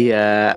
Iya. 0.00 0.56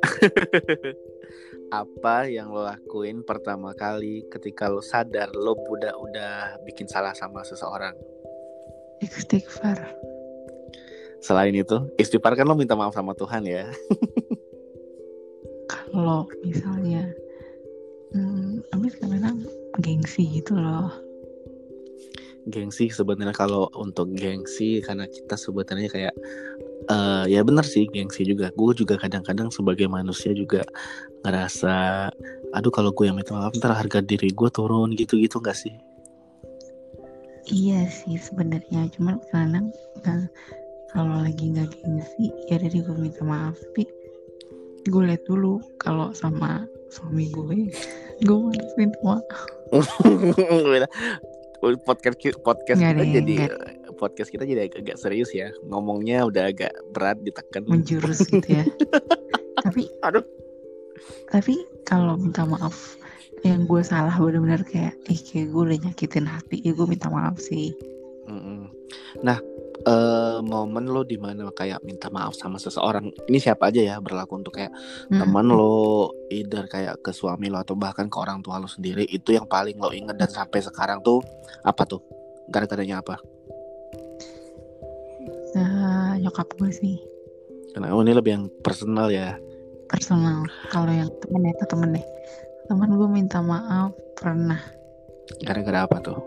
Apa 1.84 2.30
yang 2.32 2.54
lo 2.54 2.64
lakuin 2.64 3.26
pertama 3.28 3.76
kali 3.76 4.23
ketika 4.32 4.71
lo 4.71 4.80
sadar 4.80 5.34
lo 5.36 5.58
udah 5.58 5.94
udah 6.00 6.34
bikin 6.64 6.88
salah 6.88 7.12
sama 7.12 7.44
seseorang? 7.44 7.91
Istighfar. 9.04 9.84
Selain 11.20 11.52
itu, 11.52 11.76
istighfar 11.99 12.40
kan 12.40 12.48
lo 12.48 12.55
minta 12.55 12.77
maaf 12.77 12.95
sama 12.95 13.12
Tuhan 13.18 13.44
ya. 13.44 13.68
Kalau 15.71 16.30
misalnya, 16.46 17.10
hmm, 18.16 18.63
habis 18.71 18.96
kadang 18.99 19.44
gengsi 19.82 20.40
gitu 20.40 20.55
loh. 20.55 20.91
Gengsi 22.48 22.91
sebenarnya 22.91 23.34
kalau 23.34 23.71
untuk 23.80 24.12
gengsi 24.13 24.84
karena 24.84 25.07
kita 25.07 25.40
sebenarnya 25.40 25.90
kayak 25.90 26.16
uh, 26.90 27.23
ya 27.28 27.44
benar 27.44 27.64
sih 27.68 27.88
gengsi 27.92 28.23
juga. 28.28 28.50
Gue 28.55 28.73
juga 28.76 29.00
kadang-kadang 29.00 29.52
sebagai 29.54 29.88
manusia 29.88 30.32
juga 30.36 30.64
ngerasa, 31.24 32.10
aduh 32.55 32.74
kalau 32.74 32.91
gue 32.91 33.08
yang 33.08 33.16
minta 33.16 33.36
maaf 33.36 33.55
ntar 33.55 33.76
harga 33.76 34.04
diri 34.04 34.32
gue 34.32 34.50
turun 34.52 34.91
gitu-gitu 34.96 35.40
gak 35.40 35.55
sih? 35.55 35.76
Iya 37.52 37.88
sih 37.91 38.16
sebenarnya, 38.16 38.88
cuman 38.96 39.20
kadang 39.32 39.68
uh, 40.08 40.26
kalau 40.94 41.26
lagi 41.26 41.52
nggak 41.52 41.74
gengsi 41.82 42.32
ya 42.48 42.62
dari 42.62 42.80
gue 42.80 42.96
minta 42.96 43.26
maaf 43.26 43.57
tapi 43.57 43.90
gue 44.88 45.02
liat 45.04 45.24
dulu 45.26 45.57
kalau 45.82 46.13
sama 46.13 46.70
suami 46.94 47.27
gue 47.34 47.74
gue 48.24 48.38
minta 48.77 49.00
maaf 49.02 49.26
podcast 51.88 52.38
podcast 52.44 52.79
kita 52.79 52.94
deh, 52.94 53.10
jadi 53.10 53.34
gak. 53.48 53.82
Podcast 54.04 54.27
kita 54.27 54.43
jadi 54.43 54.68
agak, 54.68 54.84
agak 54.84 54.98
serius 54.99 55.32
ya. 55.32 55.48
Ngomongnya 55.63 56.27
udah 56.27 56.51
agak 56.51 56.76
berat 56.91 57.23
ditekan. 57.23 57.63
Menjurus 57.71 58.27
gitu 58.34 58.60
ya. 58.60 58.68
Tapi 59.63 59.87
aduh. 60.04 60.27
tapi 61.32 61.60
kalau 61.84 62.15
minta 62.15 62.48
maaf 62.48 62.95
yang 63.43 63.68
gue 63.68 63.84
salah 63.84 64.16
benar-benar 64.16 64.63
kayak 64.63 64.95
ih 65.12 65.19
kayak 65.19 65.51
gue 65.51 65.62
udah 65.68 65.79
nyakitin 65.84 66.28
hati 66.28 66.63
ya 66.63 66.72
gue 66.72 66.88
minta 66.88 67.12
maaf 67.12 67.35
sih. 67.44 67.75
Nah 69.19 69.35
uh, 69.84 70.40
momen 70.40 70.88
lo 70.88 71.03
di 71.03 71.19
mana 71.19 71.51
kayak 71.51 71.84
minta 71.84 72.07
maaf 72.07 72.40
sama 72.40 72.56
seseorang 72.56 73.12
ini 73.28 73.38
siapa 73.44 73.67
aja 73.67 73.84
ya 73.84 73.95
berlaku 74.00 74.40
untuk 74.40 74.56
kayak 74.56 74.72
hmm. 75.12 75.19
teman 75.19 75.51
lo 75.51 76.16
either 76.31 76.72
kayak 76.72 77.03
ke 77.03 77.12
suami 77.12 77.51
lo 77.51 77.59
atau 77.59 77.75
bahkan 77.75 78.07
ke 78.07 78.16
orang 78.16 78.40
tua 78.40 78.63
lo 78.63 78.67
sendiri 78.72 79.03
itu 79.12 79.35
yang 79.35 79.44
paling 79.44 79.75
lo 79.75 79.91
inget 79.91 80.16
dan 80.16 80.31
sampai 80.31 80.63
sekarang 80.63 81.03
tuh 81.03 81.19
apa 81.67 81.84
tuh? 81.84 82.00
Gara-garanya 82.47 83.03
apa 83.03 83.19
uh, 85.57 86.13
nyokap 86.19 86.53
gue 86.57 86.72
sih. 86.73 86.97
Karena 87.73 87.90
oh, 87.94 88.06
ini 88.06 88.13
lebih 88.13 88.31
yang 88.38 88.46
personal 88.62 89.09
ya. 89.09 89.38
Personal. 89.90 90.45
Kalau 90.69 90.94
yang 90.94 91.09
temen 91.22 91.50
itu 91.50 91.66
temen 91.66 91.90
deh. 91.97 92.06
Temen 92.69 92.90
gue 92.94 93.09
minta 93.09 93.41
maaf 93.41 93.94
pernah. 94.18 94.62
Gara-gara 95.41 95.90
apa 95.90 95.97
tuh? 96.01 96.19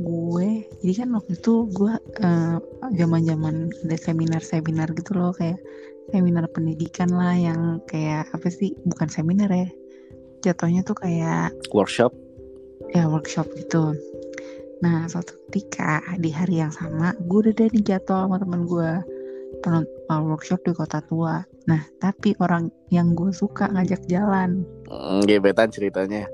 Gue 0.00 0.64
jadi 0.80 1.04
kan 1.04 1.08
waktu 1.12 1.36
itu 1.36 1.68
gue 1.76 1.92
uh, 2.24 2.56
zaman 2.96 3.20
zaman 3.26 3.54
ada 3.84 3.96
seminar 4.00 4.40
seminar 4.40 4.88
gitu 4.96 5.12
loh 5.18 5.34
kayak 5.36 5.60
seminar 6.14 6.48
pendidikan 6.48 7.10
lah 7.12 7.36
yang 7.36 7.82
kayak 7.84 8.30
apa 8.32 8.48
sih 8.48 8.72
bukan 8.88 9.12
seminar 9.12 9.52
ya. 9.52 9.68
Jatuhnya 10.40 10.80
tuh 10.86 10.96
kayak 10.96 11.52
workshop? 11.76 12.16
Ya 12.96 13.04
workshop 13.06 13.52
gitu 13.60 13.92
nah 14.80 15.04
suatu 15.08 15.36
ketika 15.48 16.00
di 16.16 16.32
hari 16.32 16.64
yang 16.64 16.72
sama 16.72 17.12
gue 17.28 17.38
udah 17.48 17.54
dari 17.56 17.78
jatuh 17.84 18.26
sama 18.28 18.40
temen 18.40 18.64
gue 18.64 18.90
penonton 19.60 20.20
workshop 20.30 20.60
di 20.64 20.72
kota 20.72 21.04
tua 21.04 21.44
nah 21.68 21.82
tapi 22.00 22.32
orang 22.40 22.72
yang 22.88 23.12
gue 23.12 23.28
suka 23.30 23.68
ngajak 23.68 24.00
jalan 24.08 24.64
mm, 24.88 25.28
gebetan 25.28 25.68
ceritanya 25.68 26.24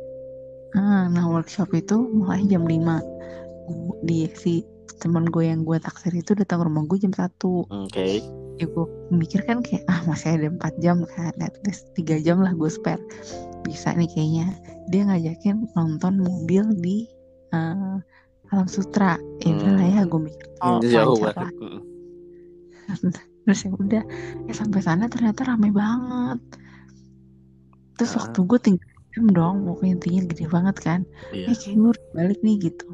nah, 0.79 1.11
nah 1.11 1.27
workshop 1.27 1.75
itu 1.75 1.99
mulai 1.99 2.47
jam 2.47 2.62
5 2.62 4.06
dia 4.06 4.31
si 4.39 4.62
teman 4.99 5.29
gue 5.29 5.45
yang 5.45 5.62
gue 5.67 5.77
taksir 5.77 6.12
itu 6.17 6.33
datang 6.33 6.65
rumah 6.65 6.87
gue 6.89 6.99
jam 7.01 7.12
satu. 7.12 7.69
Oke. 7.69 7.93
Okay. 7.93 8.15
Ya 8.56 8.65
gue 8.65 8.87
mikir 9.12 9.45
kan 9.45 9.61
kayak 9.61 9.85
ah 9.93 10.01
masih 10.09 10.41
ada 10.41 10.49
empat 10.49 10.73
jam 10.81 11.05
kan, 11.05 11.35
at 11.45 11.53
least 11.69 11.93
tiga 11.93 12.17
jam 12.17 12.41
lah 12.41 12.56
gue 12.56 12.71
spare. 12.73 13.03
Bisa 13.67 13.93
nih 13.93 14.09
kayaknya. 14.09 14.56
Dia 14.89 15.03
ngajakin 15.05 15.77
nonton 15.77 16.25
mobil 16.25 16.65
di 16.81 17.05
uh, 17.53 18.01
Alam 18.55 18.69
Sutra. 18.71 19.19
Ya 19.43 19.53
udah 19.55 19.73
lah 19.75 19.87
ya 19.87 20.03
gue 20.07 20.21
mikir 20.21 20.47
oh 20.62 20.79
jauh 20.83 21.19
lah. 21.23 21.51
Terus 23.47 23.61
ya 23.62 23.71
udah, 23.71 24.03
ya 24.51 24.53
sampai 24.55 24.81
sana 24.83 25.07
ternyata 25.07 25.47
ramai 25.47 25.71
banget. 25.71 26.41
Terus 27.99 28.12
uh. 28.15 28.17
waktu 28.23 28.39
gue 28.43 28.59
tinggal 28.59 28.91
jam 29.15 29.27
dong, 29.31 29.56
pokoknya 29.65 29.93
intinya 30.03 30.23
gede 30.31 30.47
banget 30.51 30.77
kan. 30.83 31.01
Yeah. 31.31 31.55
Eh 31.55 31.56
kayak 31.56 31.77
gue 31.79 31.93
balik 32.15 32.39
nih 32.43 32.56
gitu 32.71 32.87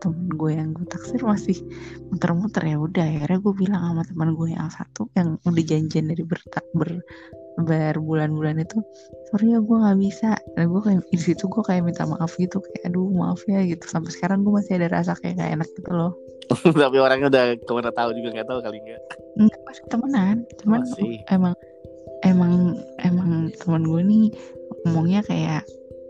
temen 0.00 0.32
gue 0.32 0.50
yang 0.56 0.72
gue 0.72 0.88
taksir 0.88 1.20
masih 1.20 1.60
muter-muter 2.08 2.64
ya 2.64 2.80
udah 2.80 3.04
akhirnya 3.04 3.38
gue 3.44 3.54
bilang 3.54 3.82
sama 3.84 4.02
teman 4.08 4.32
gue 4.32 4.48
yang 4.56 4.72
satu 4.72 5.12
yang 5.12 5.36
udah 5.44 5.64
janjian 5.68 6.08
dari 6.08 6.24
bertak 6.24 6.64
ber 6.72 7.04
berbulan-bulan 7.58 8.62
itu 8.62 8.78
sorry 9.30 9.54
ya 9.54 9.58
gue 9.62 9.76
nggak 9.76 9.98
bisa. 9.98 10.30
Dan 10.54 10.70
gue 10.70 10.80
kayak 10.82 11.00
di 11.10 11.18
situ 11.18 11.44
gue 11.46 11.62
kayak 11.64 11.82
minta 11.86 12.06
maaf 12.06 12.34
gitu 12.38 12.62
kayak 12.62 12.92
aduh 12.92 13.10
maaf 13.10 13.42
ya 13.50 13.62
gitu. 13.66 13.84
Sampai 13.86 14.14
sekarang 14.14 14.46
gue 14.46 14.52
masih 14.54 14.78
ada 14.78 14.88
rasa 14.90 15.18
kayak 15.18 15.40
gak 15.40 15.50
enak 15.60 15.68
gitu 15.78 15.90
loh. 15.90 16.12
Tapi 16.82 16.96
orangnya 16.98 17.28
udah 17.30 17.44
ke 17.62 17.72
mana 17.72 17.90
tahu 17.94 18.10
juga 18.18 18.28
nggak 18.34 18.48
tahu 18.50 18.58
kali 18.62 18.78
nggak? 18.82 19.02
Nggak 19.38 19.60
masih 19.66 19.84
temenan. 19.86 20.36
Cuman 20.62 20.80
oh, 20.82 21.14
emang 21.30 21.54
emang 22.26 22.54
emang 23.00 23.30
teman 23.56 23.82
gue 23.86 24.02
nih 24.02 24.26
ngomongnya 24.84 25.20
kayak 25.24 25.62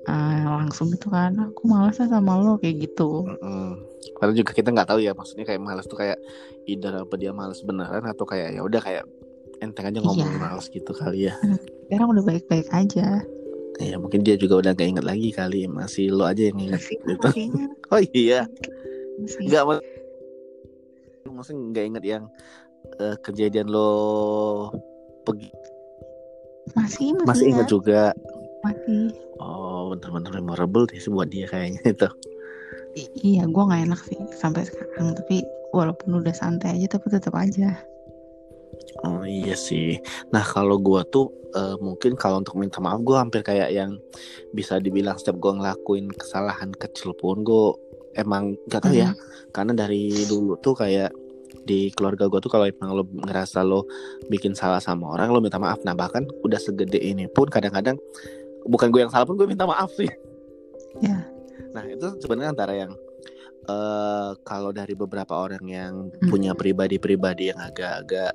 uh, 0.09 0.43
langsung 0.63 0.89
gitu 0.91 1.13
kan 1.13 1.37
aku 1.37 1.69
malas 1.69 2.01
sama 2.01 2.41
lo 2.41 2.57
kayak 2.59 2.89
gitu. 2.89 3.27
Mm-hmm. 3.29 3.71
karena 4.17 4.33
juga 4.37 4.53
kita 4.57 4.69
nggak 4.73 4.89
tahu 4.89 5.01
ya 5.01 5.13
maksudnya 5.13 5.45
kayak 5.49 5.61
malas 5.61 5.85
tuh 5.85 5.97
kayak 5.97 6.17
either 6.65 6.93
apa 6.93 7.15
dia 7.21 7.33
malas 7.37 7.61
beneran? 7.61 8.05
Atau 8.09 8.25
kayak 8.25 8.57
ya 8.57 8.65
udah 8.65 8.81
kayak 8.81 9.05
enteng 9.61 9.93
aja 9.93 10.01
ngomong 10.01 10.33
iya. 10.33 10.41
malas 10.41 10.67
gitu 10.73 10.93
kali 10.97 11.29
ya. 11.29 11.35
Sekarang 11.87 12.17
udah 12.17 12.25
baik-baik 12.25 12.69
aja. 12.73 13.21
Ya 13.81 13.97
mungkin 13.97 14.21
dia 14.25 14.37
juga 14.37 14.61
udah 14.61 14.73
gak 14.77 14.89
inget 14.93 15.05
lagi 15.05 15.33
kali 15.33 15.65
masih 15.65 16.13
lo 16.13 16.29
aja 16.29 16.49
yang 16.53 16.59
inget 16.61 16.83
gitu. 16.85 17.29
oh 17.93 18.01
iya. 18.13 18.49
Nggak 19.21 19.63
mau 19.69 19.79
maksudnya 21.31 21.63
nggak 21.73 21.87
inget 21.87 22.05
yang 22.05 22.25
uh, 23.01 23.17
kejadian 23.25 23.69
lo 23.69 23.89
pergi. 25.25 25.53
Masih 26.77 27.17
masih, 27.17 27.29
masih 27.29 27.47
inget 27.53 27.69
juga. 27.69 28.03
Masih. 28.65 29.13
Oh 29.41 29.93
bener-bener 29.93 30.41
memorable 30.41 30.85
sih 30.93 31.09
buat 31.09 31.33
dia 31.33 31.49
kayaknya 31.49 31.81
itu. 31.85 32.09
I 32.99 33.07
iya 33.23 33.43
gue 33.47 33.63
nggak 33.63 33.83
enak 33.87 34.01
sih 34.03 34.19
sampai 34.35 34.67
sekarang 34.67 35.15
tapi 35.15 35.47
walaupun 35.71 36.19
udah 36.19 36.35
santai 36.35 36.75
aja 36.75 36.99
tapi 36.99 37.07
tetap 37.15 37.35
aja 37.39 37.79
oh 39.05 39.25
iya 39.25 39.57
sih. 39.57 40.01
Nah 40.33 40.45
kalau 40.45 40.77
gue 40.81 41.01
tuh 41.09 41.33
uh, 41.55 41.77
mungkin 41.81 42.15
kalau 42.15 42.41
untuk 42.43 42.57
minta 42.57 42.79
maaf 42.83 43.01
gue 43.03 43.17
hampir 43.17 43.41
kayak 43.45 43.71
yang 43.73 43.99
bisa 44.55 44.79
dibilang 44.79 45.17
setiap 45.17 45.39
gue 45.39 45.53
ngelakuin 45.57 46.11
kesalahan 46.13 46.71
kecil 46.75 47.15
pun 47.17 47.43
gue 47.43 47.77
emang 48.19 48.59
gak 48.67 48.87
tahu 48.91 48.95
ya. 48.99 49.15
Mm-hmm. 49.15 49.55
karena 49.55 49.73
dari 49.75 50.27
dulu 50.27 50.59
tuh 50.59 50.75
kayak 50.79 51.11
di 51.67 51.91
keluarga 51.95 52.27
gue 52.31 52.41
tuh 52.43 52.51
kalau 52.51 52.67
emang 52.67 52.91
lo 52.95 53.05
ngerasa 53.07 53.63
lo 53.67 53.87
bikin 54.31 54.55
salah 54.55 54.83
sama 54.83 55.15
orang 55.15 55.31
lo 55.31 55.43
minta 55.43 55.59
maaf. 55.59 55.83
Nah 55.83 55.95
bahkan 55.95 56.27
udah 56.43 56.59
segede 56.59 56.99
ini 56.99 57.27
pun 57.31 57.51
kadang-kadang 57.51 57.99
bukan 58.67 58.89
gue 58.91 59.01
yang 59.07 59.13
salah 59.13 59.27
pun 59.27 59.37
gue 59.39 59.47
minta 59.47 59.67
maaf 59.67 59.91
sih. 59.95 60.09
Ya. 60.99 61.27
Nah 61.71 61.85
itu 61.87 62.19
sebenarnya 62.23 62.51
antara 62.55 62.75
yang 62.75 62.93
uh, 63.71 64.35
kalau 64.47 64.71
dari 64.75 64.95
beberapa 64.97 65.37
orang 65.37 65.65
yang 65.67 65.93
hmm. 66.11 66.31
punya 66.31 66.53
pribadi-pribadi 66.57 67.53
yang 67.55 67.61
agak-agak 67.61 68.35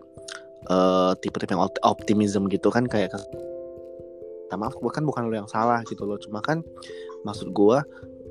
uh, 0.69 1.13
tipe-tipe 1.19 1.53
yang 1.53 1.63
optimism 1.83 2.47
gitu 2.49 2.69
kan 2.69 2.85
kayak 2.85 3.13
minta 4.45 4.55
maaf 4.61 4.77
kan 4.93 5.03
bukan 5.03 5.27
lo 5.27 5.35
yang 5.35 5.49
salah 5.49 5.81
gitu 5.83 6.05
loh. 6.05 6.15
Cuma 6.21 6.39
kan 6.39 6.61
maksud 7.27 7.51
gue 7.51 7.77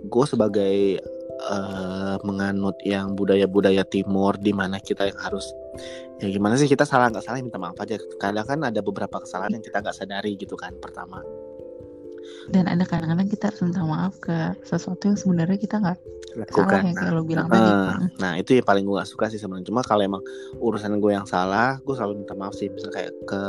gue 0.05 0.25
sebagai 0.29 1.03
uh, 1.51 2.17
menganut 2.25 2.79
yang 2.87 3.13
budaya-budaya 3.19 3.85
timur 3.85 4.39
di 4.39 4.55
mana 4.55 4.81
kita 4.81 5.11
yang 5.11 5.19
harus 5.21 5.51
ya 6.23 6.31
gimana 6.31 6.55
sih 6.55 6.71
kita 6.71 6.87
salah 6.87 7.11
nggak 7.11 7.25
salah 7.27 7.43
minta 7.43 7.61
maaf 7.61 7.77
aja. 7.83 7.99
Kadang 8.17 8.47
kan 8.47 8.61
ada 8.65 8.81
beberapa 8.81 9.21
kesalahan 9.21 9.59
yang 9.59 9.65
kita 9.65 9.83
nggak 9.85 9.97
sadari 9.97 10.39
gitu 10.39 10.55
kan 10.57 10.73
pertama 10.81 11.21
dan 12.53 12.69
ada 12.69 12.85
kadang-kadang 12.85 13.29
kita 13.29 13.49
harus 13.49 13.61
minta 13.65 13.83
maaf 13.85 14.15
ke 14.21 14.53
sesuatu 14.65 15.09
yang 15.09 15.19
sebenarnya 15.19 15.59
kita 15.61 15.81
nggak 15.81 15.99
lakukan 16.35 16.67
salah, 16.67 16.83
yang 16.83 16.97
kayak 16.99 17.13
nah, 17.15 17.17
lo 17.17 17.23
bilang 17.23 17.47
uh, 17.47 17.53
tadi 17.55 17.71
nah 18.19 18.33
itu 18.35 18.51
yang 18.59 18.67
paling 18.67 18.85
gue 18.85 18.97
gak 18.99 19.11
suka 19.11 19.25
sih 19.31 19.39
sebenarnya. 19.39 19.71
Cuma 19.71 19.81
kalau 19.87 20.03
emang 20.03 20.23
urusan 20.59 20.99
gue 20.99 21.13
yang 21.15 21.27
salah 21.27 21.79
gue 21.87 21.95
selalu 21.95 22.27
minta 22.27 22.35
maaf 22.35 22.55
sih. 22.59 22.67
Misalnya 22.69 22.95
kayak 22.95 23.13
ke 23.23 23.43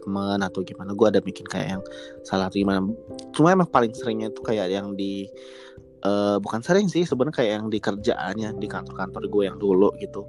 teman 0.00 0.40
atau 0.40 0.60
gimana 0.64 0.90
gue 0.96 1.06
ada 1.06 1.20
bikin 1.20 1.44
kayak 1.44 1.78
yang 1.78 1.82
salah 2.24 2.48
atau 2.48 2.56
gimana. 2.56 2.80
Cuma 3.36 3.52
emang 3.52 3.68
paling 3.68 3.92
seringnya 3.92 4.32
itu 4.32 4.40
kayak 4.40 4.72
yang 4.72 4.96
di 4.96 5.28
uh, 6.08 6.40
bukan 6.40 6.64
sering 6.64 6.88
sih. 6.88 7.04
Sebenarnya 7.04 7.36
kayak 7.36 7.52
yang 7.60 7.66
di 7.68 7.78
kerjaannya 7.84 8.48
di 8.56 8.66
kantor-kantor 8.66 9.22
gue 9.28 9.42
yang 9.44 9.60
dulu 9.60 9.92
gitu 10.00 10.24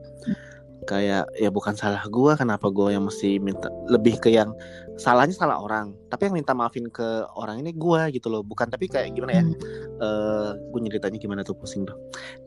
kayak 0.87 1.27
ya 1.35 1.51
bukan 1.51 1.75
salah 1.75 1.99
gue 2.07 2.33
kenapa 2.39 2.71
gue 2.71 2.95
yang 2.95 3.03
mesti 3.03 3.43
minta 3.43 3.67
lebih 3.91 4.15
ke 4.23 4.31
yang 4.31 4.55
salahnya 4.95 5.35
salah 5.35 5.59
orang 5.59 5.91
tapi 6.07 6.31
yang 6.31 6.39
minta 6.39 6.55
maafin 6.55 6.87
ke 6.87 7.27
orang 7.35 7.59
ini 7.59 7.75
gue 7.75 8.01
gitu 8.15 8.31
loh 8.31 8.41
bukan 8.41 8.71
tapi 8.71 8.87
kayak 8.87 9.11
gimana 9.11 9.37
ya 9.37 9.43
hmm. 9.43 9.53
uh, 9.99 10.07
eh, 10.07 10.49
gue 10.71 10.79
nyeritanya 10.79 11.19
gimana 11.19 11.43
tuh 11.43 11.59
pusing 11.59 11.83
tuh 11.83 11.99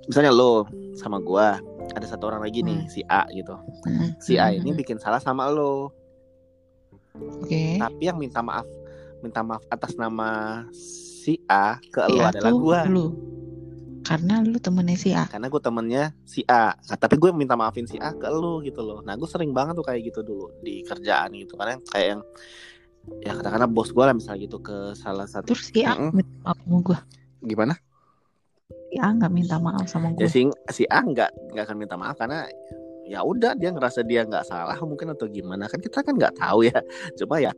misalnya 0.08 0.32
lo 0.32 0.64
sama 0.96 1.20
gue 1.20 1.46
ada 1.92 2.06
satu 2.08 2.32
orang 2.32 2.42
lagi 2.42 2.64
nih 2.64 2.80
hmm. 2.82 2.90
si 2.90 3.00
A 3.06 3.28
gitu 3.30 3.54
hmm. 3.86 4.08
si 4.18 4.40
A 4.40 4.50
ini 4.56 4.72
hmm. 4.72 4.80
bikin 4.80 4.96
salah 4.96 5.20
sama 5.20 5.52
lo 5.52 5.92
okay. 7.44 7.76
tapi 7.76 8.08
yang 8.08 8.16
minta 8.16 8.40
maaf 8.40 8.66
minta 9.20 9.44
maaf 9.44 9.62
atas 9.68 9.94
nama 10.00 10.64
si 10.72 11.38
A 11.46 11.76
ke 11.92 12.00
lo 12.08 12.24
A 12.24 12.32
adalah 12.32 12.56
gue 12.56 12.78
karena 14.10 14.42
lu 14.42 14.58
temennya 14.58 14.98
si 14.98 15.14
A. 15.14 15.30
Karena 15.30 15.46
gue 15.46 15.62
temennya 15.62 16.04
si 16.26 16.42
A. 16.50 16.74
Nah, 16.74 16.98
tapi 16.98 17.14
gue 17.14 17.30
minta 17.30 17.54
maafin 17.54 17.86
si 17.86 17.94
A 18.02 18.10
ke 18.10 18.26
lu 18.26 18.58
gitu 18.66 18.82
loh. 18.82 19.06
Nah 19.06 19.14
gue 19.14 19.28
sering 19.30 19.54
banget 19.54 19.78
tuh 19.78 19.86
kayak 19.86 20.02
gitu 20.02 20.26
dulu 20.26 20.50
di 20.66 20.82
kerjaan 20.82 21.30
gitu. 21.38 21.54
Karena 21.54 21.78
kayak 21.78 22.18
yang 22.18 22.22
ya 23.22 23.32
katakanlah 23.38 23.70
bos 23.70 23.94
gue 23.94 24.02
lah 24.02 24.10
misalnya 24.10 24.50
gitu 24.50 24.58
ke 24.58 24.98
salah 24.98 25.30
satu. 25.30 25.54
Terus 25.54 25.70
si 25.70 25.86
A 25.86 25.94
mm 25.94 26.10
-mm. 26.10 26.10
minta 26.10 26.34
maaf 26.42 26.58
sama 26.58 26.78
gue. 26.82 26.98
Gimana? 27.46 27.74
Si 28.90 28.96
A 28.98 29.06
nggak 29.14 29.30
minta 29.30 29.56
maaf 29.62 29.86
sama 29.86 30.10
gue. 30.10 30.26
Ya 30.26 30.28
si, 30.28 30.40
si 30.74 30.82
A 30.90 31.00
nggak 31.06 31.30
nggak 31.54 31.64
akan 31.70 31.76
minta 31.78 31.94
maaf 31.94 32.18
karena 32.18 32.50
ya 33.06 33.22
udah 33.22 33.54
dia 33.54 33.70
ngerasa 33.70 34.02
dia 34.02 34.26
nggak 34.26 34.42
salah 34.42 34.78
mungkin 34.82 35.14
atau 35.14 35.30
gimana 35.30 35.66
kan 35.66 35.82
kita 35.82 36.02
kan 36.02 36.14
nggak 36.14 36.34
tahu 36.38 36.62
ya 36.66 36.78
cuma 37.18 37.42
ya 37.42 37.50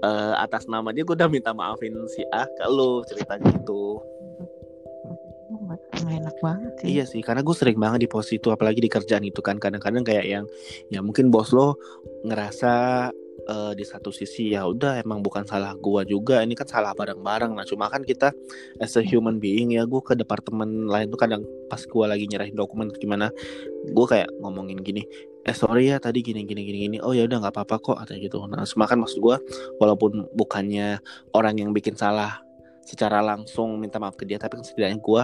uh, 0.00 0.40
atas 0.40 0.64
nama 0.68 0.88
dia 0.88 1.04
gue 1.04 1.12
udah 1.12 1.28
minta 1.28 1.52
maafin 1.52 1.92
si 2.08 2.24
A 2.32 2.48
ke 2.48 2.64
lu 2.68 3.04
ceritanya 3.04 3.44
gitu 3.60 4.00
enak 6.06 6.36
banget 6.42 6.72
sih. 6.80 6.86
Iya 6.96 7.04
sih, 7.06 7.20
karena 7.22 7.42
gue 7.42 7.54
sering 7.56 7.78
banget 7.78 8.06
di 8.06 8.08
posisi 8.10 8.38
itu, 8.38 8.50
apalagi 8.50 8.82
di 8.82 8.90
kerjaan 8.90 9.24
itu 9.24 9.40
kan. 9.42 9.58
Kadang-kadang 9.58 10.02
kayak 10.06 10.26
yang 10.26 10.44
ya 10.90 11.00
mungkin 11.02 11.30
bos 11.30 11.50
lo 11.54 11.78
ngerasa 12.26 12.72
uh, 13.46 13.72
di 13.74 13.84
satu 13.86 14.10
sisi 14.10 14.54
ya 14.54 14.66
udah 14.66 15.02
emang 15.02 15.22
bukan 15.22 15.46
salah 15.46 15.74
gue 15.78 16.02
juga, 16.06 16.42
ini 16.42 16.54
kan 16.54 16.66
salah 16.66 16.92
bareng-bareng. 16.94 17.54
Nah 17.54 17.64
cuma 17.66 17.90
kan 17.90 18.02
kita 18.02 18.34
as 18.82 18.94
a 18.98 19.02
human 19.02 19.38
being 19.42 19.74
ya 19.74 19.86
gue 19.86 20.00
ke 20.02 20.14
departemen 20.14 20.90
lain 20.90 21.10
tuh 21.10 21.20
kadang 21.20 21.42
pas 21.66 21.82
gue 21.82 22.04
lagi 22.06 22.24
nyerahin 22.30 22.54
dokumen 22.54 22.90
gimana, 22.96 23.30
gue 23.90 24.06
kayak 24.06 24.30
ngomongin 24.38 24.78
gini, 24.86 25.02
eh 25.42 25.56
sorry 25.56 25.90
ya 25.90 25.98
tadi 25.98 26.22
gini 26.22 26.46
gini 26.46 26.62
gini 26.62 26.78
gini. 26.86 26.96
Oh 27.02 27.10
ya 27.10 27.26
udah 27.26 27.42
nggak 27.42 27.54
apa-apa 27.54 27.76
kok 27.82 27.98
atau 27.98 28.14
gitu. 28.14 28.38
Nah 28.46 28.62
cuma 28.62 28.86
kan 28.86 29.02
maksud 29.02 29.18
gue 29.18 29.36
walaupun 29.82 30.30
bukannya 30.34 31.02
orang 31.34 31.58
yang 31.58 31.70
bikin 31.74 31.98
salah 31.98 32.45
secara 32.86 33.18
langsung 33.18 33.74
minta 33.82 33.98
maaf 33.98 34.14
ke 34.14 34.22
dia 34.22 34.38
tapi 34.38 34.62
kan 34.62 34.64
setidaknya 34.64 34.98
gue 35.02 35.22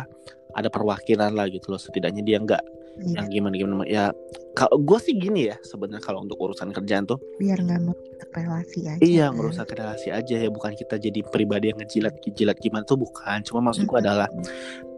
ada 0.53 0.69
perwakilan 0.69 1.33
lah 1.33 1.49
gitu 1.49 1.73
loh. 1.73 1.81
Setidaknya 1.81 2.21
dia 2.21 2.39
nggak 2.43 2.63
yeah. 3.01 3.23
yang 3.23 3.27
gimana 3.33 3.55
gimana 3.57 3.85
ya 3.89 4.05
kalau 4.53 4.77
gue 4.77 4.99
sih 5.01 5.17
gini 5.17 5.49
ya 5.49 5.57
sebenarnya 5.65 6.05
kalau 6.05 6.21
untuk 6.27 6.37
urusan 6.37 6.75
kerjaan 6.75 7.09
tuh. 7.09 7.17
Biar 7.41 7.63
nggak 7.63 7.81
merusak 7.81 8.31
relasi 8.37 8.81
aja 8.85 9.01
iya 9.01 9.27
kan? 9.31 9.37
merusak 9.39 9.69
relasi 9.73 10.09
aja 10.13 10.37
ya. 10.37 10.49
Bukan 10.53 10.73
kita 10.77 11.01
jadi 11.01 11.21
pribadi 11.25 11.73
yang 11.73 11.79
ngejilat 11.81 12.15
ngejilat 12.21 12.57
gimana 12.61 12.85
tuh 12.85 12.99
bukan. 13.01 13.39
Cuma 13.47 13.65
maksud 13.65 13.89
gue 13.89 13.99
adalah 13.99 14.29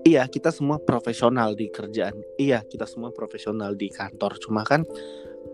iya 0.02 0.26
kita 0.26 0.50
semua 0.50 0.80
profesional 0.82 1.54
di 1.54 1.70
kerjaan. 1.70 2.16
Iya 2.40 2.64
kita 2.66 2.88
semua 2.88 3.14
profesional 3.14 3.78
di 3.78 3.92
kantor. 3.92 4.40
Cuma 4.42 4.66
kan 4.66 4.82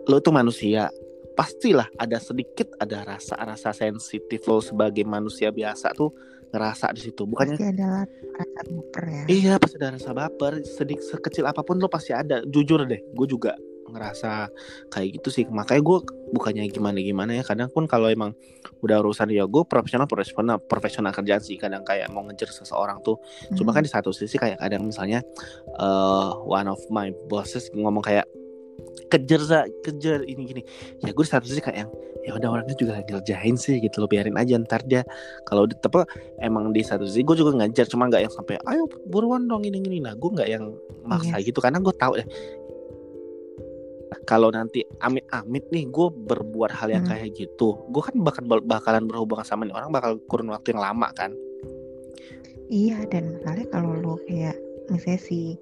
lo 0.08 0.22
tuh 0.22 0.32
manusia. 0.32 0.88
Pastilah 1.30 1.88
ada 1.96 2.20
sedikit 2.20 2.68
ada 2.76 3.16
rasa-rasa 3.16 3.72
sensitif 3.72 4.44
lo 4.44 4.60
sebagai 4.60 5.08
manusia 5.08 5.48
biasa 5.48 5.96
tuh 5.96 6.12
ngerasa 6.50 6.92
di 6.94 7.00
situ. 7.10 7.22
Bukannya 7.24 7.56
pasti 7.56 7.66
ada 7.70 7.88
rasa 8.34 8.60
baper 8.66 9.04
ya. 9.06 9.22
Iya 9.30 9.52
pasti 9.56 9.76
ada 9.78 9.88
rasa 9.94 10.10
baper. 10.12 10.52
Sedikit 10.66 11.04
sekecil 11.06 11.44
apa 11.46 11.62
pun 11.62 11.78
lo 11.78 11.88
pasti 11.88 12.12
ada. 12.12 12.42
Jujur 12.46 12.84
deh 12.84 13.00
gue 13.00 13.26
juga 13.26 13.54
ngerasa 13.90 14.50
kayak 14.90 15.08
gitu 15.18 15.28
sih. 15.30 15.44
Makanya 15.50 15.82
gue 15.82 15.98
bukannya 16.34 16.62
gimana 16.70 16.98
gimana 17.02 17.30
ya. 17.38 17.42
Kadang 17.46 17.70
pun 17.70 17.86
kalau 17.86 18.10
emang 18.10 18.34
udah 18.82 19.02
urusan 19.02 19.30
ya 19.34 19.46
gue 19.46 19.62
profesional 19.66 20.06
profesional 20.06 20.58
profesional 20.58 21.10
kerjaan 21.14 21.42
sih. 21.42 21.58
Kadang 21.58 21.86
kayak 21.86 22.10
mau 22.10 22.22
ngejar 22.26 22.50
seseorang 22.50 23.02
tuh. 23.02 23.18
Hmm. 23.50 23.56
cuma 23.58 23.70
kan 23.74 23.82
di 23.82 23.90
satu 23.90 24.10
sisi 24.14 24.38
kayak 24.38 24.58
kadang 24.58 24.90
misalnya 24.90 25.22
uh, 25.78 26.34
one 26.46 26.66
of 26.70 26.78
my 26.90 27.10
bosses 27.26 27.70
ngomong 27.74 28.02
kayak 28.02 28.26
kejar 29.10 29.40
za 29.42 29.58
kejar 29.82 30.22
ini 30.24 30.42
gini 30.46 30.62
ya 31.02 31.10
gue 31.10 31.26
satu 31.26 31.44
sih 31.50 31.58
kayak 31.58 31.84
yang 31.86 31.90
ya 32.20 32.36
udah 32.36 32.48
orangnya 32.52 32.76
juga 32.76 33.00
ngerjain 33.00 33.56
sih 33.56 33.80
gitu 33.80 34.04
lo 34.04 34.06
biarin 34.06 34.36
aja 34.36 34.54
ntar 34.60 34.84
dia 34.84 35.02
kalau 35.48 35.64
di 35.64 35.74
emang 36.44 36.70
di 36.70 36.84
satu 36.84 37.08
sisi 37.08 37.24
gue 37.24 37.36
juga 37.36 37.56
ngajar 37.58 37.88
cuma 37.88 38.06
nggak 38.06 38.28
yang 38.28 38.34
sampai 38.34 38.60
ayo 38.68 38.84
buruan 39.08 39.48
dong 39.48 39.64
ini 39.64 39.80
gini 39.80 39.98
nah 40.04 40.12
gue 40.14 40.30
nggak 40.30 40.48
yang 40.48 40.70
maksa 41.02 41.40
yes. 41.40 41.50
gitu 41.50 41.58
karena 41.58 41.80
gue 41.80 41.94
tahu 41.96 42.20
ya 42.20 42.26
kalau 44.26 44.50
nanti 44.50 44.82
amit-amit 45.00 45.64
nih 45.70 45.86
gue 45.88 46.06
berbuat 46.10 46.70
hal 46.74 46.90
yang 46.90 47.04
hmm. 47.06 47.12
kayak 47.14 47.30
gitu 47.34 47.78
gue 47.88 48.02
kan 48.02 48.14
bakal 48.20 48.42
bakalan 48.62 49.06
berhubungan 49.06 49.46
sama 49.46 49.64
nih 49.64 49.74
orang 49.74 49.90
bakal 49.94 50.18
kurun 50.26 50.50
waktu 50.52 50.76
yang 50.76 50.82
lama 50.82 51.08
kan 51.14 51.32
iya 52.68 53.00
dan 53.08 53.38
misalnya 53.38 53.66
kalau 53.72 53.96
lo 53.96 54.14
kayak 54.28 54.58
misalnya 54.90 55.20
si 55.22 55.56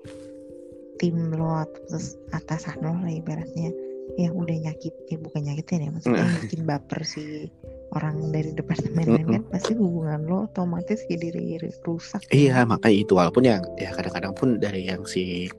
tim 1.01 1.33
lo 1.35 1.65
terus 1.89 2.19
atasan 2.35 2.79
lo 2.83 2.95
lah 2.95 3.13
ibaratnya. 3.13 3.71
Yang 4.17 4.35
udah 4.35 4.57
nyakit 4.67 4.95
ya 5.13 5.17
bukan 5.21 5.41
nyakitin 5.47 5.85
ya 5.85 5.91
maksudnya 5.93 6.27
bikin 6.43 6.65
baper 6.65 7.05
si 7.05 7.53
orang 7.93 8.33
dari 8.33 8.53
departemen 8.53 9.05
mm 9.05 9.17
-mm. 9.21 9.31
kan 9.33 9.43
pasti 9.53 9.73
hubungan 9.77 10.21
lo 10.29 10.49
otomatis 10.49 11.01
jadi 11.09 11.61
rusak. 11.85 12.25
Iya 12.33 12.65
kan? 12.65 12.73
makanya 12.73 12.97
itu 12.97 13.13
walaupun 13.15 13.45
yang 13.45 13.63
ya 13.77 13.93
kadang-kadang 13.93 14.33
pun 14.33 14.57
dari 14.61 14.89
yang 14.89 15.05
si 15.05 15.53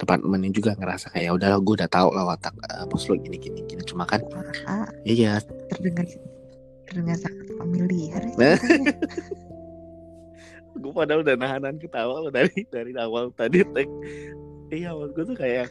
departemen 0.00 0.42
ini 0.42 0.52
juga 0.52 0.74
ngerasa 0.80 1.12
kayak 1.12 1.24
ya 1.28 1.32
udah 1.36 1.50
gue 1.60 1.74
udah 1.76 1.90
tahu 1.92 2.08
lah 2.16 2.24
watak 2.34 2.56
uh, 2.72 2.84
bos 2.88 3.04
lo 3.06 3.14
gini 3.20 3.36
gini 3.36 3.64
gini. 3.68 3.84
Cuma 3.84 4.08
kan 4.08 4.24
ah, 4.64 4.88
iya. 5.04 5.40
Terdengar 5.68 6.08
terdengar 6.90 7.16
sangat 7.22 7.46
familiar 7.54 8.22
gue 10.80 10.92
padahal 10.96 11.20
udah 11.22 11.36
nahanan 11.36 11.76
ketawa 11.76 12.24
lo 12.24 12.30
dari 12.32 12.66
dari 12.72 12.96
awal 12.96 13.30
tadi 13.36 13.62
tek 13.62 13.86
iya 14.70 14.90
maksud 14.94 15.12
gue 15.14 15.24
tuh 15.34 15.36
kayak 15.38 15.68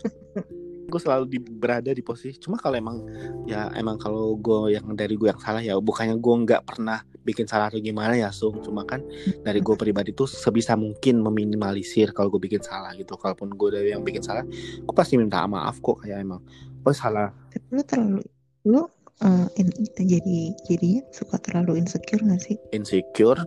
gue 0.89 1.01
selalu 1.01 1.25
di, 1.29 1.39
berada 1.39 1.91
di 1.93 2.01
posisi 2.01 2.41
cuma 2.41 2.57
kalau 2.57 2.75
emang 2.75 2.97
ya 3.45 3.69
emang 3.77 4.01
kalau 4.01 4.33
gue 4.37 4.73
yang 4.73 4.93
dari 4.97 5.13
gue 5.15 5.29
yang 5.29 5.41
salah 5.41 5.61
ya 5.61 5.77
bukannya 5.77 6.17
gue 6.17 6.35
nggak 6.45 6.63
pernah 6.65 6.99
bikin 7.29 7.45
salah 7.45 7.69
atau 7.69 7.77
gimana 7.77 8.17
ya 8.17 8.33
sung. 8.33 8.57
Cuma 8.65 8.81
kan 8.89 9.05
dari 9.45 9.61
gue 9.61 9.75
pribadi 9.77 10.15
tuh 10.17 10.25
sebisa 10.25 10.73
mungkin 10.73 11.21
meminimalisir 11.21 12.09
kalau 12.15 12.33
gue 12.33 12.41
bikin 12.41 12.65
salah 12.65 12.95
gitu. 12.97 13.13
Kalaupun 13.13 13.53
gue 13.53 13.69
dari 13.69 13.93
yang 13.93 14.01
bikin 14.01 14.25
salah 14.25 14.41
gue 14.81 14.95
pasti 14.95 15.19
minta 15.19 15.45
maaf 15.45 15.77
kok 15.77 16.01
kayak 16.01 16.25
emang 16.25 16.41
gue 16.81 16.95
salah. 16.95 17.29
Tapi 17.53 17.65
lu 17.69 17.83
terlalu 17.85 18.21
lu 18.65 18.81
uh, 19.21 19.47
in, 19.61 19.69
jadi 19.95 20.39
jadinya 20.65 21.01
suka 21.13 21.37
terlalu 21.39 21.79
insecure 21.79 22.23
gak 22.25 22.41
sih? 22.41 22.57
Insecure? 22.73 23.45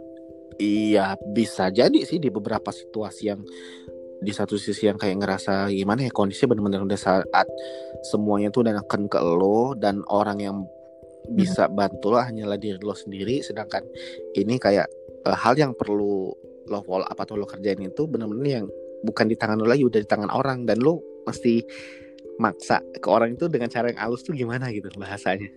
Iya 0.62 1.16
bisa 1.32 1.72
jadi 1.72 2.06
sih 2.06 2.22
di 2.22 2.28
beberapa 2.30 2.70
situasi 2.70 3.32
yang 3.32 3.42
di 4.22 4.32
satu 4.32 4.54
sisi 4.54 4.86
yang 4.86 4.96
kayak 4.96 5.18
ngerasa 5.18 5.68
gimana 5.74 6.06
ya 6.06 6.12
kondisi 6.14 6.46
benar-benar 6.46 6.86
udah 6.86 7.00
saat 7.00 7.46
semuanya 8.06 8.54
tuh 8.54 8.62
udah 8.62 8.78
akan 8.86 9.10
ke 9.10 9.18
lo 9.18 9.74
dan 9.74 10.00
orang 10.06 10.38
yang 10.38 10.56
bisa 11.30 11.66
hmm. 11.66 11.74
bantu 11.74 12.14
lo 12.14 12.18
hanyalah 12.22 12.58
diri 12.58 12.78
lo 12.82 12.94
sendiri. 12.94 13.42
Sedangkan 13.42 13.82
ini 14.34 14.58
kayak 14.58 14.86
uh, 15.26 15.36
hal 15.36 15.58
yang 15.58 15.74
perlu 15.74 16.30
lo 16.66 16.78
follow 16.86 17.06
apa 17.06 17.26
tuh 17.26 17.38
lo 17.38 17.46
kerjain 17.46 17.82
itu 17.82 18.06
benar-benar 18.06 18.62
yang 18.62 18.66
bukan 19.02 19.26
di 19.26 19.34
tangan 19.34 19.58
lo 19.58 19.66
lagi 19.66 19.82
udah 19.86 20.00
di 20.02 20.08
tangan 20.08 20.30
orang. 20.30 20.66
Dan 20.66 20.82
lo 20.82 21.02
mesti 21.26 21.62
maksa 22.42 22.82
ke 22.98 23.06
orang 23.06 23.38
itu 23.38 23.46
dengan 23.46 23.70
cara 23.70 23.90
yang 23.92 24.00
halus 24.02 24.26
tuh 24.26 24.34
gimana 24.34 24.70
gitu 24.74 24.90
bahasanya. 24.98 25.50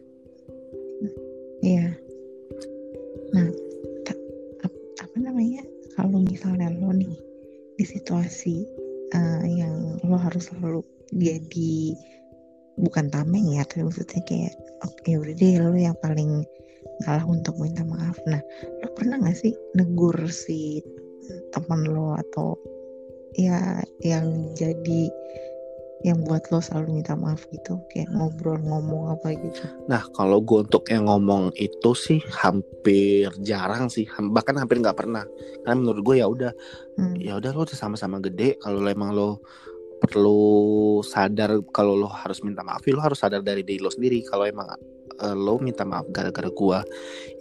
Iya. 1.65 1.97
Nah 3.33 3.49
apa 5.01 5.17
namanya? 5.17 5.63
Kalau 5.95 6.19
misalnya 6.19 6.67
lo 6.75 6.91
nih 6.91 7.24
di 7.75 7.85
situasi 7.85 8.63
uh, 9.15 9.43
yang 9.43 9.99
lo 10.03 10.17
harus 10.19 10.51
selalu 10.51 10.81
jadi 11.13 11.95
bukan 12.75 13.07
tameng 13.07 13.55
ya 13.55 13.63
tapi 13.63 13.87
maksudnya 13.87 14.19
kayak 14.27 14.53
oke 14.83 14.95
okay, 14.99 15.15
udah 15.15 15.35
deh 15.35 15.55
lo 15.63 15.71
yang 15.75 15.95
paling 16.03 16.43
salah 17.03 17.25
untuk 17.27 17.55
minta 17.59 17.83
maaf. 17.83 18.15
Nah 18.27 18.39
lo 18.83 18.87
pernah 18.95 19.19
gak 19.19 19.35
sih 19.35 19.53
negur 19.75 20.15
si 20.31 20.79
teman 21.51 21.87
lo 21.87 22.15
atau 22.15 22.55
ya 23.35 23.83
yang 24.03 24.55
jadi 24.55 25.11
yang 26.05 26.21
buat 26.21 26.45
lo 26.53 26.61
selalu 26.61 27.01
minta 27.01 27.17
maaf 27.17 27.49
gitu 27.49 27.81
kayak 27.89 28.13
ngobrol 28.13 28.61
ngomong 28.61 29.17
apa 29.17 29.33
gitu? 29.33 29.65
Nah 29.89 30.05
kalau 30.13 30.37
gue 30.37 30.61
untuk 30.61 30.85
yang 30.93 31.09
ngomong 31.09 31.49
itu 31.57 31.97
sih 31.97 32.21
hampir 32.29 33.33
jarang 33.41 33.89
sih 33.89 34.05
bahkan 34.29 34.53
hampir 34.61 34.77
nggak 34.77 35.01
pernah. 35.01 35.25
Karena 35.65 35.75
menurut 35.81 36.05
gue 36.05 36.15
ya 36.21 36.29
udah 36.29 36.53
hmm. 37.01 37.17
ya 37.17 37.41
udah 37.41 37.51
lo 37.57 37.65
sama-sama 37.65 38.21
gede 38.21 38.61
kalau 38.61 38.85
emang 38.85 39.17
lo 39.17 39.41
perlu 39.97 41.01
sadar 41.01 41.57
kalau 41.73 41.97
lo 41.97 42.05
harus 42.05 42.45
minta 42.45 42.61
maaf 42.61 42.85
ya 42.85 42.93
lo 42.93 43.01
harus 43.01 43.17
sadar 43.17 43.41
dari 43.41 43.65
diri 43.65 43.81
lo 43.81 43.89
sendiri. 43.89 44.21
Kalau 44.21 44.45
emang 44.45 44.69
uh, 45.25 45.33
lo 45.33 45.57
minta 45.57 45.81
maaf 45.89 46.05
gara-gara 46.13 46.53
gue 46.53 46.79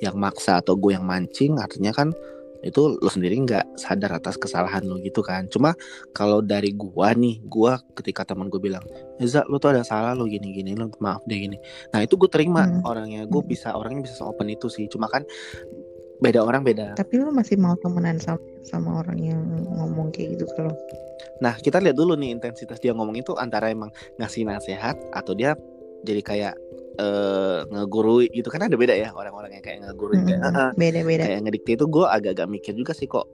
yang 0.00 0.16
maksa 0.16 0.64
atau 0.64 0.72
gue 0.72 0.96
yang 0.96 1.04
mancing 1.04 1.60
artinya 1.60 1.92
kan 1.92 2.16
itu 2.64 2.96
lo 2.96 3.10
sendiri 3.12 3.36
nggak 3.44 3.76
sadar 3.76 4.16
atas 4.16 4.40
kesalahan 4.40 4.82
lo 4.88 4.96
gitu 5.04 5.20
kan. 5.20 5.46
Cuma 5.52 5.76
kalau 6.16 6.40
dari 6.40 6.72
gua 6.72 7.12
nih 7.12 7.44
gua 7.44 7.78
ketika 7.94 8.24
teman 8.24 8.48
gue 8.48 8.58
bilang 8.58 8.82
Eza 9.20 9.44
lo 9.46 9.60
tuh 9.60 9.76
ada 9.76 9.84
salah 9.84 10.16
lo 10.16 10.24
gini 10.24 10.50
gini 10.50 10.72
lo 10.74 10.88
maaf 10.98 11.20
deh 11.28 11.36
gini. 11.36 11.60
Nah 11.92 12.00
itu 12.02 12.16
gue 12.16 12.30
terima 12.32 12.64
hmm. 12.64 12.88
orangnya. 12.88 13.22
Gue 13.28 13.44
hmm. 13.44 13.50
bisa 13.52 13.76
orangnya 13.76 14.08
bisa 14.08 14.24
open 14.24 14.48
itu 14.48 14.66
sih. 14.72 14.88
Cuma 14.88 15.06
kan 15.06 15.22
beda 16.22 16.40
orang 16.40 16.62
beda 16.62 16.94
tapi 16.94 17.18
lo 17.20 17.34
masih 17.34 17.58
mau 17.58 17.74
temenan 17.82 18.16
sama 18.22 18.40
sama 18.64 19.02
orang 19.04 19.18
yang 19.18 19.40
ngomong 19.76 20.08
kayak 20.14 20.38
gitu 20.38 20.48
kalau? 20.56 20.72
Nah 21.42 21.58
kita 21.58 21.82
lihat 21.82 21.98
dulu 21.98 22.16
nih 22.16 22.32
intensitas 22.32 22.80
dia 22.80 22.94
ngomong 22.96 23.18
itu 23.18 23.36
antara 23.36 23.68
emang 23.68 23.92
ngasih 24.16 24.46
nasihat 24.48 24.96
atau 25.12 25.36
dia 25.36 25.58
jadi 26.06 26.22
kayak 26.24 26.54
uh, 26.98 27.66
ngegurui 27.68 28.30
gitu. 28.30 28.48
Kan 28.50 28.66
ada 28.66 28.76
beda 28.76 28.94
ya 28.94 29.10
orang-orang 29.14 29.58
yang 29.58 29.64
kayak 29.64 29.78
ngegurui 29.86 30.18
hmm, 30.20 30.26
kayak 30.28 30.40
uh, 30.42 30.70
beda-beda. 30.74 31.24
kayak 31.26 31.40
ngedikte 31.46 31.70
itu 31.80 31.86
gue 31.88 32.06
agak-agak 32.06 32.46
mikir 32.50 32.72
juga 32.74 32.92
sih 32.94 33.08
kok 33.08 33.26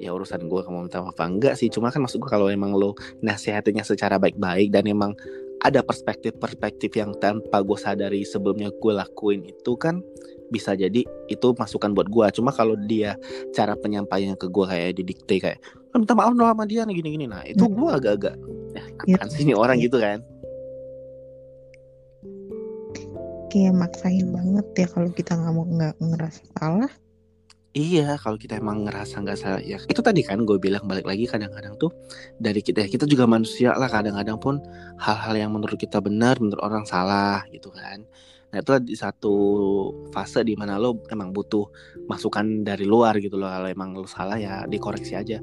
ya 0.00 0.16
urusan 0.16 0.48
gue 0.48 0.60
kamu 0.64 0.88
minta 0.88 1.04
maaf 1.04 1.20
enggak 1.20 1.54
sih. 1.60 1.68
Cuma 1.68 1.92
kan 1.92 2.00
maksud 2.00 2.18
gue 2.22 2.30
kalau 2.30 2.48
emang 2.48 2.72
lo 2.72 2.96
nasihatinya 3.20 3.84
secara 3.84 4.16
baik-baik 4.16 4.72
dan 4.72 4.88
emang 4.88 5.12
ada 5.60 5.84
perspektif-perspektif 5.84 6.96
yang 6.96 7.12
tanpa 7.20 7.60
gue 7.60 7.76
sadari 7.76 8.24
sebelumnya 8.24 8.72
gue 8.72 8.92
lakuin 8.96 9.44
itu 9.44 9.76
kan 9.76 10.00
bisa 10.50 10.74
jadi 10.74 11.04
itu 11.30 11.48
masukan 11.54 11.94
buat 11.94 12.10
gue 12.10 12.26
cuma 12.34 12.50
kalau 12.50 12.74
dia 12.74 13.14
cara 13.54 13.78
penyampaiannya 13.78 14.34
ke 14.34 14.50
gue 14.50 14.66
kayak 14.66 14.98
didikte 14.98 15.36
kayak 15.38 15.58
minta 15.94 16.16
maaf 16.16 16.34
dong 16.34 16.48
sama 16.48 16.64
dia 16.66 16.82
nih 16.88 16.96
gini-gini. 17.02 17.26
Nah 17.28 17.44
itu 17.44 17.66
gue 17.68 17.90
agak-agak 17.92 18.34
ya, 19.06 19.20
sih 19.28 19.44
ini 19.46 19.54
orang 19.54 19.78
gitu 19.78 20.00
kan 20.00 20.24
kayak 23.50 23.74
maksain 23.74 24.30
banget 24.30 24.66
ya 24.78 24.86
kalau 24.86 25.10
kita 25.10 25.34
nggak 25.34 25.52
mau 25.52 25.66
nggak 25.66 25.94
ngerasa 25.98 26.42
salah 26.56 26.90
Iya, 27.70 28.18
kalau 28.18 28.34
kita 28.34 28.58
emang 28.58 28.82
ngerasa 28.82 29.22
nggak 29.22 29.38
salah 29.38 29.62
ya 29.62 29.78
itu 29.86 30.02
tadi 30.02 30.26
kan 30.26 30.42
gue 30.42 30.58
bilang 30.58 30.82
balik 30.90 31.06
lagi 31.06 31.30
kadang-kadang 31.30 31.78
tuh 31.78 31.94
dari 32.34 32.66
kita 32.66 32.82
kita 32.90 33.06
juga 33.06 33.30
manusia 33.30 33.78
lah 33.78 33.86
kadang-kadang 33.86 34.42
pun 34.42 34.58
hal-hal 34.98 35.38
yang 35.38 35.54
menurut 35.54 35.78
kita 35.78 36.02
benar 36.02 36.34
menurut 36.42 36.58
orang 36.66 36.82
salah 36.82 37.46
gitu 37.54 37.70
kan. 37.70 38.02
Nah 38.50 38.58
itu 38.58 38.74
di 38.82 38.98
satu 38.98 39.34
fase 40.10 40.42
di 40.42 40.58
mana 40.58 40.82
lo 40.82 40.98
emang 41.14 41.30
butuh 41.30 41.70
masukan 42.10 42.66
dari 42.66 42.82
luar 42.82 43.22
gitu 43.22 43.38
loh 43.38 43.46
kalau 43.46 43.70
emang 43.70 43.94
lo 43.94 44.10
salah 44.10 44.34
ya 44.34 44.66
dikoreksi 44.66 45.14
aja. 45.14 45.38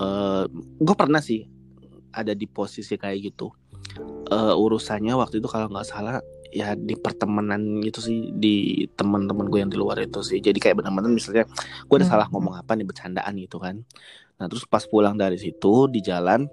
Uh, 0.00 0.48
gue 0.80 0.96
pernah 0.96 1.20
sih 1.20 1.44
ada 2.16 2.32
di 2.32 2.48
posisi 2.48 2.96
kayak 2.96 3.28
gitu. 3.28 3.52
Uh, 4.32 4.56
urusannya 4.56 5.12
waktu 5.20 5.44
itu 5.44 5.48
kalau 5.52 5.68
nggak 5.68 5.84
salah 5.84 6.24
ya 6.52 6.72
di 6.74 6.94
pertemanan 6.96 7.80
gitu 7.84 8.00
sih 8.00 8.32
di 8.32 8.86
teman-teman 8.96 9.48
gue 9.48 9.60
yang 9.60 9.72
di 9.72 9.78
luar 9.78 10.00
itu 10.00 10.20
sih. 10.24 10.38
Jadi 10.40 10.58
kayak 10.58 10.82
benar-benar 10.82 11.12
misalnya 11.12 11.44
gue 11.84 11.96
ada 11.96 12.06
hmm. 12.06 12.12
salah 12.12 12.26
ngomong 12.32 12.54
apa 12.56 12.72
nih 12.76 12.86
bercandaan 12.86 13.32
gitu 13.40 13.60
kan. 13.60 13.84
Nah 14.38 14.46
terus 14.46 14.64
pas 14.64 14.84
pulang 14.86 15.18
dari 15.18 15.36
situ 15.36 15.88
di 15.90 16.00
jalan 16.00 16.46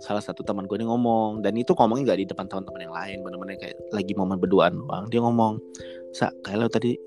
salah 0.00 0.22
satu 0.22 0.40
teman 0.46 0.64
gue 0.64 0.76
ini 0.80 0.86
ngomong. 0.86 1.42
Dan 1.42 1.58
itu 1.58 1.74
ngomongnya 1.74 2.12
nggak 2.12 2.20
di 2.22 2.26
depan 2.30 2.46
teman-teman 2.46 2.80
yang 2.86 2.94
lain 2.94 3.16
benar-benar 3.26 3.56
kayak 3.58 3.76
lagi 3.90 4.12
momen 4.14 4.36
berduaan 4.38 4.74
bang 4.86 5.04
dia 5.10 5.20
ngomong 5.20 5.58
sa 6.10 6.30
kayak 6.42 6.58
lo 6.58 6.66
tadi 6.66 6.98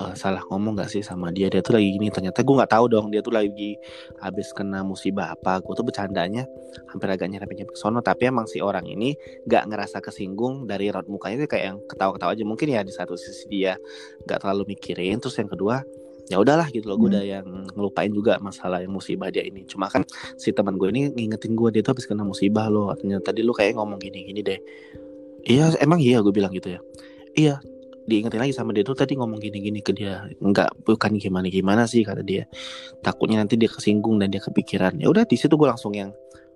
uh, 0.00 0.14
salah 0.14 0.42
ngomong 0.48 0.76
gak 0.76 0.92
sih 0.92 1.00
sama 1.00 1.32
dia? 1.32 1.48
Dia 1.48 1.64
tuh 1.64 1.76
lagi 1.80 1.96
gini 1.96 2.12
ternyata 2.12 2.44
gue 2.44 2.54
nggak 2.54 2.72
tahu 2.72 2.84
dong 2.92 3.06
dia 3.08 3.20
tuh 3.24 3.32
lagi 3.32 3.76
habis 4.20 4.52
kena 4.52 4.84
musibah 4.84 5.32
apa. 5.32 5.60
Gue 5.64 5.72
tuh 5.72 5.86
bercandanya 5.86 6.44
hampir 6.92 7.08
agak 7.08 7.28
nyerap 7.32 7.48
nyerap 7.48 7.74
sono 7.76 8.04
tapi 8.04 8.28
emang 8.28 8.44
si 8.48 8.60
orang 8.60 8.84
ini 8.84 9.16
nggak 9.48 9.64
ngerasa 9.72 10.04
kesinggung 10.04 10.68
dari 10.68 10.92
raut 10.92 11.08
mukanya 11.08 11.48
kayak 11.48 11.64
yang 11.72 11.78
ketawa-ketawa 11.88 12.32
aja. 12.36 12.44
Mungkin 12.44 12.66
ya 12.72 12.80
di 12.84 12.92
satu 12.92 13.16
sisi 13.16 13.48
dia 13.48 13.74
nggak 14.28 14.38
terlalu 14.44 14.76
mikirin 14.76 15.18
terus 15.20 15.36
yang 15.40 15.48
kedua 15.48 15.80
ya 16.26 16.42
udahlah 16.42 16.66
gitu 16.74 16.90
loh 16.90 16.98
gue 16.98 17.14
udah 17.14 17.22
hmm. 17.22 17.34
yang 17.38 17.46
ngelupain 17.70 18.10
juga 18.10 18.34
masalah 18.42 18.82
yang 18.82 18.92
musibah 18.92 19.30
dia 19.30 19.46
ini. 19.46 19.62
Cuma 19.64 19.86
kan 19.86 20.02
si 20.36 20.50
teman 20.50 20.74
gue 20.74 20.90
ini 20.90 21.14
ngingetin 21.14 21.54
gue 21.54 21.70
dia 21.70 21.82
tuh 21.86 21.96
habis 21.96 22.06
kena 22.06 22.26
musibah 22.26 22.66
loh. 22.66 22.90
Artinya 22.90 23.22
tadi 23.22 23.46
lu 23.46 23.54
kayak 23.54 23.78
ngomong 23.78 24.02
gini 24.02 24.26
gini 24.26 24.40
deh. 24.42 24.60
Iya 25.46 25.78
emang 25.78 26.02
iya 26.02 26.18
gue 26.18 26.34
bilang 26.34 26.50
gitu 26.50 26.74
ya? 26.74 26.80
Iya 27.38 27.62
diingetin 28.06 28.40
lagi 28.40 28.54
sama 28.54 28.70
dia 28.70 28.86
tuh 28.86 28.94
tadi 28.94 29.18
ngomong 29.18 29.42
gini-gini 29.42 29.82
ke 29.82 29.90
dia. 29.92 30.24
Nggak 30.38 30.86
bukan 30.86 31.18
gimana 31.18 31.50
gimana 31.50 31.82
sih 31.84 32.06
kata 32.06 32.22
dia. 32.22 32.46
Takutnya 33.02 33.42
nanti 33.42 33.58
dia 33.58 33.68
kesinggung 33.68 34.22
dan 34.22 34.30
dia 34.30 34.40
kepikiran. 34.40 35.02
Ya 35.02 35.10
udah 35.10 35.26
di 35.26 35.36
situ 35.36 35.58
gue 35.58 35.68
langsung 35.68 35.92
yang 35.92 36.14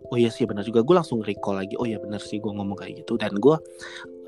oh 0.09 0.17
iya 0.17 0.31
sih 0.31 0.47
benar 0.47 0.63
juga. 0.63 0.87
Gue 0.87 0.95
langsung 0.97 1.21
recall 1.21 1.59
lagi 1.61 1.75
oh 1.77 1.85
iya 1.85 1.99
benar 1.99 2.23
sih 2.23 2.39
gue 2.39 2.49
ngomong 2.49 2.79
kayak 2.79 3.05
gitu. 3.05 3.19
Dan 3.19 3.37
gue 3.37 3.57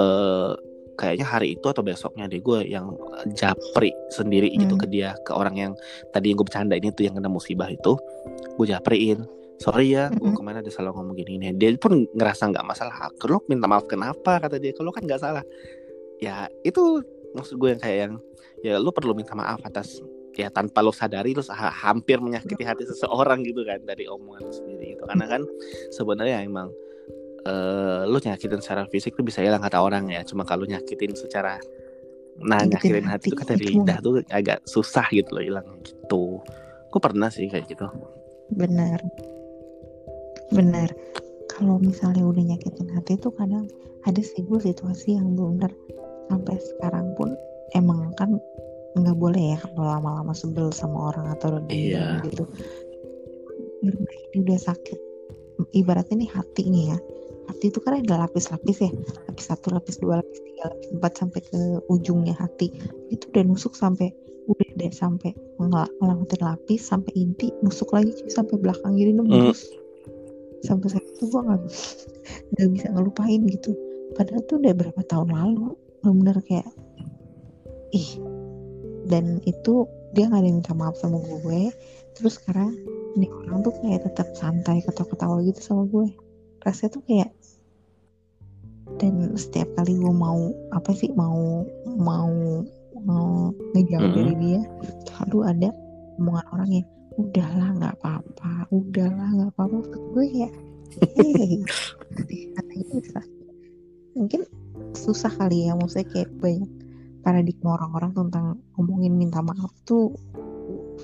uh, 0.03 0.53
kayaknya 0.99 1.27
hari 1.27 1.57
itu 1.57 1.67
atau 1.67 1.81
besoknya 1.81 2.29
deh 2.29 2.43
gue 2.43 2.69
yang 2.69 2.93
japri 3.33 3.95
sendiri 4.13 4.53
hmm. 4.53 4.59
gitu 4.67 4.75
ke 4.77 4.87
dia 4.91 5.17
ke 5.25 5.33
orang 5.33 5.55
yang 5.57 5.73
tadi 6.13 6.35
yang 6.35 6.37
gue 6.37 6.47
bercanda 6.47 6.75
ini 6.77 6.93
tuh 6.93 7.07
yang 7.09 7.15
kena 7.17 7.31
musibah 7.31 7.71
itu. 7.71 7.97
Gue 8.59 8.67
japriin 8.69 9.25
sorry 9.63 9.95
ya 9.95 10.11
gue 10.11 10.27
hmm. 10.27 10.35
ke 10.35 10.43
mana 10.43 10.59
ada 10.59 10.73
salah 10.75 10.91
ngomong 10.91 11.15
gini 11.15 11.39
ini 11.39 11.55
dia 11.55 11.71
pun 11.79 12.03
ngerasa 12.19 12.51
nggak 12.51 12.67
masalah. 12.67 12.95
Kalau 13.17 13.39
minta 13.47 13.71
maaf 13.71 13.87
kenapa 13.87 14.43
kata 14.43 14.59
dia. 14.59 14.75
Kalau 14.75 14.91
kan 14.91 15.07
nggak 15.07 15.23
salah 15.23 15.47
ya 16.23 16.47
itu 16.63 17.03
maksud 17.35 17.59
gue 17.59 17.75
yang 17.75 17.83
kayak 17.83 17.99
yang 18.07 18.15
ya 18.63 18.79
lu 18.79 18.95
perlu 18.95 19.11
minta 19.11 19.35
maaf 19.35 19.59
atas 19.67 19.99
ya 20.39 20.49
tanpa 20.49 20.81
lo 20.81 20.95
sadari 20.95 21.35
lo 21.35 21.43
ha 21.51 21.69
hampir 21.69 22.23
menyakiti 22.23 22.63
hati 22.63 22.87
seseorang 22.87 23.43
gitu 23.43 23.67
kan 23.67 23.83
dari 23.83 24.07
omongan 24.07 24.47
lo 24.47 24.53
sendiri 24.55 24.97
itu 24.97 25.03
karena 25.03 25.27
kan 25.27 25.43
sebenarnya 25.91 26.47
emang 26.47 26.71
uh, 27.47 28.07
lo 28.07 28.19
nyakitin 28.23 28.63
secara 28.63 28.87
fisik 28.87 29.19
tuh 29.19 29.27
bisa 29.27 29.43
hilang 29.43 29.63
kata 29.63 29.79
orang 29.83 30.11
ya. 30.11 30.23
Cuma 30.23 30.47
kalau 30.47 30.67
nyakitin 30.67 31.15
secara 31.19 31.59
nah 32.41 32.65
nyakitin 32.65 33.05
hati, 33.05 33.13
hati 33.13 33.27
itu 33.29 33.37
kan 33.37 33.47
dari 33.53 33.65
lidah 33.77 33.99
tuh 34.01 34.15
agak 34.33 34.65
susah 34.65 35.05
gitu 35.13 35.37
loh 35.37 35.45
hilang 35.45 35.67
gitu. 35.85 36.41
Gue 36.89 37.01
pernah 37.01 37.29
sih 37.29 37.49
kayak 37.49 37.69
gitu. 37.69 37.87
Benar. 38.57 39.01
Benar. 40.53 40.89
Kalau 41.53 41.77
misalnya 41.77 42.25
udah 42.25 42.45
nyakitin 42.57 42.89
hati 42.97 43.21
tuh 43.21 43.33
kadang 43.37 43.69
ada 44.09 44.21
sih 44.21 44.43
gue 44.43 44.59
situasi 44.59 45.21
yang 45.21 45.37
benar 45.37 45.71
sampai 46.33 46.57
sekarang 46.57 47.13
pun 47.21 47.37
emang 47.77 48.17
kan 48.17 48.41
nggak 48.97 49.17
boleh 49.17 49.57
ya 49.57 49.59
kalau 49.61 49.85
lama-lama 49.89 50.33
sebel 50.37 50.69
sama 50.73 51.13
orang 51.13 51.33
atau 51.33 51.61
dia 51.69 51.73
iya. 51.73 52.07
gitu. 52.29 52.45
Ini 54.33 54.37
udah 54.45 54.61
sakit. 54.61 54.99
Ibaratnya 55.77 56.25
nih 56.25 56.31
hati 56.33 56.63
nih 56.69 56.85
ya. 56.93 56.99
Hati 57.49 57.73
itu 57.73 57.81
kan 57.81 58.01
ada 58.01 58.25
lapis-lapis 58.25 58.85
ya. 58.85 58.93
Lapis 59.29 59.45
satu 59.49 59.73
lapis 59.73 59.97
dua 60.01 60.21
lapis 60.21 60.39
tiga 60.45 60.73
lapis 60.73 60.89
empat 60.93 61.13
sampai 61.17 61.41
ke 61.41 61.61
ujungnya 61.89 62.37
hati. 62.37 62.69
Itu 63.09 63.33
udah 63.33 63.45
nusuk 63.49 63.73
sampai 63.77 64.13
udah 64.49 64.69
deh 64.77 64.93
sampai 64.93 65.33
ngelakuin 65.57 66.43
lapis 66.43 66.83
sampai 66.83 67.13
inti 67.15 67.55
nusuk 67.63 67.95
lagi 67.95 68.11
sampai 68.27 68.59
belakang 68.59 68.99
gini 68.99 69.15
nembus 69.15 69.71
mm. 69.71 70.67
sampai 70.67 70.91
saya 70.91 71.07
itu 71.07 71.31
gue 71.31 71.43
nggak 71.47 71.63
nggak 72.59 72.69
bisa 72.75 72.87
ngelupain 72.91 73.41
gitu. 73.47 73.71
Padahal 74.19 74.43
tuh 74.51 74.59
udah 74.61 74.75
berapa 74.75 75.01
tahun 75.07 75.31
lalu 75.31 75.79
benar-benar 76.03 76.43
kayak 76.45 76.69
ih. 77.95 78.19
Dan 79.07 79.39
itu 79.47 79.87
dia 80.13 80.29
nggak 80.29 80.43
ada 80.43 80.49
yang 80.51 80.59
minta 80.61 80.75
maaf 80.75 80.99
sama 80.99 81.23
gue. 81.23 81.71
Terus 82.19 82.43
sekarang 82.43 82.75
ini 83.17 83.31
orang 83.31 83.63
tuh 83.63 83.73
kayak 83.81 84.05
tetap 84.11 84.29
santai 84.35 84.83
ketawa-ketawa 84.83 85.41
gitu 85.47 85.61
sama 85.63 85.87
gue. 85.87 86.11
Rasanya 86.67 86.91
tuh 86.99 87.03
kayak 87.07 87.31
dan 89.01 89.39
setiap 89.39 89.73
kali 89.79 89.97
gue 89.97 90.13
mau 90.13 90.53
apa 90.75 90.93
sih 90.93 91.09
mau 91.17 91.65
mau 91.87 92.61
mau 93.03 93.51
ngejauh 93.73 94.05
mm 94.05 94.11
-hmm. 94.13 94.19
dari 94.19 94.35
dia 94.37 94.61
selalu 95.09 95.39
ada 95.49 95.69
omongan 96.21 96.47
orang 96.53 96.71
yang 96.71 96.87
udahlah 97.17 97.69
nggak 97.79 97.95
apa-apa 98.03 98.53
udahlah 98.75 99.29
nggak 99.33 99.51
apa-apa. 99.55 99.77
Gue 100.13 100.25
kayak 100.29 100.53
hey, 101.17 101.57
mungkin 104.13 104.45
susah 104.95 105.33
kali 105.33 105.69
ya 105.69 105.77
maksudnya 105.77 106.09
kayak 106.09 106.31
banyak 106.41 106.71
paradigma 107.23 107.79
orang-orang 107.79 108.13
tentang 108.13 108.47
ngomongin 108.77 109.15
minta 109.15 109.41
maaf 109.41 109.73
tuh 109.87 110.15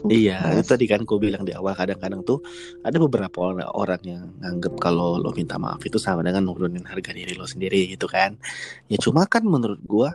Iya, 0.07 0.55
itu 0.55 0.63
tadi 0.63 0.87
kan 0.87 1.03
gue 1.03 1.19
bilang 1.19 1.43
di 1.43 1.51
awal 1.51 1.75
kadang-kadang 1.75 2.23
tuh 2.23 2.39
ada 2.87 2.95
beberapa 3.03 3.51
orang 3.51 3.99
yang 4.07 4.31
nganggep 4.39 4.79
kalau 4.79 5.19
lo 5.19 5.35
minta 5.35 5.59
maaf 5.59 5.83
itu 5.83 5.99
sama 5.99 6.23
dengan 6.23 6.47
nurunin 6.47 6.87
harga 6.87 7.11
diri 7.11 7.35
lo 7.35 7.51
sendiri 7.51 7.91
gitu 7.91 8.07
kan. 8.07 8.39
Ya 8.87 8.95
cuma 9.03 9.27
kan 9.27 9.43
menurut 9.43 9.83
gue 9.83 10.07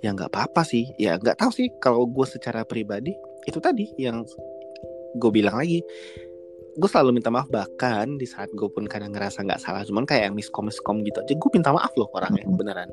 ya 0.00 0.16
nggak 0.16 0.32
apa-apa 0.32 0.64
sih. 0.64 0.88
Ya 0.96 1.20
nggak 1.20 1.36
tahu 1.36 1.52
sih 1.52 1.68
kalau 1.84 2.08
gue 2.08 2.24
secara 2.24 2.64
pribadi 2.64 3.12
itu 3.44 3.60
tadi 3.60 3.92
yang 4.00 4.24
gue 5.20 5.30
bilang 5.32 5.60
lagi 5.60 5.84
gue 6.76 6.88
selalu 6.92 7.16
minta 7.16 7.32
maaf 7.32 7.48
bahkan 7.48 8.20
di 8.20 8.28
saat 8.28 8.52
gue 8.52 8.68
pun 8.68 8.84
kadang 8.84 9.08
ngerasa 9.08 9.40
nggak 9.48 9.60
salah 9.64 9.80
cuman 9.80 10.04
kayak 10.04 10.28
yang 10.28 10.36
miskom 10.36 10.68
miskom 10.68 11.00
gitu 11.08 11.24
aja 11.24 11.32
gue 11.32 11.50
minta 11.56 11.72
maaf 11.72 11.88
loh 11.96 12.12
orangnya 12.12 12.44
beneran 12.52 12.92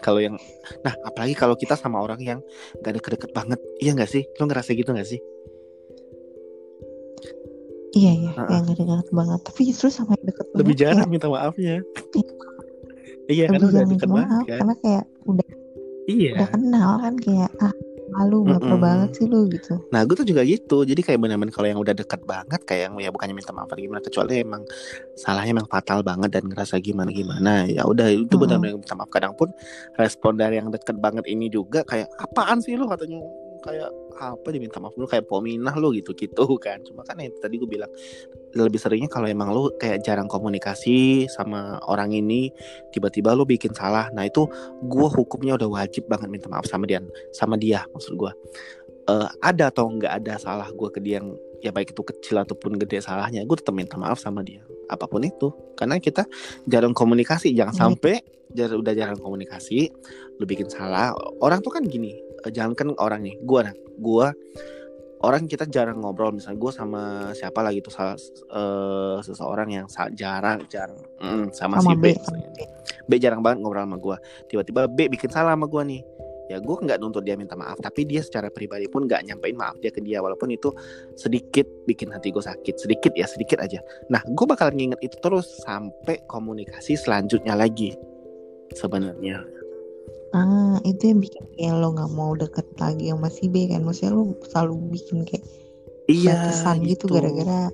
kalau 0.00 0.20
yang 0.20 0.36
nah 0.82 0.96
apalagi 1.04 1.36
kalau 1.36 1.54
kita 1.54 1.76
sama 1.76 2.00
orang 2.00 2.20
yang 2.20 2.40
gak 2.80 2.96
deket-deket 2.98 3.30
banget. 3.36 3.60
Iya 3.78 3.96
gak 3.96 4.10
sih? 4.10 4.24
Lo 4.40 4.48
ngerasa 4.48 4.72
gitu 4.74 4.90
gak 4.90 5.08
sih? 5.08 5.20
Iya 7.94 8.12
iya. 8.14 8.30
Uh 8.34 8.40
-uh. 8.44 8.50
yang 8.50 8.62
gak 8.66 8.78
deket 8.80 9.08
banget. 9.12 9.40
Tapi 9.44 9.60
justru 9.68 9.88
sama 9.92 10.16
yang 10.16 10.26
deket 10.32 10.46
lebih 10.56 10.74
banget 10.74 10.80
jarang 10.80 11.08
minta 11.10 11.28
maafnya. 11.28 11.76
Iya. 13.30 13.44
Kan? 13.46 13.60
Udah 13.62 13.84
deket 13.86 14.10
banget 14.10 14.44
kan? 14.48 14.58
karena 14.58 14.74
kayak 14.82 15.04
udah 15.28 15.48
iya. 16.10 16.32
udah 16.34 16.48
kenal 16.50 16.90
kan 16.98 17.14
kayak 17.22 17.50
ah 17.62 17.74
malu 18.10 18.42
baper 18.42 18.74
mm 18.76 18.82
banget 18.82 19.10
sih 19.16 19.26
lu 19.30 19.46
gitu. 19.48 19.78
Nah 19.94 20.02
gue 20.02 20.14
tuh 20.18 20.26
juga 20.26 20.42
gitu. 20.42 20.82
Jadi 20.82 21.00
kayak 21.00 21.18
benar-benar 21.22 21.54
kalau 21.54 21.68
yang 21.70 21.80
udah 21.80 21.94
dekat 21.94 22.20
banget 22.26 22.60
kayak 22.66 22.82
yang 22.90 22.94
ya 22.98 23.10
bukannya 23.14 23.34
minta 23.38 23.54
maaf 23.54 23.70
gimana 23.72 24.02
kecuali 24.02 24.42
emang 24.42 24.62
salahnya 25.14 25.56
emang 25.56 25.68
fatal 25.70 26.02
banget 26.02 26.30
dan 26.34 26.44
ngerasa 26.50 26.82
gimana 26.82 27.10
gimana 27.14 27.64
ya 27.70 27.86
udah 27.86 28.10
itu 28.10 28.34
mm 28.34 28.40
benar-benar 28.42 28.74
minta 28.82 28.94
maaf. 28.98 29.10
Kadang 29.10 29.34
pun 29.38 29.54
respon 29.94 30.36
dari 30.36 30.58
yang 30.58 30.68
deket 30.68 30.98
banget 30.98 31.24
ini 31.30 31.46
juga 31.48 31.86
kayak 31.86 32.10
apaan 32.18 32.58
sih 32.58 32.74
lu? 32.74 32.90
katanya 32.90 33.22
kayak 33.62 33.90
apa 34.20 34.52
diminta 34.52 34.76
maaf 34.76 34.92
lu 35.00 35.08
kayak 35.08 35.24
pominah 35.24 35.72
lu 35.80 35.92
gitu 35.96 36.12
gitu 36.12 36.44
kan. 36.64 36.82
Cuma 36.84 37.06
kan 37.06 37.16
yang 37.20 37.32
tadi 37.40 37.56
gue 37.56 37.68
bilang 37.68 37.90
lebih 38.56 38.80
seringnya 38.82 39.08
kalau 39.08 39.30
emang 39.30 39.54
lu 39.54 39.70
kayak 39.78 40.02
jarang 40.04 40.26
komunikasi 40.26 41.28
sama 41.30 41.78
orang 41.86 42.12
ini 42.12 42.50
tiba-tiba 42.92 43.32
lu 43.32 43.48
bikin 43.48 43.72
salah. 43.72 44.10
Nah 44.12 44.28
itu 44.28 44.44
gue 44.84 45.06
hukumnya 45.08 45.56
udah 45.56 45.68
wajib 45.70 46.10
banget 46.10 46.28
minta 46.28 46.48
maaf 46.50 46.66
sama 46.68 46.84
dia 46.84 47.00
sama 47.32 47.54
dia 47.56 47.86
maksud 47.94 48.18
gue 48.18 48.32
uh, 49.10 49.28
ada 49.42 49.70
atau 49.70 49.90
nggak 49.90 50.12
ada 50.22 50.34
salah 50.38 50.68
gue 50.70 50.88
ke 50.92 51.00
dia 51.02 51.18
yang 51.22 51.34
ya 51.60 51.70
baik 51.70 51.92
itu 51.92 52.02
kecil 52.02 52.40
ataupun 52.40 52.80
gede 52.80 53.04
salahnya 53.04 53.44
gue 53.44 53.56
tetap 53.58 53.76
minta 53.76 53.98
maaf 54.00 54.16
sama 54.20 54.40
dia. 54.40 54.64
Apa 54.88 55.06
pun 55.06 55.22
itu. 55.22 55.52
Karena 55.76 56.00
kita 56.00 56.26
jarang 56.66 56.96
komunikasi. 56.96 57.52
Jangan 57.52 57.74
hmm. 57.76 57.82
sampai 57.84 58.14
jar 58.50 58.74
udah 58.74 58.90
jarang 58.96 59.20
komunikasi 59.20 59.92
lu 60.40 60.44
bikin 60.48 60.66
salah. 60.66 61.12
Orang 61.38 61.60
tuh 61.60 61.70
kan 61.70 61.84
gini 61.86 62.16
eh, 62.46 62.52
jangan 62.52 62.72
kan 62.76 62.88
orang 62.98 63.20
nih 63.24 63.36
gue 63.40 63.60
gue 64.00 64.26
orang 65.20 65.44
kita 65.44 65.68
jarang 65.68 66.00
ngobrol 66.00 66.32
misalnya 66.32 66.58
gue 66.60 66.72
sama 66.72 67.02
siapa 67.36 67.60
lagi 67.60 67.84
tuh 67.84 67.92
salah 67.92 68.16
uh, 68.52 69.20
seseorang 69.20 69.68
yang 69.68 69.86
jarang 70.16 70.64
jarang 70.72 70.96
mm, 71.20 71.52
sama, 71.52 71.80
sama 71.80 71.92
si 71.92 71.94
B, 72.00 72.06
B. 72.56 72.58
B 73.04 73.12
jarang 73.20 73.44
banget 73.44 73.60
ngobrol 73.60 73.84
sama 73.84 73.98
gue 74.00 74.16
tiba-tiba 74.48 74.88
B 74.88 75.12
bikin 75.12 75.28
salah 75.28 75.52
sama 75.54 75.68
gue 75.68 75.84
nih. 75.84 76.02
Ya 76.50 76.58
gue 76.58 76.74
nggak 76.82 76.98
nuntut 76.98 77.22
dia 77.22 77.38
minta 77.38 77.54
maaf 77.54 77.78
tapi 77.78 78.02
dia 78.02 78.26
secara 78.26 78.50
pribadi 78.50 78.90
pun 78.90 79.06
nggak 79.06 79.22
nyampein 79.22 79.54
maaf 79.54 79.78
dia 79.78 79.94
ke 79.94 80.02
dia 80.02 80.18
walaupun 80.18 80.50
itu 80.50 80.74
sedikit 81.14 81.62
bikin 81.86 82.10
hati 82.10 82.34
gue 82.34 82.42
sakit 82.42 82.74
sedikit 82.74 83.14
ya 83.14 83.30
sedikit 83.30 83.62
aja. 83.62 83.78
Nah 84.10 84.18
gue 84.26 84.46
bakal 84.50 84.74
nginget 84.74 84.98
itu 84.98 85.14
terus 85.22 85.46
sampai 85.62 86.18
komunikasi 86.26 86.98
selanjutnya 86.98 87.54
lagi 87.54 87.94
sebenarnya 88.74 89.46
Ah, 90.30 90.78
itu 90.86 91.10
yang 91.10 91.18
bikin 91.18 91.42
kayak 91.58 91.74
lo 91.82 91.90
nggak 91.90 92.12
mau 92.14 92.38
deket 92.38 92.66
lagi 92.78 93.10
sama 93.10 93.26
si 93.26 93.50
B 93.50 93.66
kan? 93.66 93.82
Maksudnya 93.82 94.14
lo 94.14 94.38
selalu 94.46 94.74
bikin 94.94 95.26
kayak 95.26 95.42
iya 96.06 96.50
kesan 96.50 96.86
gitu 96.86 97.10
gara-gara 97.10 97.66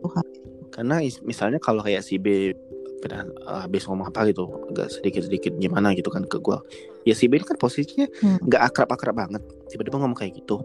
Tuhan. 0.00 0.24
Karena 0.72 0.96
misalnya 1.24 1.60
kalau 1.60 1.84
kayak 1.84 2.00
si 2.00 2.16
B 2.16 2.56
pernah 2.98 3.28
uh, 3.44 3.60
habis 3.68 3.84
ngomong 3.84 4.08
apa 4.08 4.26
gitu, 4.32 4.48
agak 4.72 4.88
sedikit-sedikit 4.88 5.52
gimana 5.60 5.92
gitu 5.92 6.08
kan 6.08 6.24
ke 6.24 6.40
gue. 6.40 6.58
Ya 7.04 7.12
si 7.12 7.28
B 7.28 7.36
kan 7.44 7.60
posisinya 7.60 8.08
hmm. 8.08 8.48
nggak 8.48 8.62
hmm. 8.64 8.68
akrab-akrab 8.72 9.16
banget. 9.20 9.42
Tiba-tiba 9.68 10.00
ngomong 10.00 10.16
kayak 10.16 10.32
gitu. 10.32 10.64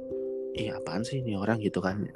Iya 0.55 0.79
apaan 0.79 1.03
sih 1.03 1.19
ini 1.19 1.35
orang 1.35 1.59
gitu 1.59 1.83
kan? 1.83 2.07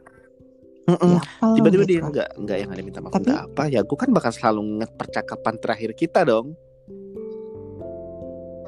Ya, 0.88 1.20
Tiba-tiba 1.44 1.84
gitu. 1.84 2.00
dia 2.00 2.00
nggak 2.00 2.30
nggak 2.48 2.58
yang 2.64 2.72
ada 2.72 2.80
minta 2.80 3.00
maaf 3.04 3.20
Tapi... 3.20 3.28
apa 3.28 3.64
ya 3.68 3.84
gue 3.84 3.98
kan 4.00 4.08
bakal 4.16 4.32
selalu 4.32 4.80
nget 4.80 4.92
percakapan 4.96 5.60
terakhir 5.60 5.92
kita 6.00 6.24
dong 6.24 6.56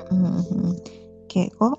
hmm, 0.09 0.71
kayak 1.29 1.53
kok 1.57 1.77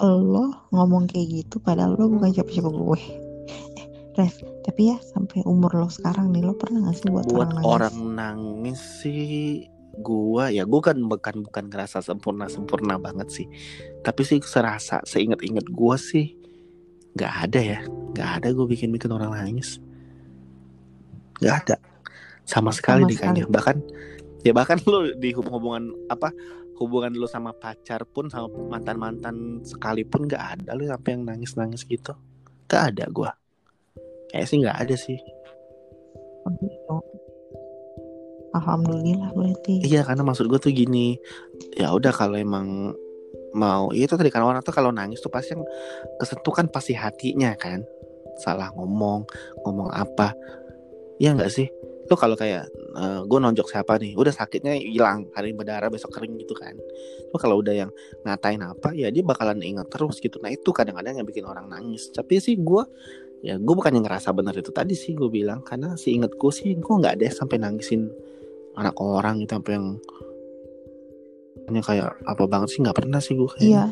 lo 0.00 0.68
ngomong 0.72 1.04
kayak 1.10 1.44
gitu 1.44 1.60
padahal 1.60 1.96
lo 1.96 2.08
bukan 2.08 2.32
siapa-siapa 2.32 2.70
gue. 2.72 2.98
Eh, 2.98 3.86
Ref, 4.16 4.42
tapi 4.64 4.90
ya 4.90 4.98
sampai 5.00 5.44
umur 5.46 5.70
lo 5.76 5.88
sekarang 5.92 6.32
nih 6.34 6.42
lo 6.44 6.56
pernah 6.56 6.88
gak 6.88 6.96
sih 6.98 7.08
buat, 7.12 7.26
buat 7.30 7.52
orang, 7.62 7.64
orang 7.64 7.96
nangis? 8.16 8.80
sih 9.04 9.64
gua 10.00 10.48
ya 10.48 10.64
gua 10.64 10.92
kan 10.92 10.98
bukan 11.04 11.44
bukan 11.44 11.64
ngerasa 11.68 12.00
sempurna 12.00 12.48
sempurna 12.48 12.96
banget 12.96 13.28
sih. 13.30 13.46
Tapi 14.00 14.22
sih 14.24 14.40
serasa 14.42 15.04
seinget-inget 15.04 15.68
gua 15.70 16.00
sih 16.00 16.36
nggak 17.14 17.34
ada 17.50 17.60
ya 17.60 17.80
nggak 18.14 18.30
ada 18.42 18.48
gue 18.54 18.66
bikin 18.70 18.90
bikin 18.94 19.10
orang 19.10 19.34
nangis. 19.34 19.78
Nggak 21.38 21.54
ada. 21.66 21.76
Sama 22.46 22.74
sekali 22.74 23.06
sama 23.06 23.10
nih 23.10 23.16
kayaknya 23.18 23.44
bahkan 23.46 23.76
ya 24.40 24.52
bahkan 24.56 24.78
lo 24.88 25.10
di 25.14 25.30
hubungan 25.36 25.92
apa 26.08 26.32
hubungan 26.80 27.12
lu 27.12 27.28
sama 27.28 27.52
pacar 27.52 28.08
pun 28.08 28.32
sama 28.32 28.48
mantan 28.48 28.96
mantan 28.96 29.36
sekalipun 29.62 30.24
gak 30.24 30.58
ada 30.58 30.72
lu 30.72 30.88
sampai 30.88 31.14
yang 31.14 31.22
nangis 31.28 31.52
nangis 31.54 31.84
gitu? 31.84 32.16
Gak 32.66 32.96
ada 32.96 33.04
gue 33.06 33.30
kayak 34.30 34.46
sih 34.46 34.62
gak 34.62 34.78
ada 34.78 34.94
sih. 34.94 35.18
Alhamdulillah 38.50 39.30
berarti. 39.34 39.86
Iya 39.86 40.02
karena 40.02 40.26
maksud 40.26 40.50
gue 40.50 40.58
tuh 40.58 40.74
gini. 40.74 41.18
Ya 41.78 41.94
udah 41.94 42.10
kalau 42.10 42.34
emang 42.34 42.94
mau 43.50 43.90
ya 43.90 44.06
itu 44.06 44.14
tadi 44.14 44.30
kan 44.30 44.46
orang 44.46 44.62
tuh 44.62 44.74
kalau 44.74 44.94
nangis 44.94 45.18
tuh 45.22 45.30
pasti 45.30 45.54
yang 45.54 45.62
kesentuh 46.18 46.54
kan 46.54 46.66
pasti 46.70 46.94
hatinya 46.94 47.54
kan. 47.54 47.86
Salah 48.42 48.74
ngomong 48.74 49.26
ngomong 49.66 49.90
apa. 49.94 50.34
Ya 51.22 51.34
nggak 51.36 51.52
sih 51.52 51.68
lu 52.10 52.18
kalau 52.18 52.34
kayak 52.34 52.66
uh, 52.98 52.98
eh, 52.98 53.20
gue 53.22 53.38
nonjok 53.38 53.70
siapa 53.70 53.94
nih? 54.02 54.18
Udah 54.18 54.34
sakitnya 54.34 54.74
hilang 54.74 55.30
hari 55.30 55.54
ini 55.54 55.62
berdarah 55.62 55.86
besok 55.86 56.10
kering 56.18 56.34
gitu 56.42 56.58
kan. 56.58 56.74
Lu 57.30 57.36
kalau 57.38 57.62
udah 57.62 57.86
yang 57.86 57.90
ngatain 58.26 58.58
apa 58.66 58.90
ya 58.98 59.14
dia 59.14 59.22
bakalan 59.22 59.62
ingat 59.62 59.86
terus 59.94 60.18
gitu. 60.18 60.42
Nah 60.42 60.50
itu 60.50 60.74
kadang-kadang 60.74 61.22
yang 61.22 61.26
bikin 61.26 61.46
orang 61.46 61.70
nangis. 61.70 62.10
Tapi 62.10 62.42
sih 62.42 62.58
gue 62.58 62.82
ya 63.46 63.56
gue 63.62 63.74
bukan 63.78 63.94
yang 63.94 64.04
ngerasa 64.04 64.34
bener 64.34 64.58
itu 64.58 64.74
tadi 64.74 64.98
sih 64.98 65.14
gue 65.14 65.30
bilang. 65.30 65.62
Karena 65.62 65.94
si 65.94 66.18
inget 66.18 66.34
gue 66.34 66.50
sih 66.50 66.74
gue 66.74 66.94
nggak 66.98 67.22
ada 67.22 67.30
sampai 67.30 67.62
nangisin 67.62 68.10
anak 68.74 68.98
orang 68.98 69.38
gitu 69.46 69.54
sampai 69.54 69.72
yang 69.78 69.86
hanya 71.70 71.82
kayak 71.86 72.10
apa 72.26 72.42
banget 72.50 72.74
sih 72.74 72.82
nggak 72.82 72.98
pernah 72.98 73.22
sih 73.22 73.38
gue 73.38 73.50
kayak 73.54 73.62
iya. 73.62 73.86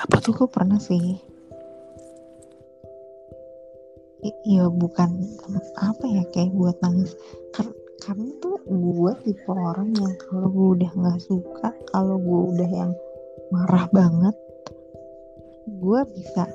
Apa 0.00 0.16
tuh? 0.20 0.32
Gue 0.36 0.48
pernah 0.48 0.76
sih 0.76 1.29
Iya 4.48 4.72
bukan 4.72 5.10
apa 5.76 6.04
ya 6.08 6.24
kayak 6.32 6.52
buat 6.56 6.76
nangis. 6.80 7.12
Kar 7.52 7.68
karena 8.00 8.32
tuh 8.40 8.56
gue 8.64 9.12
tipe 9.28 9.52
orang 9.52 9.92
yang 10.00 10.14
kalau 10.16 10.48
gue 10.48 10.68
udah 10.80 10.90
nggak 10.96 11.20
suka 11.20 11.68
kalau 11.92 12.16
gue 12.16 12.40
udah 12.56 12.70
yang 12.72 12.92
marah 13.52 13.84
banget 13.92 14.32
gue 15.68 16.00
bisa 16.16 16.48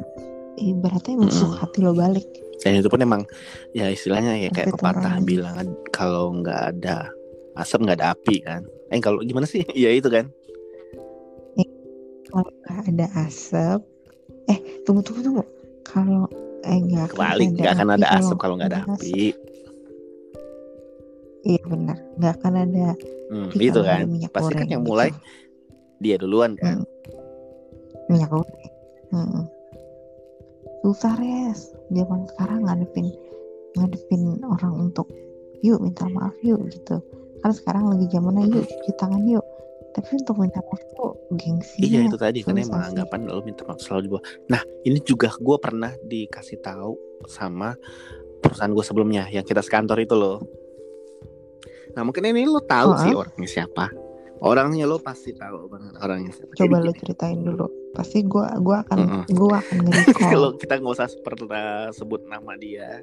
ibaratnya 0.57 1.15
musuh 1.21 1.53
mm. 1.53 1.59
hati 1.61 1.79
lo 1.85 1.93
balik. 1.93 2.25
Dan 2.65 2.81
itu 2.81 2.89
pun 2.89 3.03
emang 3.03 3.21
ya 3.77 3.93
istilahnya 3.93 4.41
ya 4.41 4.49
kayak 4.49 4.73
pepatah 4.73 5.21
bilang 5.21 5.77
kalau 5.93 6.33
nggak 6.33 6.73
ada 6.73 7.13
asap 7.61 7.85
nggak 7.85 8.01
ada 8.01 8.17
api 8.17 8.41
kan. 8.41 8.65
Eh 8.89 8.97
kalau 8.97 9.21
gimana 9.21 9.45
sih? 9.45 9.61
Ya 9.77 9.93
itu 9.93 10.09
kan. 10.09 10.33
Eh, 11.61 11.67
kalau 12.33 12.49
nggak 12.49 12.77
ada 12.89 13.05
asap 13.29 13.79
eh 14.49 14.59
tunggu 14.81 15.05
tunggu 15.05 15.21
tunggu. 15.21 15.43
Kalau 15.85 16.25
eh 16.65 16.78
enggak 16.82 17.08
kebalik 17.13 17.49
nggak 17.54 17.73
akan 17.78 17.89
ada 17.95 18.08
asap 18.17 18.38
kalau 18.41 18.56
nggak 18.58 18.71
ada 18.73 18.82
api. 18.89 19.34
iya 21.45 21.62
benar. 21.69 21.97
Nggak 22.17 22.34
akan 22.41 22.54
ada 22.58 22.88
hmm, 23.30 23.49
itu 23.54 23.82
kan. 23.86 23.99
pasti 24.34 24.54
kan 24.58 24.67
yang 24.67 24.84
mulai 24.84 25.13
gitu. 25.13 25.21
dia 26.01 26.15
duluan 26.17 26.58
kan. 26.58 26.82
Hmm. 26.82 26.88
minyak 28.10 28.30
goreng. 28.30 28.71
Hmm. 29.13 29.43
susah 30.82 31.13
res. 31.17 31.73
Zaman 31.93 32.25
sekarang 32.34 32.65
ngadepin 32.65 33.13
ngadepin 33.78 34.41
orang 34.45 34.89
untuk 34.89 35.10
yuk 35.62 35.82
minta 35.82 36.10
maaf 36.10 36.34
yuk 36.41 36.62
gitu. 36.73 36.97
Kan 37.45 37.51
sekarang 37.54 37.93
lagi 37.93 38.10
zamannya 38.10 38.49
yuk 38.49 38.65
cuci 38.65 38.91
tangan 38.97 39.25
yuk 39.30 39.45
tapi 39.95 40.19
untuk 40.19 40.36
minta 40.43 40.60
maaf 40.60 40.84
tuh 40.99 41.15
gengsi 41.39 41.79
iya 41.79 42.03
itu 42.03 42.19
tadi 42.19 42.43
karena 42.43 42.67
emang 42.67 42.91
anggapan 42.91 43.31
lo 43.31 43.39
minta 43.39 43.63
maaf 43.63 43.79
selalu 43.79 44.01
di 44.03 44.10
bawah. 44.12 44.25
Nah 44.51 44.62
ini 44.84 44.99
juga 44.99 45.31
gue 45.39 45.55
pernah 45.55 45.95
dikasih 46.03 46.60
tahu 46.60 47.23
sama 47.31 47.79
perusahaan 48.43 48.75
gue 48.75 48.84
sebelumnya 48.84 49.23
yang 49.31 49.47
kita 49.47 49.63
sekantor 49.63 50.03
itu 50.03 50.12
loh. 50.12 50.43
Nah 51.95 52.03
mungkin 52.03 52.27
ini 52.27 52.43
lo 52.43 52.60
tahu 52.60 52.91
oh, 52.91 52.99
sih 52.99 53.15
orangnya 53.15 53.47
siapa. 53.47 53.88
Orangnya 54.43 54.84
lo 54.84 54.99
pasti 54.99 55.31
tahu 55.31 55.71
banget 55.71 55.95
orangnya 56.03 56.31
siapa. 56.36 56.51
Coba 56.60 56.77
lo 56.84 56.91
ceritain 56.91 57.39
dulu. 57.39 57.65
Pasti 57.95 58.19
gue 58.27 58.45
gua 58.60 58.84
akan 58.84 58.99
mm 58.99 59.08
-mm. 59.08 59.23
gue 59.31 59.55
akan 59.55 59.77
kalau 60.36 60.60
kita 60.60 60.75
nggak 60.75 60.91
usah 60.91 61.08
pernah 61.23 61.88
sebut 61.95 62.19
nama 62.27 62.51
dia. 62.60 62.99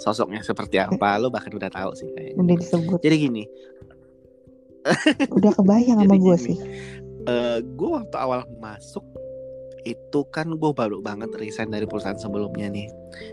Sosoknya 0.00 0.40
seperti 0.40 0.80
apa 0.80 1.20
lo 1.20 1.28
bahkan 1.28 1.52
udah 1.52 1.68
tahu 1.68 1.92
sih 1.92 2.08
kayaknya. 2.16 2.40
Udah 2.40 2.56
disebut. 2.56 2.98
Jadi 3.04 3.16
gini 3.28 3.44
udah 5.36 5.52
kebayang 5.54 5.98
sama 6.00 6.16
gue 6.16 6.36
sih. 6.40 6.56
uh, 7.28 7.30
eh, 7.30 7.58
gue 7.62 7.88
waktu 7.88 8.16
awal 8.16 8.44
masuk 8.60 9.04
itu 9.84 10.20
kan 10.28 10.48
gue 10.52 10.70
baru 10.72 11.00
banget 11.00 11.32
resign 11.36 11.72
dari 11.72 11.88
perusahaan 11.88 12.18
sebelumnya 12.18 12.68
nih. 12.68 12.88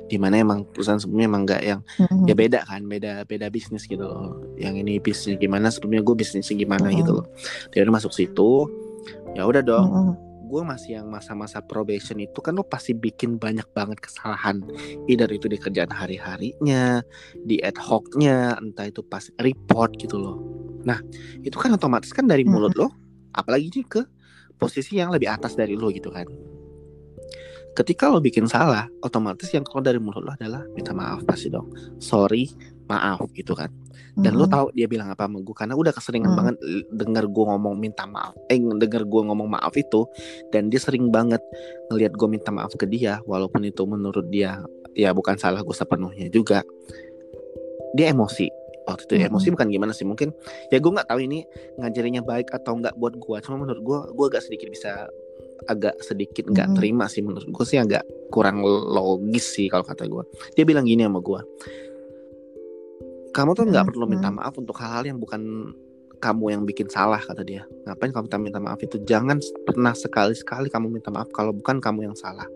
Di 0.07 0.17
mana 0.19 0.39
emang 0.39 0.63
perusahaan 0.71 0.99
sebelumnya 0.99 1.27
emang 1.27 1.43
nggak 1.47 1.61
yang 1.63 1.81
mm-hmm. 1.83 2.23
ya 2.27 2.35
beda 2.35 2.59
kan 2.67 2.81
beda 2.87 3.27
beda 3.27 3.47
bisnis 3.51 3.83
gitu 3.85 4.03
loh. 4.03 4.39
Yang 4.55 4.87
ini 4.87 4.93
bisnis 5.03 5.35
gimana 5.37 5.67
sebelumnya 5.71 6.03
gue 6.03 6.15
bisnisnya 6.15 6.55
gimana 6.55 6.87
mm-hmm. 6.87 6.99
gitu 7.03 7.11
loh. 7.21 7.25
Dia 7.71 7.83
udah 7.83 7.95
masuk 7.99 8.11
situ 8.15 8.67
ya 9.35 9.43
udah 9.43 9.63
dong. 9.63 9.87
Mm-hmm. 9.91 10.15
gue 10.47 10.63
masih 10.63 10.95
yang 10.95 11.11
masa-masa 11.11 11.59
probation 11.59 12.23
itu 12.23 12.39
kan 12.39 12.55
lo 12.55 12.63
pasti 12.63 12.95
bikin 12.95 13.35
banyak 13.35 13.67
banget 13.75 13.99
kesalahan. 13.99 14.63
Either 15.11 15.27
itu 15.27 15.51
di 15.51 15.59
kerjaan 15.59 15.91
hari-harinya 15.91 17.03
di 17.43 17.59
ad 17.59 17.75
hocnya 17.75 18.55
entah 18.55 18.87
itu 18.87 19.03
pas 19.03 19.27
report 19.43 19.99
gitu 19.99 20.15
loh 20.15 20.66
Nah, 20.87 21.03
itu 21.43 21.59
kan 21.59 21.75
otomatis 21.75 22.15
kan 22.15 22.23
dari 22.23 22.47
mulut 22.47 22.71
lo, 22.79 22.87
apalagi 23.35 23.67
nih 23.67 23.85
ke 23.85 24.01
posisi 24.55 24.97
yang 24.97 25.11
lebih 25.11 25.27
atas 25.27 25.59
dari 25.59 25.75
lo 25.75 25.91
gitu 25.91 26.07
kan. 26.07 26.25
Ketika 27.77 28.09
lo 28.09 28.17
bikin 28.17 28.49
salah 28.49 28.89
otomatis 29.05 29.53
yang 29.53 29.61
keluar 29.61 29.85
dari 29.85 30.01
mulut 30.01 30.23
lo 30.23 30.33
adalah 30.33 30.65
minta 30.73 30.95
maaf 30.97 31.21
pasti 31.27 31.53
dong. 31.53 31.69
Sorry 32.01 32.49
maaf 32.89 33.29
gitu 33.37 33.53
kan. 33.53 33.69
Dan 34.17 34.33
mm 34.33 34.41
-hmm. 34.41 34.41
lo 34.41 34.45
tahu 34.49 34.65
dia 34.73 34.89
bilang 34.89 35.13
apa 35.13 35.29
sama 35.29 35.45
gue 35.45 35.53
karena 35.53 35.77
udah 35.77 35.93
keseringan 35.93 36.33
mm. 36.33 36.37
banget 36.41 36.55
denger 36.89 37.29
gue 37.29 37.45
ngomong 37.53 37.75
minta 37.77 38.09
maaf 38.09 38.33
eh 38.49 38.57
denger 38.57 39.05
gue 39.05 39.21
ngomong 39.29 39.45
maaf 39.45 39.77
itu 39.77 40.09
dan 40.49 40.73
dia 40.73 40.81
sering 40.81 41.13
banget 41.13 41.43
ngelihat 41.93 42.17
gue 42.17 42.25
minta 42.25 42.49
maaf 42.49 42.73
ke 42.73 42.89
dia 42.89 43.21
walaupun 43.29 43.61
itu 43.61 43.85
menurut 43.85 44.25
dia 44.33 44.57
ya 44.97 45.13
bukan 45.13 45.37
salah 45.37 45.61
gue 45.61 45.75
sepenuhnya 45.77 46.33
juga. 46.33 46.65
Dia 47.93 48.09
emosi 48.09 48.49
waktu 48.87 49.03
itu. 49.03 49.13
Mm-hmm. 49.19 49.29
emosi 49.29 49.47
bukan 49.51 49.67
gimana 49.67 49.91
sih 49.91 50.07
mungkin 50.07 50.31
ya 50.71 50.79
gue 50.79 50.91
nggak 50.91 51.07
tahu 51.11 51.19
ini 51.19 51.43
ngajarinya 51.77 52.23
baik 52.23 52.55
atau 52.55 52.79
nggak 52.79 52.95
buat 52.95 53.19
gue 53.19 53.37
cuma 53.43 53.55
menurut 53.59 53.81
gue 53.83 53.99
gue 54.15 54.25
agak 54.31 54.41
sedikit 54.47 54.67
bisa 54.71 54.91
agak 55.67 55.99
sedikit 55.99 56.47
nggak 56.47 56.79
terima 56.79 57.11
sih. 57.11 57.19
Menurut 57.19 57.45
gue 57.45 57.65
sih 57.67 57.77
agak 57.77 58.07
kurang 58.31 58.63
logis 58.63 59.51
sih 59.51 59.67
kalau 59.67 59.83
kata 59.83 60.07
gue 60.07 60.23
dia 60.55 60.63
bilang 60.63 60.87
gini 60.87 61.03
sama 61.03 61.19
gue 61.19 61.41
kamu 63.35 63.53
tuh 63.53 63.69
nggak 63.69 63.93
perlu 63.93 64.09
minta 64.09 64.33
maaf 64.33 64.57
untuk 64.57 64.73
hal-hal 64.81 65.13
yang 65.13 65.21
bukan 65.21 65.69
kamu 66.17 66.57
yang 66.57 66.63
bikin 66.65 66.89
salah 66.89 67.21
kata 67.21 67.45
dia. 67.45 67.61
Ngapain 67.85 68.09
kamu 68.09 68.25
minta 68.25 68.37
minta 68.41 68.59
maaf 68.63 68.81
itu? 68.81 68.97
Jangan 69.05 69.37
pernah 69.61 69.93
sekali 69.93 70.33
sekali 70.33 70.73
kamu 70.73 70.89
minta 70.89 71.13
maaf 71.13 71.29
kalau 71.29 71.53
bukan 71.53 71.77
kamu 71.77 72.09
yang 72.09 72.17
salah. 72.17 72.49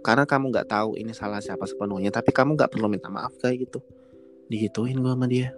Karena 0.00 0.24
kamu 0.24 0.54
nggak 0.54 0.72
tahu 0.72 0.96
ini 0.96 1.12
salah 1.12 1.44
siapa 1.44 1.68
sepenuhnya 1.68 2.08
tapi 2.08 2.32
kamu 2.32 2.56
nggak 2.56 2.72
perlu 2.72 2.88
minta 2.88 3.12
maaf 3.12 3.36
kayak 3.36 3.68
gitu 3.68 3.82
digituin 4.52 4.98
gue 4.98 5.12
sama 5.12 5.26
dia 5.26 5.50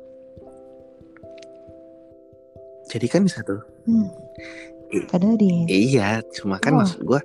jadi 2.89 3.07
kan 3.07 3.23
bisa 3.25 3.45
tuh 3.45 3.61
hmm. 3.85 4.09
Padahal 4.89 5.37
dia. 5.37 5.69
Iya, 5.69 6.09
cuma 6.33 6.57
kan 6.57 6.73
oh. 6.73 6.79
maksud 6.81 7.05
gue 7.05 7.21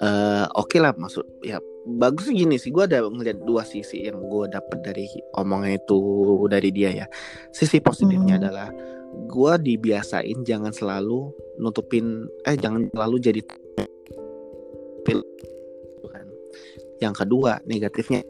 uh, 0.00 0.46
oke 0.56 0.72
okay 0.72 0.78
lah 0.80 0.96
maksud 0.96 1.28
ya 1.44 1.60
bagus 1.84 2.30
sih 2.30 2.36
gini 2.40 2.56
sih 2.56 2.72
gue 2.72 2.88
ada 2.88 3.04
ngeliat 3.04 3.44
dua 3.44 3.66
sisi 3.68 4.08
yang 4.08 4.16
gue 4.16 4.48
dapet 4.48 4.80
dari 4.80 5.04
omongnya 5.36 5.76
itu 5.76 5.98
dari 6.48 6.72
dia 6.72 7.04
ya. 7.04 7.06
Sisi 7.52 7.84
positifnya 7.84 8.40
hmm. 8.40 8.42
adalah 8.48 8.68
gue 9.28 9.52
dibiasain 9.60 10.40
jangan 10.40 10.72
selalu 10.72 11.36
nutupin 11.60 12.24
eh 12.48 12.56
jangan 12.56 12.88
selalu 12.96 13.16
jadi 13.20 13.40
kan. 16.08 16.26
Yang 16.96 17.14
kedua 17.26 17.60
negatifnya 17.68 18.24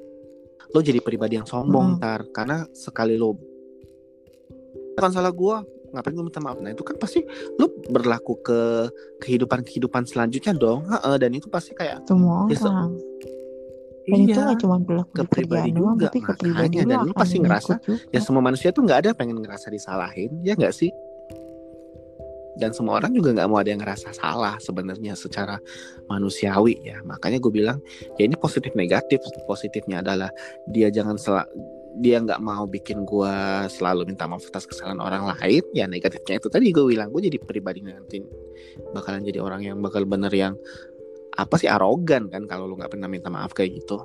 lo 0.73 0.81
jadi 0.81 0.99
pribadi 1.05 1.37
yang 1.37 1.49
sombong 1.49 1.97
hmm. 1.97 1.99
ntar. 2.01 2.21
Karena 2.33 2.65
sekali 2.73 3.17
lo 3.17 3.37
bukan 4.93 5.13
salah 5.13 5.33
gue 5.33 5.57
ngapain 5.93 6.17
gue 6.17 6.25
minta 6.25 6.41
maaf? 6.41 6.59
Nah 6.61 6.73
itu 6.73 6.85
kan 6.85 6.97
pasti 6.97 7.21
lu 7.61 7.69
berlaku 7.93 8.41
ke 8.41 8.61
kehidupan 9.21 9.65
kehidupan 9.65 10.09
selanjutnya 10.09 10.57
dong. 10.57 10.89
Ha, 10.89 11.21
dan 11.21 11.33
itu 11.37 11.53
pasti 11.53 11.77
kayak 11.77 12.05
semua 12.09 12.49
orang 12.49 12.97
dan 14.03 14.19
iya, 14.19 14.35
itu 14.35 14.41
gak 14.43 14.59
cuma 14.59 14.77
berlaku 14.83 15.13
ke 15.15 15.25
pribadi 15.31 15.71
juga. 15.71 16.11
tapi 16.11 16.19
ke 16.19 16.33
pribadi 16.35 16.77
dan 16.83 17.07
lu 17.07 17.15
pasti 17.15 17.37
ngerasa 17.39 17.79
ya 18.11 18.19
semua 18.19 18.43
manusia 18.43 18.75
tuh 18.75 18.83
nggak 18.83 18.99
ada 19.07 19.11
pengen 19.15 19.39
ngerasa 19.39 19.71
disalahin 19.71 20.43
ya 20.43 20.59
nggak 20.59 20.75
sih 20.75 20.91
dan 22.61 22.77
semua 22.77 23.01
orang 23.01 23.17
juga 23.17 23.33
nggak 23.33 23.49
mau 23.49 23.59
ada 23.61 23.73
yang 23.73 23.81
ngerasa 23.81 24.12
salah 24.12 24.61
sebenarnya 24.61 25.17
secara 25.17 25.57
manusiawi 26.09 26.77
ya. 26.85 27.01
Makanya 27.05 27.41
gue 27.41 27.53
bilang 27.53 27.79
ya 28.21 28.29
ini 28.29 28.37
positif 28.37 28.77
negatif. 28.77 29.25
Positifnya 29.49 30.05
adalah 30.05 30.29
dia 30.69 30.93
jangan 30.93 31.17
dia 32.01 32.21
nggak 32.21 32.41
mau 32.41 32.65
bikin 32.65 33.05
gue 33.05 33.35
selalu 33.69 34.09
minta 34.09 34.25
maaf 34.29 34.45
atas 34.49 34.69
kesalahan 34.69 35.01
orang 35.01 35.33
lain. 35.33 35.65
Ya 35.73 35.88
negatifnya 35.88 36.41
itu 36.41 36.49
tadi 36.53 36.69
gue 36.73 36.85
bilang 36.85 37.09
gue 37.09 37.25
jadi 37.25 37.41
pribadi 37.41 37.81
nanti 37.85 38.21
bakalan 38.93 39.25
jadi 39.25 39.41
orang 39.41 39.65
yang 39.65 39.77
bakal 39.81 40.05
bener 40.05 40.33
yang 40.33 40.57
apa 41.33 41.57
sih 41.57 41.69
arogan 41.69 42.29
kan 42.29 42.45
kalau 42.45 42.69
lu 42.69 42.77
nggak 42.77 42.93
pernah 42.93 43.09
minta 43.09 43.33
maaf 43.33 43.57
kayak 43.57 43.81
gitu. 43.81 43.97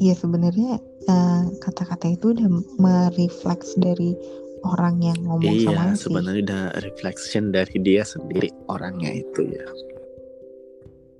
Iya 0.00 0.16
sebenarnya 0.16 0.80
uh, 1.12 1.44
kata-kata 1.60 2.16
itu 2.16 2.32
udah 2.32 2.48
merefleks 2.80 3.76
dari 3.76 4.16
orang 4.64 5.00
yang 5.00 5.18
ngomong 5.24 5.56
iya, 5.56 5.66
sama 5.70 5.82
Iya 5.92 5.96
sebenarnya 5.96 6.42
udah 6.44 6.64
reflection 6.84 7.44
dari 7.52 7.76
dia 7.80 8.02
sendiri 8.04 8.48
orangnya 8.68 9.10
itu 9.20 9.40
ya. 9.48 9.66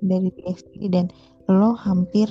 Dari 0.01 0.29
dia 0.37 0.53
sendiri 0.57 0.89
dan 0.89 1.07
lo 1.51 1.75
hampir 1.75 2.31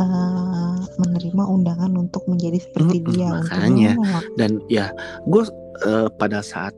uh, 0.00 0.78
menerima 0.96 1.44
undangan 1.44 1.92
untuk 2.00 2.24
menjadi 2.24 2.64
seperti 2.64 2.96
hmm, 3.04 3.06
dia 3.12 3.28
makanya. 3.36 3.92
dan 4.40 4.56
ya 4.72 4.88
gue 5.28 5.44
uh, 5.84 6.08
pada 6.16 6.40
saat 6.40 6.72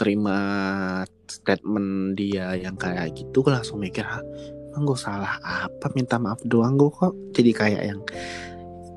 terima 0.00 0.40
statement 1.28 2.16
dia 2.16 2.56
yang 2.56 2.72
kayak 2.80 3.12
gitu 3.12 3.44
gue 3.44 3.52
langsung 3.52 3.84
mikir 3.84 4.00
ah 4.08 4.24
gue 4.80 4.96
salah 4.96 5.36
apa? 5.44 5.92
Minta 5.92 6.16
maaf 6.16 6.40
doang 6.46 6.80
gue 6.80 6.88
kok. 6.88 7.12
Jadi 7.36 7.50
kayak 7.52 7.82
yang 7.84 8.00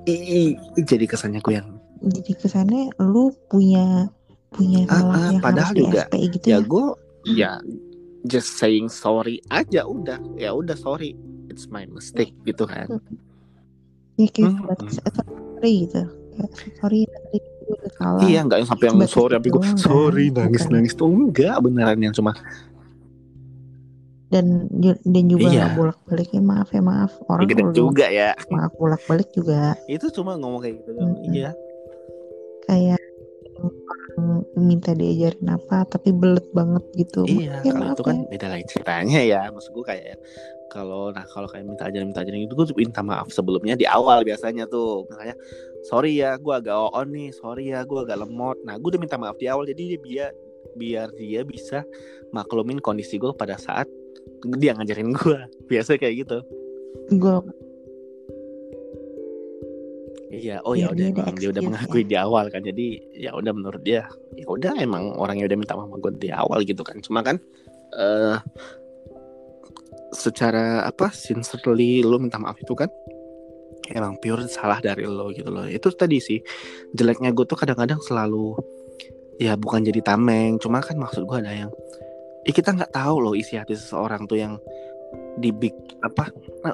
i, 0.07 0.55
jadi 0.79 1.05
kesannya 1.07 1.43
gue 1.43 1.53
yang 1.59 1.82
jadi 2.03 2.31
kesannya 2.35 2.91
lu 2.99 3.31
punya 3.47 4.11
punya 4.53 4.85
uh, 4.91 5.09
uh, 5.09 5.31
padahal 5.41 5.73
juga 5.73 6.05
gitu 6.13 6.45
ya, 6.45 6.59
ya? 6.59 6.67
gue 6.67 6.85
ya 7.25 7.51
just 8.27 8.59
saying 8.59 8.87
sorry 8.87 9.39
aja 9.51 9.83
udah. 9.87 10.19
Ya 10.39 10.55
udah 10.55 10.75
sorry. 10.75 11.15
It's 11.51 11.67
my 11.67 11.87
mistake 11.87 12.33
gitu 12.47 12.65
kan. 12.65 12.87
Ya 14.15 14.27
kayak 14.31 14.51
hmm. 14.57 14.89
sorry 14.99 15.73
gitu. 15.87 16.01
Sorry 16.79 16.99
tadi 17.05 17.39
salah 17.93 18.21
iya 18.25 18.43
nggak 18.43 18.59
yang 18.63 18.69
sampai 18.69 18.85
yang 18.91 18.99
sorry 19.07 19.33
tapi 19.37 19.49
gue 19.53 19.63
sorry 19.79 20.25
nangis 20.33 20.65
nangis. 20.67 20.93
Tuh 20.93 21.09
enggak 21.09 21.61
beneran 21.63 21.99
yang 21.99 22.15
cuma 22.15 22.33
dan 24.33 24.65
dan 25.05 25.25
juga 25.29 25.45
iya. 25.53 25.69
bolak 25.77 26.01
baliknya 26.09 26.41
maaf 26.41 26.73
ya 26.73 26.81
maaf. 26.81 27.13
Orang 27.29 27.45
juga 27.69 28.09
ya. 28.09 28.33
maaf 28.49 28.73
bolak 28.81 29.01
balik 29.05 29.29
juga 29.29 29.77
itu 29.85 30.09
cuma 30.09 30.33
ngomong 30.41 30.65
kayak 30.65 30.81
gitu 30.81 30.89
dong 30.97 31.21
hmm. 31.21 31.29
iya 31.37 31.53
kayak 32.67 33.01
minta 34.53 34.93
diajarin 34.93 35.49
apa 35.49 35.85
tapi 35.89 36.13
belet 36.13 36.45
banget 36.53 36.83
gitu. 36.95 37.25
Iya 37.25 37.65
ya, 37.65 37.73
kalau 37.73 37.93
itu 37.97 38.03
kan 38.05 38.17
ya. 38.21 38.29
beda 38.29 38.47
lain 38.53 38.67
ceritanya 38.69 39.21
ya. 39.23 39.41
Maksud 39.49 39.71
gue 39.73 39.85
kayak 39.85 40.17
kalau 40.69 41.13
nah 41.13 41.25
kalau 41.29 41.47
kayak 41.49 41.65
minta 41.65 41.89
ajarin 41.89 42.09
minta 42.09 42.21
ajarin 42.21 42.45
itu 42.45 42.53
gue 42.53 42.67
minta 42.77 43.01
maaf 43.01 43.29
sebelumnya 43.33 43.73
di 43.73 43.85
awal 43.89 44.21
biasanya 44.21 44.69
tuh. 44.69 45.09
Misalnya 45.09 45.35
sorry 45.85 46.21
ya 46.21 46.37
gue 46.37 46.53
agak 46.53 46.75
on 46.93 47.09
nih. 47.09 47.29
Sorry 47.33 47.73
ya 47.73 47.81
gue 47.81 47.99
agak 47.99 48.21
lemot. 48.21 48.57
Nah 48.65 48.77
gue 48.77 48.89
udah 48.93 49.01
minta 49.01 49.17
maaf 49.17 49.37
di 49.41 49.49
awal 49.49 49.65
jadi 49.65 49.97
dia 49.97 49.99
biar 49.99 50.31
biar 50.73 51.07
dia 51.17 51.41
bisa 51.45 51.85
maklumin 52.33 52.81
kondisi 52.81 53.17
gue 53.17 53.29
pada 53.33 53.57
saat 53.57 53.85
dia 54.57 54.73
ngajarin 54.77 55.13
gue 55.13 55.37
biasa 55.71 55.97
kayak 55.97 56.27
gitu. 56.27 56.37
Gue 57.17 57.41
Iya, 60.33 60.65
oh 60.65 60.73
ya 60.73 60.89
udah 60.89 61.05
emang 61.13 61.37
dia 61.37 61.53
udah 61.53 61.61
mengakui 61.61 62.01
ya. 62.01 62.09
di 62.09 62.15
awal 62.17 62.45
kan. 62.49 62.65
Jadi 62.65 62.97
ya 63.13 63.37
udah 63.37 63.53
menurut 63.53 63.81
dia 63.85 64.09
ya 64.33 64.45
udah 64.49 64.73
emang 64.81 65.13
orangnya 65.13 65.45
udah 65.45 65.57
minta 65.61 65.77
maaf 65.77 65.93
gue 65.93 66.11
di 66.17 66.29
awal 66.33 66.65
gitu 66.65 66.81
kan. 66.81 66.97
Cuma 67.05 67.21
kan 67.21 67.37
uh, 67.93 68.41
secara 70.09 70.89
apa 70.89 71.13
sincerely 71.13 72.01
lo 72.01 72.17
minta 72.17 72.41
maaf 72.41 72.57
itu 72.57 72.73
kan 72.73 72.89
emang 73.93 74.17
pure 74.17 74.49
salah 74.49 74.81
dari 74.81 75.05
lo 75.05 75.29
gitu 75.29 75.53
loh. 75.53 75.69
Itu 75.69 75.93
tadi 75.93 76.17
sih 76.17 76.41
jeleknya 76.97 77.29
gue 77.29 77.45
tuh 77.45 77.57
kadang-kadang 77.59 78.01
selalu 78.01 78.57
ya 79.37 79.53
bukan 79.53 79.85
jadi 79.85 80.01
tameng. 80.01 80.57
Cuma 80.57 80.81
kan 80.81 80.97
maksud 80.97 81.29
gue 81.29 81.37
ada 81.45 81.53
yang 81.53 81.71
ya 82.41 82.51
kita 82.51 82.73
nggak 82.73 82.89
tahu 82.89 83.21
loh 83.21 83.33
isi 83.37 83.53
hati 83.53 83.77
seseorang 83.77 84.25
tuh 84.25 84.41
yang 84.41 84.57
dibik 85.37 85.73
apa? 86.05 86.29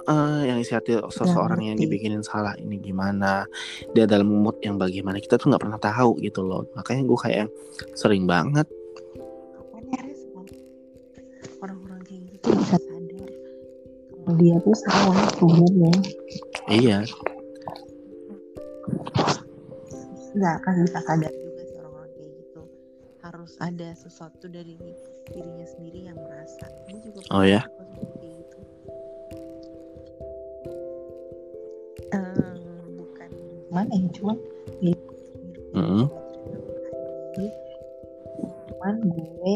Uh, 0.06 0.44
yang 0.46 0.60
isi 0.60 0.76
hati 0.76 1.00
seseorang 1.10 1.64
yang 1.64 1.78
dibikinin 1.80 2.22
salah 2.22 2.54
ini 2.60 2.78
gimana? 2.78 3.48
Dia 3.96 4.06
dalam 4.06 4.30
mood 4.30 4.60
yang 4.62 4.76
bagaimana? 4.76 5.18
Kita 5.18 5.40
tuh 5.40 5.54
nggak 5.54 5.64
pernah 5.64 5.80
tahu 5.80 6.20
gitu 6.20 6.44
loh. 6.44 6.68
Makanya 6.76 7.04
gue 7.08 7.20
kayak 7.20 7.48
sering 7.96 8.28
banget. 8.28 8.68
Orang-orang 11.60 12.00
kayak 12.08 12.24
gitu 12.32 12.56
bisa 12.56 12.78
sadar 12.80 13.30
kalau 14.30 14.34
dia 14.40 14.56
tuh 14.64 14.76
salah 14.88 15.28
sebenarnya. 15.36 15.94
Iya. 16.70 16.98
Nggak 20.38 20.54
akan 20.64 20.74
bisa 20.88 21.00
sadar 21.04 21.34
juga 21.34 21.62
sih 21.68 21.78
orang-orang 21.82 22.12
kayak 22.16 22.32
gitu. 22.38 22.62
Harus 23.26 23.52
ada 23.60 23.90
sesuatu 23.98 24.46
dari 24.48 24.78
dirinya 25.34 25.68
sendiri 25.68 26.00
yang 26.08 26.18
merasa. 26.22 26.66
Ini 26.88 27.00
juga 27.04 27.20
oh 27.34 27.44
ya 27.44 27.62
mana 33.70 33.94
ya? 33.94 34.10
Cuman 34.14 34.38
di 34.82 34.92
mm-hmm. 35.74 36.06
cuman 38.70 38.96
gue 39.12 39.54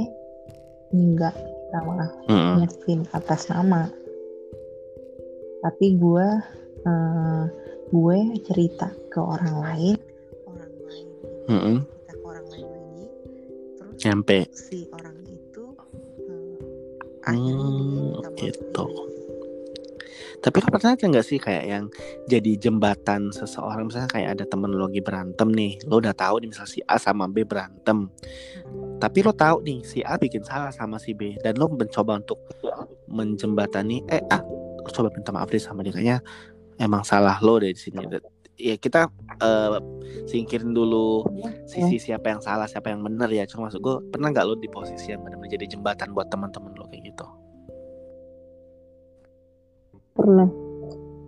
nggak 0.94 1.36
sama 1.74 2.06
mm-hmm. 2.30 3.10
atas 3.18 3.42
nama. 3.50 3.90
Tapi 5.64 5.86
gue 5.96 6.28
uh, 6.86 7.44
gue 7.90 8.18
cerita 8.46 8.94
ke 9.10 9.20
orang 9.20 9.56
lain. 9.64 9.96
Orang 10.46 10.74
lain. 10.86 11.08
Mm-hmm. 11.50 11.78
cerita 11.82 12.14
ke 12.14 12.26
orang 12.26 12.48
lain 12.52 12.68
lagi. 12.68 13.04
Terus 13.78 13.98
nyampe. 14.04 14.40
si 14.54 14.80
orang 14.92 15.18
itu 15.26 15.64
hmm, 17.24 18.20
gitu 18.36 19.13
tapi 20.44 20.60
lo 20.60 20.68
pernah 20.76 21.00
nggak 21.00 21.24
sih 21.24 21.40
kayak 21.40 21.64
yang 21.64 21.86
jadi 22.28 22.60
jembatan 22.60 23.32
seseorang? 23.32 23.88
Misalnya 23.88 24.12
kayak 24.12 24.30
ada 24.36 24.44
temen 24.44 24.76
lo 24.76 24.92
lagi 24.92 25.00
berantem 25.00 25.48
nih 25.48 25.80
lo 25.88 26.04
udah 26.04 26.12
tahu 26.12 26.44
nih 26.44 26.52
misalnya 26.52 26.72
si 26.76 26.80
A 26.84 27.00
sama 27.00 27.32
B 27.32 27.48
berantem. 27.48 28.12
Tapi 29.00 29.20
lo 29.24 29.32
tahu 29.32 29.64
nih 29.64 29.80
si 29.88 30.04
A 30.04 30.20
bikin 30.20 30.44
salah 30.44 30.76
sama 30.76 31.00
si 31.00 31.16
B 31.16 31.40
dan 31.40 31.56
lo 31.56 31.72
mencoba 31.72 32.20
untuk 32.20 32.44
menjembatani 33.08 34.04
eh 34.12 34.20
A 34.28 34.44
lo 34.84 34.90
coba 34.92 35.08
minta 35.16 35.32
maaf 35.32 35.48
deh 35.48 35.64
sama 35.64 35.80
dia 35.80 35.96
kayaknya 35.96 36.20
emang 36.76 37.08
salah 37.08 37.40
lo 37.40 37.64
deh 37.64 37.72
di 37.72 37.80
sini. 37.80 38.04
Ya 38.60 38.76
kita 38.76 39.08
uh, 39.40 39.80
singkirin 40.28 40.76
dulu 40.76 41.24
sisi 41.66 41.98
siapa 41.98 42.36
yang 42.36 42.44
salah 42.44 42.68
siapa 42.68 42.92
yang 42.92 43.00
benar 43.00 43.32
ya. 43.32 43.48
Cuma 43.48 43.72
maksud 43.72 43.80
gue 43.80 43.96
pernah 44.12 44.28
nggak 44.28 44.44
lo 44.44 44.60
di 44.60 44.68
posisi 44.68 45.16
yang 45.16 45.24
benar 45.24 45.40
jadi 45.54 45.78
jembatan 45.78 46.12
buat 46.12 46.28
teman-teman 46.28 46.74
lo 46.76 46.90
kayak 46.90 47.14
gitu 47.14 47.43
pernah. 50.14 50.50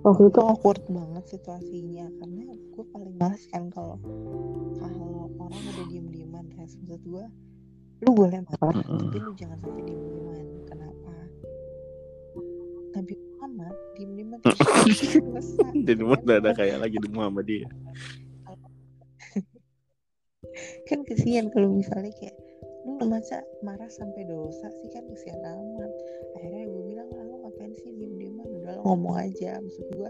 Waktu 0.06 0.30
itu 0.30 0.40
awkward 0.42 0.86
banget 0.86 1.26
situasinya 1.26 2.06
karena 2.22 2.54
gue 2.54 2.86
paling 2.94 3.14
males 3.18 3.44
kan 3.50 3.74
kalau 3.74 3.98
kalau 4.78 5.32
orang 5.42 5.62
udah 5.74 5.86
diem 5.90 6.08
dieman 6.14 6.46
kan 6.54 6.70
maksud 6.70 7.02
gue 7.02 7.26
lu 8.04 8.12
boleh 8.12 8.44
marah 8.44 8.76
mm 8.76 8.84
-hmm. 8.86 9.00
tapi 9.00 9.18
lu 9.24 9.32
jangan 9.40 9.58
sampai 9.64 9.82
diem 9.88 10.04
dieman 10.06 10.46
kenapa 10.68 11.14
Nabi 12.94 13.14
Muhammad 13.18 13.76
diem 13.98 14.12
dieman 14.14 14.40
jadi 15.88 16.02
udah 16.14 16.36
ada 16.42 16.52
kayak 16.54 16.78
lagi 16.82 16.98
di 17.00 17.10
Muhammad 17.10 17.46
dia. 17.46 17.68
Kan 20.88 21.02
kesian 21.06 21.50
kalau 21.54 21.74
misalnya 21.74 22.14
kayak 22.18 22.36
lu 22.86 23.02
masa 23.10 23.42
marah 23.66 23.90
sampai 23.90 24.26
dosa 24.30 24.70
sih? 24.82 24.90
Kan 24.94 25.10
kesian 25.10 25.42
amat. 25.42 25.92
Akhirnya 26.38 26.70
gue 26.70 26.85
lo 28.76 28.82
ngomong 28.84 29.16
aja. 29.16 29.58
Maksud 29.64 29.88
gue 29.96 30.10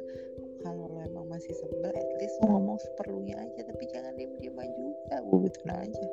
kalau 0.65 0.89
lo 0.89 0.99
emang 1.05 1.25
masih 1.29 1.53
sebel 1.53 1.93
at 1.93 2.09
least 2.17 2.35
lo 2.41 2.57
ngomong 2.57 2.77
seperlunya 2.81 3.37
aja. 3.37 3.61
Tapi 3.69 3.83
jangan 3.93 4.13
diem 4.17 4.33
dieman 4.41 4.67
juga 4.73 5.15
gue 5.21 5.39
betul 5.45 5.69
aja. 5.69 6.05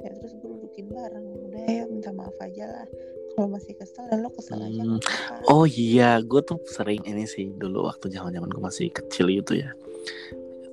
Ya 0.00 0.10
terus 0.16 0.32
gue 0.36 0.48
dudukin 0.48 0.86
bareng. 0.92 1.26
Udah 1.48 1.64
ya 1.64 1.84
minta 1.88 2.12
maaf 2.12 2.36
aja 2.44 2.64
lah. 2.68 2.86
Kalau 3.32 3.48
masih 3.48 3.72
kesel 3.78 4.04
dan 4.10 4.26
lo 4.26 4.30
kesel 4.34 4.58
aja 4.58 4.82
hmm. 4.82 4.98
oh 5.54 5.62
iya 5.62 6.18
gue 6.18 6.42
tuh 6.42 6.58
sering 6.66 6.98
ini 7.06 7.30
sih 7.30 7.54
dulu 7.54 7.86
waktu 7.86 8.10
zaman 8.10 8.34
zaman 8.34 8.50
gue 8.50 8.62
masih 8.62 8.92
kecil 8.92 9.32
itu 9.32 9.64
ya. 9.64 9.70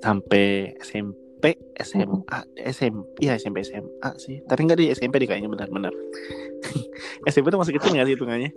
Sampai 0.04 0.76
SMP 0.84 1.16
SMP 1.38 1.62
SMA 1.78 2.40
SMP 2.74 3.22
ya 3.22 3.38
SMP 3.38 3.62
SMA 3.62 4.10
sih. 4.18 4.42
Tapi 4.44 4.60
nggak 4.66 4.80
di 4.82 4.86
SMP 4.90 5.22
deh 5.22 5.30
kayaknya 5.30 5.54
benar-benar. 5.54 5.94
SMP 7.30 7.54
tuh 7.54 7.62
masih 7.62 7.78
kecil 7.78 7.94
nggak 7.94 8.08
sih 8.10 8.16
hitungannya 8.18 8.52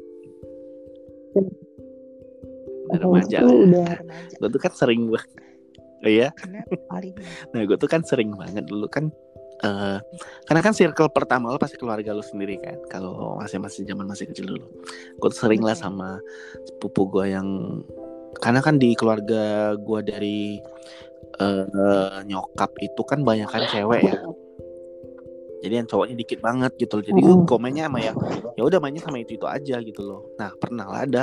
udah 2.91 3.01
remaja. 3.01 3.39
gue 4.37 4.49
tuh 4.55 4.61
kan 4.61 4.73
sering 4.75 5.09
banget. 5.09 5.31
Oh 6.01 6.09
iya 6.09 6.33
nah 7.53 7.61
gue 7.61 7.77
tuh 7.77 7.89
kan 7.91 8.03
sering 8.03 8.33
banget. 8.35 8.65
Dulu 8.67 8.89
kan 8.89 9.13
uh, 9.65 9.99
karena 10.49 10.61
kan 10.65 10.73
circle 10.73 11.13
pertama 11.13 11.53
lo 11.53 11.61
pasti 11.61 11.77
keluarga 11.77 12.17
lo 12.17 12.25
sendiri 12.25 12.57
kan 12.57 12.81
kalau 12.89 13.37
masih 13.37 13.61
masih 13.61 13.85
zaman 13.85 14.09
masih 14.09 14.29
kecil 14.33 14.57
dulu. 14.57 14.67
Gue 15.21 15.29
tuh 15.29 15.47
sering 15.49 15.61
lah 15.61 15.77
sama 15.77 16.17
sepupu 16.67 17.09
gue 17.13 17.37
yang 17.37 17.49
karena 18.41 18.65
kan 18.65 18.81
di 18.81 18.97
keluarga 18.97 19.77
gue 19.77 20.01
dari 20.07 20.41
uh, 21.41 22.25
nyokap 22.25 22.73
itu 22.81 23.03
kan 23.05 23.21
banyak 23.21 23.49
kan 23.49 23.69
cewek 23.69 24.03
ya. 24.05 24.19
Jadi 25.61 25.75
yang 25.77 25.89
cowoknya 25.89 26.17
dikit 26.17 26.41
banget 26.41 26.73
gitu 26.81 26.93
loh. 26.97 27.05
Jadi 27.05 27.21
uh. 27.21 27.45
komennya 27.45 27.93
sama 27.93 28.01
yang 28.01 28.17
ya 28.57 28.63
udah 28.65 28.79
mainnya 28.81 29.05
sama 29.05 29.21
itu 29.21 29.37
itu 29.37 29.45
aja 29.45 29.77
gitu 29.85 30.01
loh. 30.01 30.33
Nah 30.41 30.57
pernah 30.57 30.89
lah 30.89 31.05
ada 31.05 31.23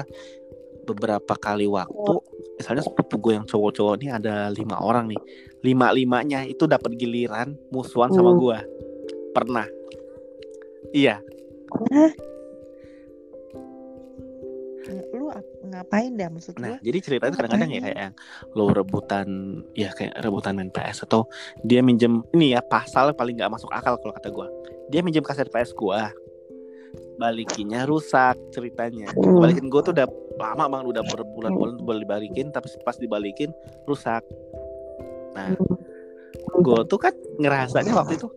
beberapa 0.88 1.36
kali 1.36 1.68
waktu 1.68 2.14
misalnya 2.58 2.82
sepupu 2.82 3.20
gue 3.22 3.34
yang 3.38 3.46
cowok-cowok 3.46 3.96
ini 4.02 4.08
ada 4.10 4.50
lima 4.50 4.80
orang 4.82 5.12
nih. 5.12 5.22
Lima 5.62 5.94
limanya 5.94 6.48
itu 6.48 6.66
dapat 6.66 6.96
giliran 6.96 7.54
musuhan 7.70 8.10
sama 8.10 8.34
gue 8.34 8.58
pernah. 9.36 9.68
Iya. 10.96 11.22
Ngapain 15.68 16.16
dah 16.16 16.32
maksud 16.32 16.58
nah, 16.64 16.80
jadi 16.80 16.98
cerita 17.04 17.28
itu 17.28 17.36
kadang-kadang 17.36 17.70
ya 17.70 17.82
kayak 17.84 18.12
lo 18.56 18.72
rebutan 18.72 19.60
ya 19.76 19.92
kayak 19.92 20.16
rebutan 20.24 20.56
main 20.56 20.72
PS 20.72 21.04
atau 21.04 21.28
dia 21.68 21.84
minjem 21.84 22.24
ini 22.32 22.56
ya 22.56 22.64
pasal 22.64 23.12
paling 23.12 23.36
nggak 23.36 23.52
masuk 23.52 23.68
akal 23.76 24.00
kalau 24.00 24.16
kata 24.16 24.32
gue 24.32 24.48
dia 24.88 25.04
minjem 25.04 25.22
kaset 25.28 25.52
PS 25.52 25.76
gue 25.76 26.00
balikinnya 27.18 27.90
rusak 27.90 28.38
ceritanya 28.54 29.10
hmm. 29.14 29.42
balikin 29.42 29.68
gue 29.68 29.82
tuh 29.82 29.94
udah 29.94 30.08
lama 30.38 30.66
bang 30.70 30.84
udah 30.86 31.04
berbulan-bulan 31.10 31.82
tuh 31.82 31.86
boleh 31.86 32.02
dibalikin 32.06 32.54
tapi 32.54 32.70
pas 32.86 32.96
dibalikin 32.98 33.50
rusak 33.90 34.22
nah 35.34 35.54
hmm. 35.54 36.62
gue 36.62 36.80
tuh 36.86 37.00
kan 37.02 37.14
ngerasanya 37.42 37.94
waktu 37.98 38.22
itu 38.22 38.30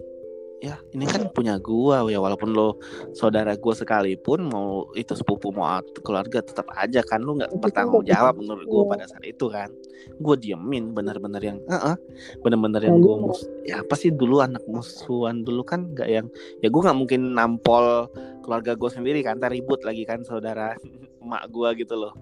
ya 0.61 0.77
ini 0.93 1.09
kan 1.09 1.33
punya 1.33 1.57
gua 1.57 2.05
ya 2.05 2.21
walaupun 2.21 2.53
lo 2.53 2.77
saudara 3.17 3.57
gua 3.57 3.73
sekalipun 3.73 4.53
mau 4.53 4.85
itu 4.93 5.17
sepupu 5.17 5.49
mau 5.57 5.81
keluarga 6.05 6.45
tetap 6.45 6.69
aja 6.77 7.01
kan 7.01 7.25
lo 7.25 7.41
nggak 7.41 7.49
bertanggung 7.57 8.05
jawab 8.05 8.37
menurut 8.37 8.69
gua 8.69 8.85
pada 8.93 9.09
saat 9.09 9.25
itu 9.25 9.49
kan. 9.49 9.73
Gua 10.21 10.37
diemin 10.37 10.93
bener-bener 10.93 11.41
yang 11.41 11.59
uh 11.65 11.93
-uh, 11.93 11.97
bener-bener 12.45 12.85
yang 12.85 13.01
gua 13.01 13.17
mus 13.17 13.49
ya 13.65 13.81
apa 13.81 13.97
sih 13.97 14.13
dulu 14.13 14.45
anak 14.45 14.61
musuhan 14.69 15.41
dulu 15.41 15.65
kan 15.65 15.97
nggak 15.97 16.09
yang 16.13 16.27
ya 16.61 16.69
gua 16.69 16.93
nggak 16.93 16.99
mungkin 17.01 17.21
nampol 17.33 18.13
keluarga 18.45 18.77
gua 18.77 18.93
sendiri 18.93 19.25
kan 19.25 19.41
ntar 19.41 19.57
ribut 19.57 19.81
lagi 19.81 20.05
kan 20.05 20.21
saudara 20.29 20.77
emak 21.25 21.49
gua 21.49 21.73
gitu 21.73 21.97
loh. 21.97 22.13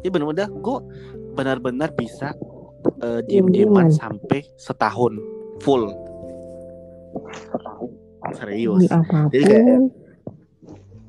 Jadi 0.00 0.08
bener-bener 0.08 0.48
gua 0.64 0.80
benar-benar 1.36 1.92
bisa 1.92 2.32
uh, 3.04 3.20
diem-dieman 3.28 3.92
sampai 3.92 4.40
setahun 4.56 5.20
full 5.60 6.11
serius. 8.36 8.88
Jadi 9.32 9.44
kayak 9.44 9.66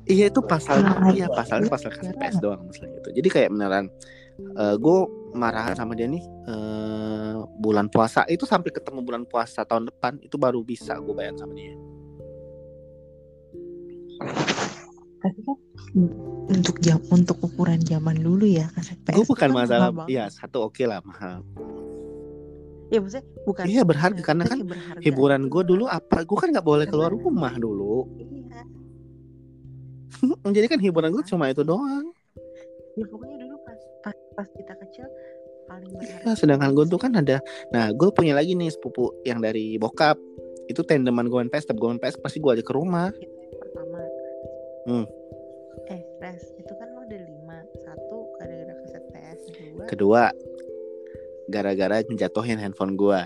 iya 0.04 0.28
itu 0.28 0.40
pasal 0.44 0.84
iya 1.16 1.26
pasalnya 1.32 1.68
pasal 1.72 1.88
KPS 1.96 2.36
doang 2.44 2.68
misalnya 2.68 3.00
itu 3.00 3.08
jadi 3.16 3.28
kayak 3.32 3.48
beneran 3.56 3.88
uh, 4.52 4.72
eh, 4.72 4.74
gue 4.76 4.98
marah 5.32 5.72
sama 5.72 5.96
dia 5.96 6.06
nih 6.06 6.22
uh, 6.46 7.48
bulan 7.58 7.90
puasa. 7.90 8.22
Itu 8.28 8.46
sampai 8.46 8.70
ketemu 8.70 9.00
bulan 9.02 9.24
puasa 9.26 9.66
tahun 9.66 9.90
depan 9.90 10.20
itu 10.22 10.36
baru 10.38 10.62
bisa 10.62 10.98
gue 11.00 11.14
bayar 11.14 11.34
sama 11.40 11.54
dia. 11.56 11.74
Untuk 16.52 16.76
jam 16.84 17.00
untuk 17.08 17.40
ukuran 17.40 17.80
zaman 17.80 18.20
dulu 18.20 18.44
ya 18.44 18.68
kaset 18.76 19.00
PS 19.08 19.16
gue 19.16 19.26
bukan 19.26 19.50
masalah 19.56 19.88
iya 20.04 20.28
satu 20.28 20.68
oke 20.68 20.76
okay 20.76 20.84
lah 20.84 21.00
mahal 21.00 21.40
ya 22.92 22.98
maksudnya 23.00 23.24
bukan 23.48 23.64
iya 23.64 23.82
berharga 23.82 24.20
ya, 24.20 24.26
karena 24.26 24.44
kan 24.44 24.58
berharga. 24.64 25.00
hiburan 25.00 25.42
gue 25.48 25.62
dulu 25.64 25.84
apa? 25.88 26.24
Gue 26.24 26.38
kan 26.38 26.48
nggak 26.52 26.66
boleh 26.66 26.86
keluar 26.88 27.10
rumah 27.12 27.54
dulu. 27.56 28.08
Iya. 28.20 28.62
jadi 30.56 30.66
kan 30.68 30.80
hiburan 30.80 31.10
gue 31.12 31.24
cuma 31.28 31.48
itu 31.48 31.64
doang. 31.64 32.12
Ya 32.94 33.04
pokoknya 33.08 33.36
dulu 33.42 33.56
pas 33.64 33.80
pas, 34.04 34.16
pas 34.36 34.48
kita 34.54 34.74
kecil 34.86 35.06
paling 35.64 35.90
berharga 35.96 36.28
ya, 36.28 36.32
sedangkan 36.36 36.70
gue 36.76 36.84
tuh 36.92 37.00
kan 37.00 37.12
ada 37.16 37.40
nah 37.72 37.88
gue 37.88 38.08
punya 38.12 38.36
lagi 38.36 38.52
nih 38.52 38.70
sepupu 38.72 39.12
yang 39.24 39.40
dari 39.40 39.80
bokap. 39.80 40.20
Itu 40.64 40.80
tandeman 40.80 41.28
gue 41.28 41.38
main 41.44 41.52
PS 41.52 41.68
tapi 41.68 41.78
gue 41.80 41.88
main 41.92 42.00
PS 42.00 42.20
pasti 42.20 42.40
gue 42.40 42.50
aja 42.52 42.64
ke 42.64 42.72
rumah. 42.72 43.12
Pertama. 43.60 44.00
Hmm. 44.84 45.06
eh 45.84 46.00
res 46.20 46.40
itu 46.56 46.72
kan 46.80 46.88
lo 46.96 47.04
ada 47.04 47.18
lima. 47.20 47.60
Satu 47.84 48.32
gara-gara 48.40 48.72
kaset 48.84 49.04
PS 49.12 49.40
kedua 49.52 49.84
kedua 49.88 50.22
gara-gara 51.48 52.00
menjatuhin 52.08 52.56
handphone 52.56 52.96
gue 52.96 53.20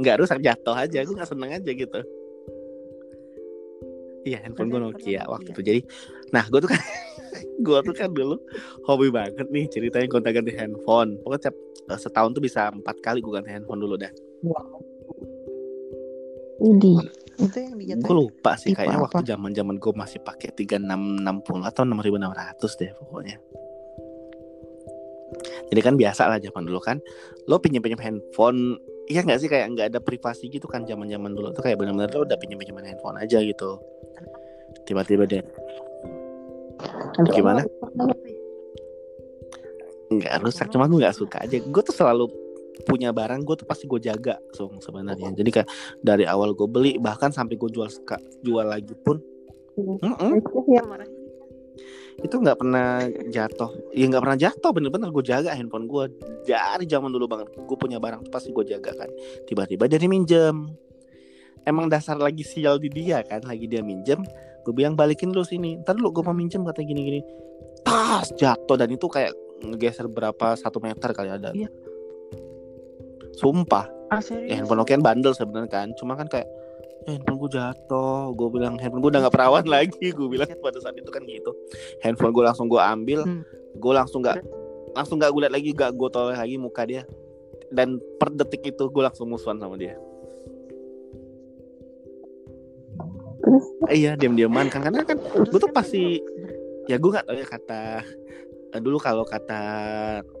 nggak 0.00 0.16
rusak 0.20 0.40
jatuh 0.40 0.76
aja 0.76 1.04
gue 1.04 1.14
nggak 1.14 1.30
seneng 1.30 1.50
aja 1.52 1.70
gitu. 1.70 2.00
Iya 4.26 4.42
handphone 4.42 4.68
gue 4.74 4.80
Nokia 4.82 5.22
waktu 5.30 5.54
itu. 5.54 5.62
Jadi 5.62 5.80
nah 6.34 6.44
gue 6.50 6.58
tuh 6.58 6.70
kan 6.70 6.82
gue 7.66 7.78
tuh 7.86 7.94
kan 7.94 8.10
dulu 8.10 8.36
hobi 8.88 9.08
banget 9.12 9.46
nih 9.52 9.70
ceritanya 9.70 10.06
gonta 10.10 10.34
ganti 10.34 10.52
handphone. 10.56 11.20
Pokoknya 11.22 11.50
tiap 11.50 11.56
uh, 11.92 11.98
setahun 12.00 12.34
tuh 12.34 12.42
bisa 12.42 12.72
empat 12.72 12.98
kali 13.04 13.22
gue 13.22 13.32
ganti 13.32 13.50
handphone 13.54 13.80
dulu 13.80 13.94
dah. 13.94 14.10
Ini. 16.56 16.94
Itu 17.36 17.56
yang 17.60 17.76
dijatuhin. 17.76 18.08
Gue 18.08 18.16
lupa 18.16 18.56
sih 18.56 18.72
kayaknya 18.72 18.96
apa? 18.96 19.06
waktu 19.12 19.22
zaman 19.28 19.52
zaman 19.52 19.76
gue 19.76 19.92
masih 19.92 20.24
pakai 20.24 20.56
tiga 20.56 20.80
enam 20.80 21.20
enam 21.20 21.44
puluh 21.44 21.62
atau 21.68 21.84
enam 21.84 22.00
ribu 22.00 22.16
enam 22.16 22.32
ratus 22.32 22.80
deh 22.80 22.90
pokoknya 22.96 23.36
jadi 25.72 25.80
kan 25.82 25.94
biasa 25.98 26.22
lah 26.30 26.38
zaman 26.38 26.62
dulu 26.66 26.78
kan 26.78 27.02
lo 27.50 27.58
pinjam 27.58 27.82
pinjam 27.82 28.02
handphone 28.02 28.78
Iya 29.06 29.22
nggak 29.22 29.38
sih? 29.38 29.46
Kayak 29.46 29.66
nggak 29.70 29.86
ada 29.94 30.00
privasi 30.02 30.50
gitu 30.50 30.66
kan 30.66 30.82
zaman 30.82 31.06
zaman 31.06 31.30
dulu 31.30 31.54
tuh 31.54 31.62
kayak 31.62 31.78
benar-benar 31.78 32.10
lo 32.10 32.26
udah 32.26 32.38
pinjam 32.42 32.58
pinjam 32.58 32.74
handphone 32.82 33.14
aja 33.22 33.38
gitu. 33.38 33.78
Tiba-tiba 34.82 35.30
deh 35.30 35.42
gimana? 37.32 37.62
nggak 40.06 40.34
rusak. 40.42 40.70
Cuma 40.70 40.86
gue 40.86 41.02
nggak 41.02 41.16
suka 41.16 41.42
aja. 41.42 41.56
Gue 41.58 41.82
tuh 41.82 41.94
selalu 41.94 42.30
punya 42.84 43.10
barang 43.10 43.42
gue 43.42 43.56
tuh 43.56 43.66
pasti 43.66 43.88
gue 43.88 43.98
jaga 43.98 44.38
so 44.54 44.70
sebenarnya. 44.82 45.32
Jadi 45.34 45.50
kayak 45.50 45.68
dari 46.02 46.26
awal 46.28 46.54
gue 46.54 46.68
beli 46.68 46.98
bahkan 46.98 47.30
sampai 47.30 47.58
gue 47.58 47.70
jual 47.70 47.88
jual 48.42 48.66
lagi 48.66 48.94
pun. 49.06 49.22
Mm 49.76 49.98
-mm. 50.02 50.32
Itu 52.16 52.34
nggak 52.40 52.56
pernah 52.56 53.04
jatuh. 53.28 53.70
Ya 53.92 54.08
nggak 54.08 54.22
pernah 54.24 54.38
jatuh 54.38 54.70
bener-bener 54.72 55.12
gue 55.12 55.24
jaga 55.24 55.52
handphone 55.52 55.84
gue 55.84 56.04
dari 56.48 56.88
zaman 56.88 57.12
dulu 57.12 57.28
banget. 57.28 57.52
Gue 57.52 57.76
punya 57.76 58.00
barang 58.00 58.24
tuh 58.24 58.32
pasti 58.32 58.48
gue 58.56 58.64
jaga 58.64 58.96
kan. 58.96 59.10
Tiba-tiba 59.44 59.84
dia 59.84 60.00
minjem 60.08 60.72
emang 61.66 61.90
dasar 61.92 62.16
lagi 62.16 62.46
sial 62.46 62.78
di 62.78 62.88
dia 62.88 63.20
kan 63.26 63.42
lagi 63.42 63.66
dia 63.66 63.82
minjem 63.82 64.22
gue 64.64 64.72
bilang 64.74 64.96
balikin 64.96 65.30
dulu 65.30 65.44
sini. 65.44 65.76
Ntar 65.84 66.00
lu 66.00 66.08
gue 66.10 66.24
mau 66.24 66.32
minjem 66.32 66.64
kata 66.64 66.80
gini-gini. 66.80 67.20
Tas 67.84 68.32
jatuh. 68.32 68.74
Dan 68.80 68.96
itu 68.96 69.06
kayak 69.06 69.36
ngegeser 69.62 70.08
berapa 70.08 70.56
satu 70.56 70.80
meter 70.80 71.12
kali 71.12 71.30
ada. 71.30 71.52
Iya. 71.52 71.68
sumpah. 73.36 73.84
Ah, 74.08 74.24
ya, 74.24 74.56
handphone 74.56 74.80
Nokia 74.80 74.96
bandel 74.96 75.36
sebenarnya 75.36 75.68
kan. 75.68 75.92
Cuma 76.00 76.16
kan 76.16 76.24
kayak 76.24 76.48
handphone 77.06 77.38
gue 77.38 77.50
jatuh 77.54 78.34
gue 78.34 78.48
bilang 78.50 78.74
handphone 78.76 79.00
gue 79.00 79.10
udah 79.14 79.22
gak 79.30 79.34
perawan 79.34 79.64
lagi. 79.74 80.10
Gue 80.12 80.28
bilang 80.28 80.50
pada 80.58 80.78
saat 80.82 80.98
itu 80.98 81.08
kan 81.08 81.22
gitu. 81.24 81.50
Handphone 82.02 82.34
gue 82.34 82.44
langsung 82.44 82.66
gue 82.66 82.82
ambil 82.82 83.22
hmm. 83.24 83.42
gue 83.78 83.92
langsung 83.94 84.20
gak 84.20 84.42
langsung 84.92 85.22
gak 85.22 85.30
gue 85.30 85.40
liat 85.46 85.54
lagi 85.54 85.70
gak 85.72 85.94
gue 85.94 86.08
toleh 86.10 86.36
lagi 86.36 86.58
muka 86.58 86.82
dia. 86.84 87.02
Dan 87.70 88.02
per 88.18 88.34
detik 88.34 88.62
itu 88.66 88.84
gue 88.90 89.02
langsung 89.02 89.30
musuhan 89.30 89.58
sama 89.62 89.78
dia. 89.78 89.94
Iya 93.86 94.18
diam-diaman. 94.18 94.66
Kan 94.68 94.90
karena 94.90 95.06
kan 95.06 95.18
gue 95.22 95.60
tuh 95.62 95.70
pasti 95.70 96.18
ya 96.90 96.98
gue 96.98 97.10
gak 97.10 97.26
tau 97.26 97.38
ya 97.38 97.46
kata 97.46 97.84
dulu 98.76 99.00
kalau 99.00 99.24
kata 99.24 99.62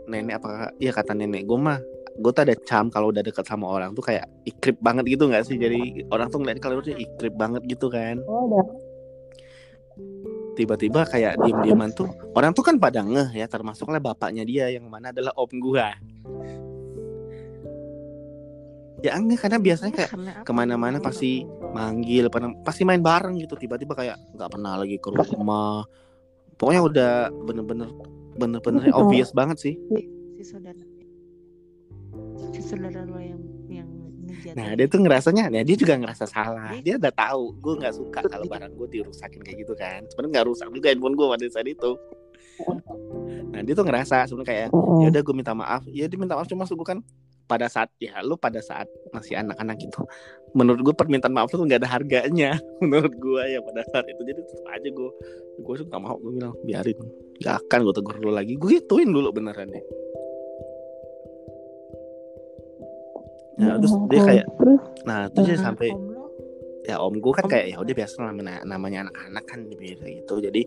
nenek 0.04 0.42
apa 0.42 0.74
ya 0.76 0.92
kata 0.92 1.16
nenek 1.16 1.48
gue 1.48 1.56
mah 1.56 1.80
gue 2.16 2.32
tuh 2.32 2.42
ada 2.42 2.54
cam 2.64 2.88
kalau 2.88 3.12
udah 3.12 3.20
deket 3.20 3.44
sama 3.44 3.68
orang 3.68 3.92
tuh 3.92 4.04
kayak 4.04 4.24
ikrip 4.48 4.80
banget 4.80 5.04
gitu 5.06 5.28
nggak 5.28 5.44
sih? 5.44 5.56
Jadi 5.60 6.08
orang 6.08 6.32
tuh 6.32 6.40
ngeliat 6.40 6.58
kalau 6.58 6.80
udah 6.80 6.96
ikrip 6.96 7.34
banget 7.36 7.62
gitu 7.68 7.86
kan. 7.92 8.20
Oh, 8.24 8.48
tiba-tiba 10.56 11.04
kayak 11.04 11.36
diem-dieman 11.44 11.92
tuh 11.92 12.08
orang 12.32 12.56
tuh 12.56 12.64
kan 12.64 12.80
pada 12.80 13.04
ngeh 13.04 13.36
ya 13.36 13.44
termasuklah 13.44 14.00
bapaknya 14.00 14.42
dia 14.48 14.72
yang 14.72 14.88
mana 14.88 15.12
adalah 15.12 15.36
om 15.36 15.52
gua. 15.60 15.92
Ya 19.04 19.12
enggak 19.12 19.44
karena 19.44 19.60
biasanya 19.60 19.92
kayak 19.92 20.10
ke 20.42 20.52
mana-mana 20.56 20.96
pasti 21.04 21.44
manggil 21.76 22.32
pasti 22.64 22.82
main 22.88 23.04
bareng 23.04 23.36
gitu. 23.36 23.54
Tiba-tiba 23.60 23.92
kayak 23.92 24.16
nggak 24.32 24.50
pernah 24.50 24.80
lagi 24.80 24.96
ke 24.96 25.08
rumah. 25.12 25.84
Pokoknya 26.56 26.80
udah 26.80 27.12
bener-bener 27.44 27.92
bener-bener 28.40 28.88
obvious 28.96 29.36
banget 29.36 29.60
sih. 29.60 29.74
Si 30.40 30.44
saudara. 30.44 30.80
si 30.80 30.85
saudara 32.62 33.02
lo 33.06 33.18
yang 33.18 33.42
yang 33.66 33.88
nah 34.54 34.72
dia 34.76 34.86
tuh 34.86 35.00
ngerasanya 35.02 35.50
nah 35.50 35.62
dia 35.62 35.76
juga 35.76 35.94
ngerasa 35.98 36.24
salah. 36.28 36.72
Dia 36.80 37.00
udah 37.00 37.12
tahu 37.12 37.56
gue 37.60 37.74
nggak 37.82 37.94
suka 37.94 38.20
kalau 38.26 38.46
barang 38.46 38.72
gue 38.74 38.88
dirusakin 39.00 39.40
kayak 39.42 39.58
gitu 39.66 39.74
kan. 39.74 40.04
Sebenarnya 40.12 40.32
nggak 40.40 40.46
rusak 40.48 40.68
juga 40.70 40.86
handphone 40.92 41.16
gue 41.16 41.26
pada 41.26 41.46
saat 41.50 41.68
itu. 41.68 41.90
Nah 43.46 43.64
dia 43.64 43.72
tuh 43.72 43.88
ngerasa 43.88 44.28
sebenarnya 44.28 44.48
kayak 44.52 44.68
ya 45.00 45.06
udah 45.08 45.22
gue 45.24 45.34
minta 45.36 45.52
maaf. 45.56 45.82
Ya 45.88 46.04
dia 46.10 46.18
minta 46.20 46.36
maaf 46.36 46.44
cuma 46.44 46.68
gue 46.68 46.86
kan 46.86 47.00
pada 47.46 47.70
saat 47.70 47.88
ya 48.02 48.20
lu 48.20 48.36
pada 48.36 48.58
saat 48.60 48.90
masih 49.14 49.38
anak-anak 49.38 49.78
itu 49.78 50.02
menurut 50.52 50.82
gue 50.82 50.94
permintaan 50.98 51.30
maaf 51.30 51.48
tuh 51.48 51.62
nggak 51.62 51.86
ada 51.86 51.88
harganya 51.88 52.58
menurut 52.82 53.14
gue 53.16 53.42
ya 53.48 53.60
pada 53.64 53.80
saat 53.88 54.04
itu. 54.12 54.20
Jadi 54.28 54.40
tetap 54.44 54.66
aja 54.68 54.88
gue 54.92 55.10
gue 55.56 55.74
gak 55.88 56.00
mau 56.02 56.20
gue 56.20 56.32
bilang 56.36 56.52
biarin 56.68 56.98
gak 57.40 57.64
akan 57.64 57.78
gue 57.88 57.94
tegur 57.96 58.16
lu 58.20 58.30
lagi. 58.34 58.60
Gue 58.60 58.76
gituin 58.76 59.08
dulu 59.08 59.32
beneran 59.32 59.72
deh 59.72 59.84
ya 63.56 63.80
terus 63.80 63.94
dia 64.12 64.20
kayak 64.24 64.46
nah 65.08 65.28
terus 65.32 65.46
dia 65.48 65.58
sampai 65.60 65.88
ya 66.86 67.02
om 67.02 67.18
gue 67.18 67.32
kan 67.34 67.50
kayak 67.50 67.74
ya 67.74 67.76
udah 67.82 67.94
biasa 67.98 68.14
namanya 68.22 68.62
namanya 68.62 68.98
anak-anak 69.10 69.44
kan 69.50 69.60
gitu. 69.74 70.34
Jadi 70.38 70.62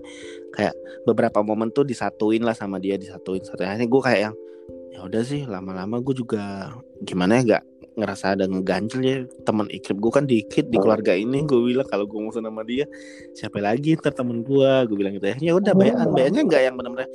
kayak 0.52 0.75
beberapa 1.08 1.39
momen 1.39 1.71
tuh 1.71 1.88
disatuin 1.88 2.43
lah 2.43 2.52
sama 2.52 2.75
dia 2.75 2.99
disatuin 2.99 3.39
satu. 3.39 3.63
Akhirnya 3.63 3.88
gue 3.88 4.02
kayak 4.04 4.21
yang 4.28 4.36
ya 4.91 4.99
udah 5.08 5.23
sih 5.23 5.47
lama-lama 5.47 6.04
gue 6.04 6.12
juga 6.12 6.75
gimana 7.08 7.39
ya 7.39 7.56
gak 7.56 7.63
ngerasa 7.95 8.36
ada 8.36 8.52
ngeganjel 8.52 8.99
ya. 8.99 9.17
Teman 9.47 9.71
ikrip 9.71 9.95
gue 9.95 10.12
kan 10.12 10.28
dikit 10.28 10.67
di 10.67 10.75
keluarga 10.75 11.15
ini 11.15 11.47
gue 11.47 11.60
bilang 11.63 11.88
kalau 11.88 12.04
gue 12.04 12.19
mau 12.19 12.36
sama 12.36 12.67
dia 12.67 12.84
siapa 13.32 13.63
lagi 13.63 13.95
ntar 13.95 14.12
temen 14.12 14.43
gue 14.43 14.71
gue 14.91 14.97
bilang 14.99 15.15
gitu 15.15 15.23
ya. 15.23 15.36
Ya 15.39 15.54
udah 15.56 15.71
bayan 15.71 16.04
bayannya 16.12 16.43
nggak 16.52 16.62
yang 16.67 16.75
benar-benar 16.75 17.08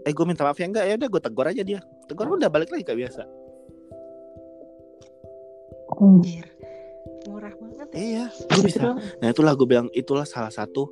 eh 0.00 0.12
gue 0.16 0.24
minta 0.24 0.48
maaf 0.48 0.56
ya 0.56 0.64
enggak 0.64 0.88
ya 0.88 0.96
udah 0.96 1.08
gue 1.12 1.20
tegur 1.20 1.44
aja 1.44 1.60
dia. 1.60 1.84
Tegur 2.08 2.24
udah 2.24 2.48
balik 2.48 2.72
lagi 2.72 2.88
kayak 2.88 3.04
biasa 3.04 3.39
Anjir. 5.98 6.46
Murah 7.26 7.54
banget 7.58 7.88
ya. 7.90 7.98
Iya, 7.98 8.24
gue 8.30 8.62
bisa. 8.64 8.94
Nah, 8.94 9.28
itulah 9.28 9.52
gue 9.58 9.66
bilang 9.66 9.88
itulah 9.92 10.24
salah 10.24 10.52
satu 10.52 10.88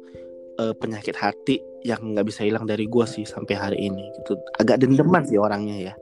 uh, 0.59 0.75
penyakit 0.75 1.15
hati 1.15 1.63
yang 1.87 2.15
nggak 2.15 2.27
bisa 2.27 2.43
hilang 2.43 2.67
dari 2.67 2.91
gue 2.91 3.07
sih 3.07 3.23
sampai 3.23 3.55
hari 3.55 3.79
ini 3.87 4.03
gitu. 4.23 4.35
Agak 4.59 4.83
dendeman 4.83 5.23
sih 5.25 5.39
orangnya 5.39 5.93
ya. 5.93 5.95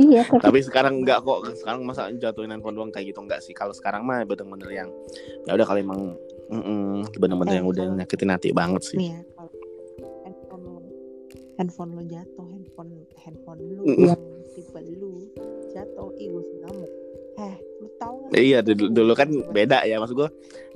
iya 0.00 0.24
tapi... 0.24 0.40
tapi 0.40 0.58
sekarang 0.64 1.04
enggak 1.04 1.20
kok 1.20 1.44
sekarang 1.60 1.84
masa 1.84 2.08
jatuhin 2.16 2.48
handphone 2.48 2.72
doang 2.72 2.88
kayak 2.88 3.12
gitu 3.12 3.20
enggak 3.20 3.44
sih 3.44 3.52
kalau 3.52 3.76
sekarang 3.76 4.00
mah 4.06 4.24
bener-bener 4.24 4.70
yang 4.72 4.88
ya 5.44 5.52
udah 5.52 5.66
kalau 5.68 5.80
emang 5.80 6.16
bener-bener 7.20 7.52
eh, 7.52 7.58
yang 7.60 7.68
udah 7.68 7.84
nyakitin 8.00 8.32
hati 8.32 8.48
banget 8.56 8.82
sih 8.82 8.98
iya, 9.12 9.20
handphone 11.60 11.92
lo 11.92 12.00
jatuh 12.08 12.46
handphone 12.48 13.04
handphone 13.20 13.60
lu 13.60 13.84
mm. 13.84 14.08
yang 14.08 14.22
tipe 14.56 14.80
lu 14.96 15.28
jatuh 15.76 16.08
ih 16.16 16.32
gue 16.32 16.44
ngamuk. 16.64 16.92
Eh 17.36 17.56
lu 17.84 17.88
tahu 18.00 18.16
gak 18.32 18.40
iya 18.40 18.58
dulu, 18.64 18.88
dulu 18.88 19.12
kan 19.12 19.28
beda 19.52 19.84
ya 19.84 20.00
maksud 20.00 20.16
gue 20.16 20.28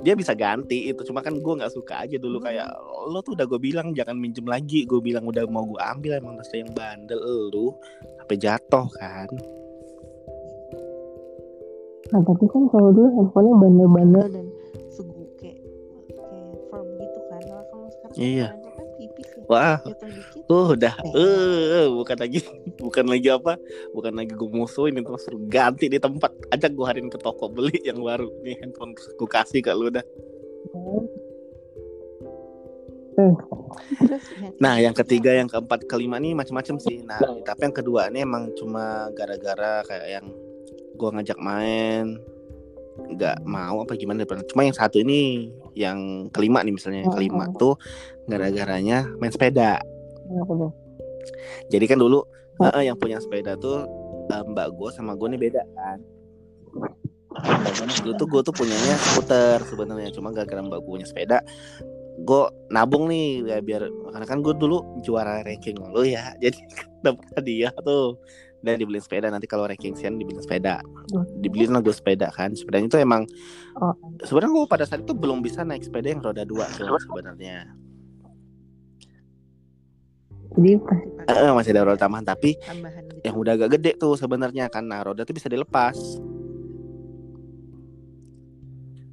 dia 0.04 0.12
bisa 0.12 0.36
ganti 0.36 0.92
itu 0.92 1.00
cuma 1.08 1.24
kan 1.24 1.40
gue 1.40 1.54
nggak 1.56 1.72
suka 1.72 2.04
aja 2.04 2.20
dulu 2.20 2.36
hmm. 2.40 2.46
kayak 2.46 2.68
lo 3.08 3.20
tuh 3.24 3.32
udah 3.32 3.48
gue 3.48 3.56
bilang 3.56 3.96
jangan 3.96 4.20
minjem 4.20 4.44
lagi. 4.44 4.84
Gue 4.84 5.00
bilang 5.00 5.24
udah 5.24 5.48
mau 5.48 5.64
gue 5.64 5.80
ambil 5.80 6.20
emang 6.20 6.36
tas 6.36 6.52
yang 6.52 6.68
bandel 6.76 7.20
lu 7.48 7.72
sampai 8.20 8.36
jatuh 8.36 8.86
kan. 9.00 9.28
Nah 12.12 12.20
tapi 12.28 12.44
kan 12.52 12.62
kalau 12.68 12.92
dulu 12.92 13.08
handphonenya 13.16 13.54
bandel-bandel. 13.56 14.26
Dan 14.28 14.46
segu 14.92 15.24
kayak 15.40 15.58
kayak 16.12 16.52
firm 16.68 16.88
gitu 17.00 17.20
kan. 17.32 17.40
Nah, 17.40 17.64
kalau 17.72 17.88
sekarang 17.88 18.16
iya. 18.20 18.48
kan 18.52 18.63
wah 19.48 19.78
uh, 20.50 20.66
udah 20.72 20.94
eh 21.14 21.84
uh, 21.84 21.86
bukan 21.92 22.16
lagi 22.20 22.40
bukan 22.84 23.04
lagi 23.08 23.28
apa 23.32 23.56
bukan 23.92 24.12
lagi 24.16 24.32
gue 24.32 24.50
musuhin 24.50 24.98
itu 24.98 25.14
suruh 25.20 25.42
ganti 25.48 25.86
di 25.88 25.98
tempat. 26.00 26.32
Ajak 26.52 26.72
gue 26.74 26.86
hariin 26.86 27.08
ke 27.12 27.18
toko 27.20 27.48
beli 27.48 27.78
yang 27.84 28.00
baru. 28.00 28.28
Nih 28.42 28.58
handphone 28.60 28.94
gue 28.94 29.28
kasih 29.28 29.60
ke 29.64 29.72
lu 29.72 29.90
dah. 29.92 30.04
Nah, 34.58 34.82
yang 34.82 34.90
ketiga, 34.90 35.30
yang 35.30 35.46
keempat, 35.46 35.86
kelima 35.86 36.18
nih 36.18 36.34
macam-macam 36.34 36.76
sih. 36.82 37.06
Nah, 37.06 37.22
tapi 37.46 37.70
yang 37.70 37.76
kedua 37.76 38.10
ini 38.10 38.26
emang 38.26 38.50
cuma 38.58 39.06
gara-gara 39.14 39.86
kayak 39.86 40.08
yang 40.18 40.26
gue 40.94 41.08
ngajak 41.14 41.38
main, 41.38 42.18
nggak 42.94 43.42
mau 43.46 43.82
apa 43.82 43.98
gimana? 43.98 44.22
Cuma 44.24 44.66
yang 44.66 44.76
satu 44.76 45.02
ini, 45.02 45.50
yang 45.74 46.30
kelima 46.30 46.62
nih 46.62 46.74
misalnya, 46.74 47.06
yang 47.06 47.14
kelima 47.14 47.50
tuh 47.58 47.78
gara-garanya 48.26 49.08
main 49.18 49.32
sepeda. 49.34 49.82
Jadi 51.68 51.84
kan 51.88 51.98
dulu 52.00 52.24
uh, 52.60 52.82
yang 52.84 52.96
punya 52.96 53.20
sepeda 53.20 53.56
tuh 53.58 53.84
uh, 54.30 54.44
mbak 54.44 54.72
gue 54.76 54.90
sama 54.94 55.18
gue 55.18 55.28
nih 55.34 55.40
beda 55.50 55.62
kan. 55.74 55.98
Dulu 58.04 58.12
tuh 58.14 58.26
gue 58.30 58.40
tuh 58.46 58.54
punyanya 58.54 58.94
skuter 59.00 59.58
sebenarnya. 59.66 60.14
Cuma 60.14 60.30
gak 60.30 60.48
gara 60.48 60.62
mbak 60.62 60.80
gue 60.84 60.90
punya 61.00 61.08
sepeda 61.08 61.42
gue 62.14 62.42
nabung 62.70 63.10
nih 63.10 63.42
ya 63.42 63.58
biar 63.58 63.90
karena 63.90 64.26
kan 64.26 64.38
gue 64.38 64.54
dulu 64.54 65.02
juara 65.02 65.42
ranking 65.42 65.78
lo 65.82 66.06
ya. 66.06 66.34
Jadi 66.42 66.62
dapat 67.02 67.26
hadiah 67.34 67.74
tuh 67.82 68.18
dan 68.64 68.80
dibeli 68.80 68.98
sepeda 68.98 69.28
nanti 69.28 69.44
kalau 69.44 69.68
ranking 69.68 69.92
sian 69.92 70.16
dibeli 70.16 70.40
sepeda 70.40 70.80
dibeliin 71.38 71.76
lah 71.76 71.84
gue 71.84 71.92
sepeda 71.92 72.32
kan 72.32 72.56
sepedanya 72.56 72.88
itu 72.88 72.98
emang 72.98 73.22
oh. 73.76 73.94
sebenarnya 74.24 74.52
gue 74.56 74.64
pada 74.66 74.84
saat 74.88 75.04
itu 75.04 75.12
belum 75.12 75.44
bisa 75.44 75.62
naik 75.62 75.84
sepeda 75.84 76.10
yang 76.10 76.24
roda 76.24 76.42
dua 76.48 76.64
sebenarnya 76.72 77.68
jadi 80.54 80.72
uh, 81.28 81.52
masih 81.52 81.70
ada 81.76 81.82
roda 81.84 81.98
tambahan 82.00 82.24
tapi 82.24 82.56
tambahan 82.64 83.04
gitu. 83.04 83.20
yang 83.28 83.36
udah 83.36 83.52
agak 83.60 83.70
gede 83.78 83.92
tuh 84.00 84.16
sebenarnya 84.16 84.72
karena 84.72 85.04
roda 85.04 85.22
tuh 85.28 85.36
bisa 85.36 85.52
dilepas 85.52 85.94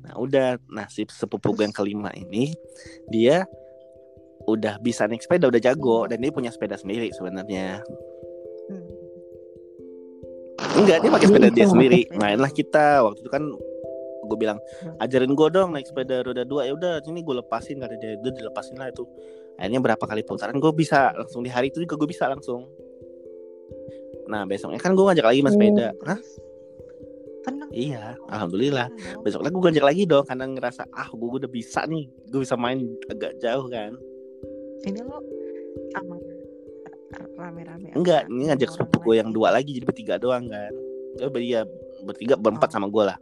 nah 0.07 0.15
udah 0.15 0.57
nah 0.71 0.87
si 0.87 1.03
sepupu 1.05 1.51
gue 1.51 1.67
yang 1.67 1.75
kelima 1.75 2.09
ini 2.15 2.55
dia 3.11 3.43
udah 4.47 4.81
bisa 4.81 5.05
naik 5.05 5.21
sepeda 5.21 5.49
udah 5.49 5.61
jago 5.61 6.09
dan 6.09 6.21
dia 6.21 6.31
punya 6.33 6.49
sepeda 6.49 6.77
sendiri 6.77 7.13
sebenarnya. 7.13 7.81
Enggak 10.81 10.97
dia 11.01 11.09
pakai 11.13 11.27
sepeda 11.29 11.49
dia 11.53 11.67
sendiri. 11.69 12.01
Mainlah 12.17 12.51
kita. 12.51 13.05
Waktu 13.05 13.19
itu 13.23 13.31
kan 13.31 13.43
gue 14.21 14.37
bilang 14.39 14.59
hmm. 14.61 15.03
ajarin 15.03 15.33
gue 15.35 15.47
dong 15.51 15.69
naik 15.75 15.87
sepeda 15.87 16.25
roda 16.25 16.43
dua. 16.43 16.67
Ya 16.67 16.73
udah 16.73 16.93
sini 17.03 17.21
gue 17.21 17.35
lepasin 17.37 17.77
kata 17.79 17.95
dia. 17.97 18.17
Udah 18.19 18.33
dilepasin 18.33 18.75
lah 18.77 18.89
itu. 18.89 19.03
Akhirnya 19.59 19.79
berapa 19.83 20.03
kali 20.03 20.21
putaran 20.25 20.57
gue 20.57 20.71
bisa 20.73 21.13
langsung 21.13 21.45
di 21.45 21.51
hari 21.51 21.69
itu 21.69 21.83
juga 21.83 21.95
gue 21.99 22.09
bisa 22.09 22.25
langsung. 22.27 22.65
Nah 24.27 24.47
besoknya 24.47 24.79
kan 24.81 24.97
gue 24.97 25.05
ngajak 25.05 25.25
lagi 25.25 25.39
mas 25.45 25.53
sepeda. 25.53 25.93
Hah? 26.07 26.19
tenang. 27.41 27.69
Iya 27.73 28.15
alhamdulillah. 28.29 28.87
Besok 29.25 29.41
lagi 29.41 29.53
gue 29.57 29.63
ngajak 29.65 29.85
lagi 29.85 30.03
dong 30.05 30.25
karena 30.29 30.45
ngerasa 30.45 30.85
ah 30.93 31.09
gue 31.09 31.29
udah 31.41 31.49
bisa 31.49 31.83
nih. 31.89 32.05
Gue 32.29 32.45
bisa 32.45 32.55
main 32.55 32.85
agak 33.09 33.41
jauh 33.41 33.65
kan. 33.67 33.97
Ini 34.85 35.01
lo 35.05 35.19
aman 35.97 36.30
rame-rame 37.41 37.89
enggak 37.97 38.29
ini 38.29 38.53
ngajak 38.53 38.69
sepupu 38.69 39.11
gue 39.11 39.15
yang 39.17 39.33
dua 39.33 39.49
lagi 39.49 39.73
jadi 39.73 39.85
bertiga 39.85 40.15
doang 40.21 40.47
kan. 40.47 40.71
Ya 41.19 41.27
dia 41.27 41.61
bertiga 42.05 42.39
berempat 42.39 42.69
oh. 42.71 42.73
sama 42.77 42.87
gue 42.87 43.03
lah. 43.03 43.17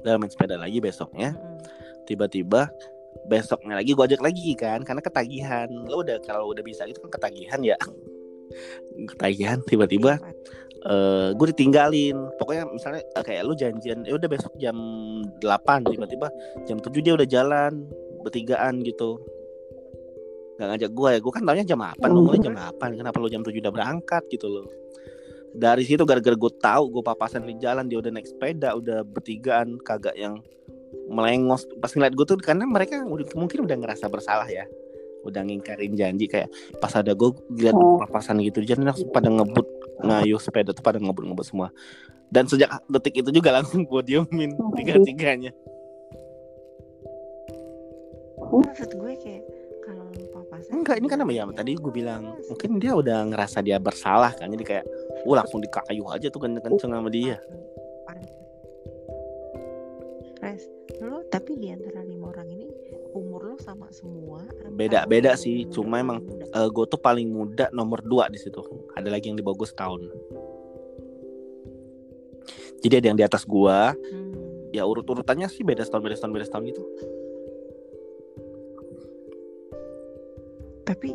Udah 0.00 0.16
main 0.16 0.30
sepeda 0.30 0.56
lagi 0.56 0.78
besoknya. 0.80 1.36
Tiba-tiba 2.08 2.70
besoknya 3.28 3.76
lagi 3.76 3.90
gue 3.92 4.04
ajak 4.06 4.22
lagi 4.22 4.54
kan 4.56 4.80
karena 4.86 5.02
ketagihan. 5.04 5.68
Lo 5.90 6.00
udah 6.00 6.16
kalau 6.24 6.48
udah 6.54 6.64
bisa 6.64 6.88
itu 6.88 7.02
kan 7.04 7.10
ketagihan 7.20 7.60
ya. 7.60 7.76
Ketagihan 9.14 9.62
tiba-tiba 9.62 10.18
uh, 10.88 11.30
gue 11.36 11.46
ditinggalin. 11.52 12.16
Pokoknya 12.40 12.64
misalnya 12.70 13.02
uh, 13.14 13.24
kayak 13.24 13.42
lu 13.44 13.54
janjian 13.54 14.02
ya 14.08 14.16
udah 14.16 14.28
besok 14.30 14.56
jam 14.56 14.76
8 15.38 15.92
tiba-tiba 15.92 16.32
jam 16.64 16.80
7 16.80 16.90
dia 17.04 17.14
udah 17.14 17.28
jalan 17.28 17.84
bertigaan 18.24 18.84
gitu 18.84 19.20
nggak 20.60 20.68
ngajak 20.76 20.90
gue 20.92 21.08
ya. 21.08 21.18
Gue 21.24 21.32
kan 21.32 21.42
taunya 21.48 21.64
jam 21.64 21.80
8 21.80 22.04
ngomongnya 22.04 22.42
jam 22.44 22.54
8 22.76 23.00
kenapa 23.00 23.16
lu 23.16 23.32
jam 23.32 23.40
7 23.40 23.56
udah 23.56 23.72
berangkat 23.72 24.22
gitu 24.28 24.46
loh. 24.52 24.68
Dari 25.56 25.82
situ 25.88 26.04
gara-gara 26.04 26.36
gue 26.36 26.52
tahu 26.60 26.84
gue 26.92 27.02
papasan 27.02 27.48
di 27.48 27.56
jalan 27.56 27.88
dia 27.88 27.98
udah 27.98 28.12
naik 28.12 28.28
sepeda 28.28 28.76
udah 28.76 29.00
bertigaan 29.08 29.80
kagak 29.80 30.12
yang 30.20 30.44
melengos. 31.08 31.64
Pas 31.80 31.88
ngeliat 31.96 32.12
gue 32.12 32.26
tuh 32.28 32.36
karena 32.36 32.68
mereka 32.68 33.00
mungkin 33.32 33.64
udah 33.64 33.76
ngerasa 33.80 34.12
bersalah 34.12 34.46
ya. 34.52 34.68
Udah 35.24 35.40
ngingkarin 35.40 35.96
janji 35.96 36.28
kayak 36.28 36.52
pas 36.76 36.92
ada 36.92 37.16
gue 37.16 37.32
lihat 37.56 37.72
oh. 37.72 37.96
papasan 37.96 38.44
gitu 38.44 38.60
jadi 38.60 38.84
langsung 38.84 39.08
pada 39.08 39.32
ngebut 39.32 39.64
ngayuh 40.04 40.40
sepeda 40.40 40.76
tuh 40.76 40.84
pada 40.84 41.00
ngebut 41.00 41.24
ngebut 41.24 41.46
semua. 41.48 41.72
Dan 42.30 42.46
sejak 42.46 42.70
detik 42.86 43.24
itu 43.24 43.32
juga 43.32 43.50
langsung 43.50 43.88
gue 43.88 44.02
diemin 44.06 44.54
oh, 44.60 44.70
tiga 44.76 45.00
tiganya 45.02 45.50
maksud 48.80 48.96
gue 48.96 49.12
kayak 49.18 49.44
enggak 50.68 51.00
ini 51.00 51.08
kan 51.08 51.24
apa 51.24 51.32
ya 51.32 51.48
tadi 51.48 51.72
gue 51.80 51.92
bilang 51.92 52.36
mungkin 52.46 52.76
dia 52.76 52.92
udah 52.92 53.32
ngerasa 53.32 53.64
dia 53.64 53.80
bersalah 53.80 54.36
kan 54.36 54.52
jadi 54.52 54.64
kayak 54.64 54.84
gue 55.24 55.34
langsung 55.34 55.64
dikayuh 55.64 56.08
aja 56.12 56.28
tuh 56.28 56.40
kenceng 56.44 56.64
kenceng 56.64 56.92
sama 56.92 57.08
dia. 57.08 57.40
Res, 60.40 60.64
lo 61.04 61.20
tapi 61.28 61.60
di 61.60 61.68
antara 61.68 62.00
lima 62.00 62.32
orang 62.32 62.48
ini 62.48 62.64
umur 63.12 63.52
lo 63.52 63.56
sama 63.60 63.92
semua 63.92 64.40
beda 64.72 65.04
beda 65.04 65.36
sih. 65.36 65.68
cuma 65.68 66.00
emang 66.00 66.24
uh, 66.56 66.64
eh, 66.64 66.68
gue 66.72 66.84
tuh 66.88 66.96
paling 66.96 67.28
muda 67.28 67.68
nomor 67.76 68.00
dua 68.00 68.32
di 68.32 68.40
situ. 68.40 68.60
Ada 68.96 69.12
lagi 69.12 69.28
yang 69.28 69.36
di 69.36 69.44
bawah 69.44 69.60
gue 69.60 69.68
setahun. 69.68 70.02
Jadi 72.80 72.94
ada 72.96 73.06
yang 73.12 73.18
di 73.20 73.24
atas 73.28 73.44
gue 73.44 73.78
hmm. 73.92 74.72
ya 74.72 74.88
urut 74.88 75.04
urutannya 75.04 75.52
sih 75.52 75.60
beda 75.60 75.84
setahun 75.84 76.00
beda 76.00 76.16
setahun 76.16 76.32
beda 76.32 76.46
setahun 76.48 76.64
gitu 76.72 76.82
tapi 80.90 81.14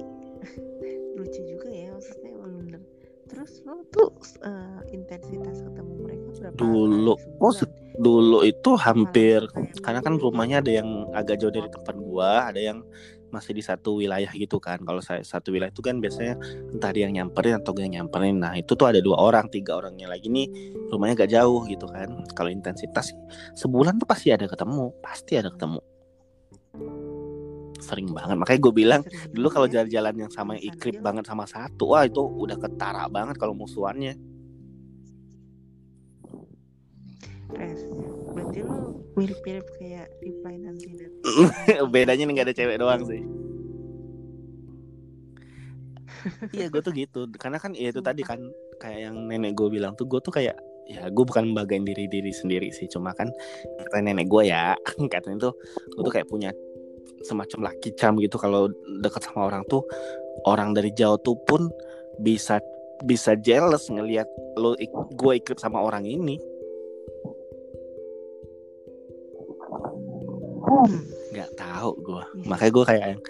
lucu 1.20 1.42
juga 1.44 1.68
ya 1.68 1.92
maksudnya 1.92 2.32
bener. 2.40 2.82
Terus 3.26 3.52
lo 3.66 3.82
tuh 3.90 4.14
uh, 4.46 4.80
intensitas 4.94 5.66
ketemu 5.66 5.94
mereka 6.06 6.28
berapa 6.38 6.56
dulu 6.62 7.14
oh 7.42 7.54
dulu 7.98 8.46
itu 8.46 8.72
hampir 8.78 9.42
karena 9.82 10.00
kan 10.06 10.22
rumahnya 10.22 10.62
ada 10.62 10.72
yang 10.72 11.10
agak 11.12 11.42
jauh 11.42 11.50
dari 11.50 11.66
tempat 11.74 11.98
gua 11.98 12.54
ada 12.54 12.62
yang 12.62 12.86
masih 13.34 13.52
di 13.52 13.60
satu 13.66 14.00
wilayah 14.00 14.32
gitu 14.32 14.64
kan. 14.64 14.80
Kalau 14.88 15.04
saya 15.04 15.20
satu 15.26 15.52
wilayah 15.52 15.74
itu 15.74 15.84
kan 15.84 16.00
biasanya 16.00 16.40
entah 16.72 16.92
dia 16.96 17.10
yang 17.10 17.20
nyamperin 17.20 17.60
atau 17.60 17.76
yang 17.76 17.92
nyamperin. 18.00 18.40
Nah 18.40 18.56
itu 18.56 18.78
tuh 18.80 18.88
ada 18.88 19.04
dua 19.04 19.20
orang 19.20 19.52
tiga 19.52 19.76
orangnya 19.76 20.08
lagi 20.08 20.32
nih 20.32 20.48
rumahnya 20.88 21.26
agak 21.26 21.30
jauh 21.36 21.68
gitu 21.68 21.90
kan. 21.92 22.24
Kalau 22.32 22.48
intensitas 22.48 23.12
sebulan 23.60 24.00
tuh 24.00 24.08
pasti 24.08 24.32
ada 24.32 24.48
ketemu 24.48 24.96
pasti 25.04 25.36
ada 25.36 25.52
ketemu 25.52 25.84
sering 27.80 28.12
banget. 28.12 28.36
Makanya 28.40 28.60
gue 28.62 28.74
bilang 28.74 29.02
dulu 29.32 29.48
kalau 29.52 29.68
jalan-jalan 29.68 30.28
yang 30.28 30.32
sama 30.32 30.56
yang 30.58 30.74
ikrip 30.74 31.00
banget 31.04 31.26
sama 31.28 31.46
satu 31.48 31.96
wah 31.96 32.04
itu 32.08 32.22
udah 32.22 32.58
ketara 32.60 33.06
banget 33.12 33.36
kalau 33.40 33.54
musuhannya. 33.56 34.16
Res, 37.56 37.82
berarti 38.36 38.60
lu 38.66 39.00
mirip-mirip 39.16 39.66
kayak 39.80 40.12
reply 40.20 40.60
nanti 40.60 40.92
bedanya 41.94 42.24
nih 42.28 42.34
nggak 42.36 42.48
ada 42.52 42.56
cewek 42.58 42.78
doang 42.82 43.02
sih. 43.08 43.22
Iya 46.52 46.74
gue 46.74 46.82
tuh 46.82 46.94
gitu. 46.94 47.22
Karena 47.38 47.62
kan 47.62 47.72
ya 47.78 47.94
itu 47.94 48.02
tadi 48.02 48.26
kan 48.26 48.42
kayak 48.82 49.00
yang 49.10 49.16
nenek 49.30 49.54
gue 49.54 49.70
bilang 49.70 49.94
tuh 49.94 50.10
gue 50.10 50.20
tuh 50.20 50.34
kayak 50.34 50.58
ya 50.86 51.10
gue 51.10 51.26
bukan 51.26 51.54
membagain 51.54 51.86
diri 51.86 52.10
diri 52.10 52.34
sendiri 52.34 52.74
sih. 52.74 52.90
Cuma 52.90 53.14
kan 53.14 53.30
kata 53.88 54.02
nenek 54.02 54.28
gue 54.28 54.50
ya 54.50 54.74
katanya 55.14 55.50
tuh 55.50 55.54
gue 55.96 56.02
tuh 56.02 56.14
kayak 56.14 56.28
punya 56.28 56.50
semacam 57.24 57.72
laki 57.72 57.96
cam 57.96 58.18
gitu 58.20 58.36
kalau 58.36 58.68
deket 59.00 59.24
sama 59.24 59.48
orang 59.48 59.64
tuh 59.70 59.86
orang 60.44 60.76
dari 60.76 60.92
jauh 60.92 61.16
tuh 61.22 61.40
pun 61.48 61.72
bisa 62.20 62.60
bisa 63.04 63.36
jealous 63.40 63.88
ngelihat 63.92 64.28
lo 64.56 64.76
gue 65.16 65.34
ikut 65.36 65.60
sama 65.60 65.84
orang 65.84 66.08
ini. 66.08 66.40
Nggak 71.36 71.52
tahu 71.60 71.92
gue 72.00 72.24
iya. 72.40 72.48
makanya 72.48 72.72
gue 72.72 72.86
kayak 72.88 73.06
yang 73.06 73.22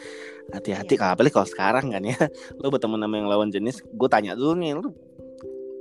hati-hati 0.53 0.93
yeah. 0.93 0.99
kalau 1.01 1.11
apalagi 1.17 1.33
kalau 1.33 1.49
sekarang 1.49 1.85
kan 1.89 2.03
ya. 2.05 2.17
Lo 2.61 2.69
bertemu 2.69 3.01
sama 3.01 3.15
yang 3.17 3.29
lawan 3.29 3.49
jenis 3.49 3.81
gue 3.81 4.09
tanya 4.09 4.37
dulu 4.37 4.53
nih 4.61 4.77
lo 4.77 4.93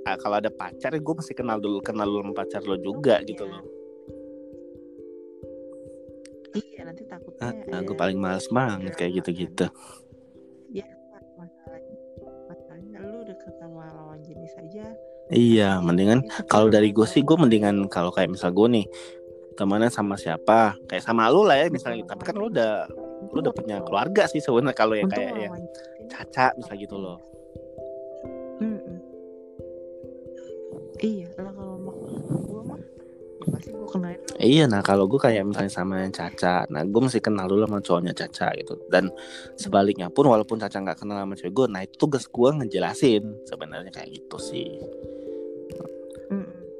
ah, 0.08 0.16
kalau 0.20 0.40
ada 0.40 0.48
pacar 0.52 0.92
gue 0.96 1.14
mesti 1.16 1.32
kenal 1.36 1.60
dulu 1.60 1.80
kenal 1.84 2.08
dulu 2.08 2.28
sama 2.28 2.34
pacar 2.36 2.62
lo 2.64 2.76
juga 2.80 3.20
gitu 3.24 3.44
loh 3.44 3.73
iya 6.54 6.80
nanti 6.86 7.02
takutnya 7.06 7.50
ah, 7.74 7.82
gue 7.82 7.96
paling 7.96 8.18
males 8.18 8.46
banget 8.48 8.94
kayak 8.94 9.22
gitu-gitu. 9.22 9.66
Ya 10.70 10.86
masalahnya 11.34 11.96
masalahnya 12.46 12.98
lu 13.02 13.20
deket 13.26 13.54
sama 13.58 13.90
lawan 13.90 14.20
jenis 14.22 14.54
aja. 14.62 14.86
Iya, 15.32 15.80
mendingan 15.80 16.20
kalau 16.46 16.68
dari 16.68 16.92
gue 16.92 17.06
sih 17.08 17.24
gue 17.24 17.34
mendingan 17.34 17.88
kalau 17.88 18.12
kayak 18.14 18.30
misal 18.30 18.52
gue 18.52 18.68
nih 18.70 18.86
temenan 19.58 19.90
sama 19.90 20.14
siapa? 20.14 20.78
Kayak 20.86 21.04
sama 21.04 21.26
lu 21.32 21.42
lah 21.42 21.58
ya 21.58 21.66
misalnya 21.72 22.06
tapi 22.06 22.22
kan 22.22 22.34
lu 22.38 22.52
udah 22.52 22.86
lu 23.34 23.38
udah 23.42 23.54
punya 23.54 23.82
keluarga 23.82 24.30
sih 24.30 24.38
sebenarnya 24.38 24.76
kalau 24.76 24.94
ya 24.94 25.04
kayak 25.10 25.32
ya 25.34 25.48
caca 26.12 26.54
misalnya 26.54 26.80
gitu 26.84 26.96
loh. 27.00 27.18
iya 31.04 31.28
lah 31.36 31.63
pasti 33.48 33.70
gue 33.72 33.88
kenalin 33.88 34.20
iya 34.40 34.64
nah 34.64 34.80
kalau 34.80 35.04
gue 35.08 35.20
kayak 35.20 35.44
misalnya 35.44 35.72
sama 35.72 36.02
yang 36.04 36.14
caca 36.14 36.64
nah 36.68 36.82
gue 36.84 37.00
mesti 37.00 37.20
kenal 37.20 37.46
dulu 37.48 37.64
sama 37.66 37.80
cowoknya 37.80 38.12
caca 38.14 38.48
gitu. 38.58 38.74
Dan 38.88 39.10
sebaliknya 39.54 40.08
pun 40.08 40.28
walaupun 40.28 40.60
caca 40.60 40.76
nggak 40.78 40.98
kenal 41.02 41.20
sama 41.20 41.34
cewek 41.36 41.52
gue 41.52 41.66
nah 41.70 41.80
itu 41.82 41.94
tugas 41.96 42.24
gue 42.28 42.48
ngejelasin. 42.62 43.24
Sebenarnya 43.46 43.90
kayak 43.90 44.10
gitu 44.12 44.36
sih. 44.40 44.68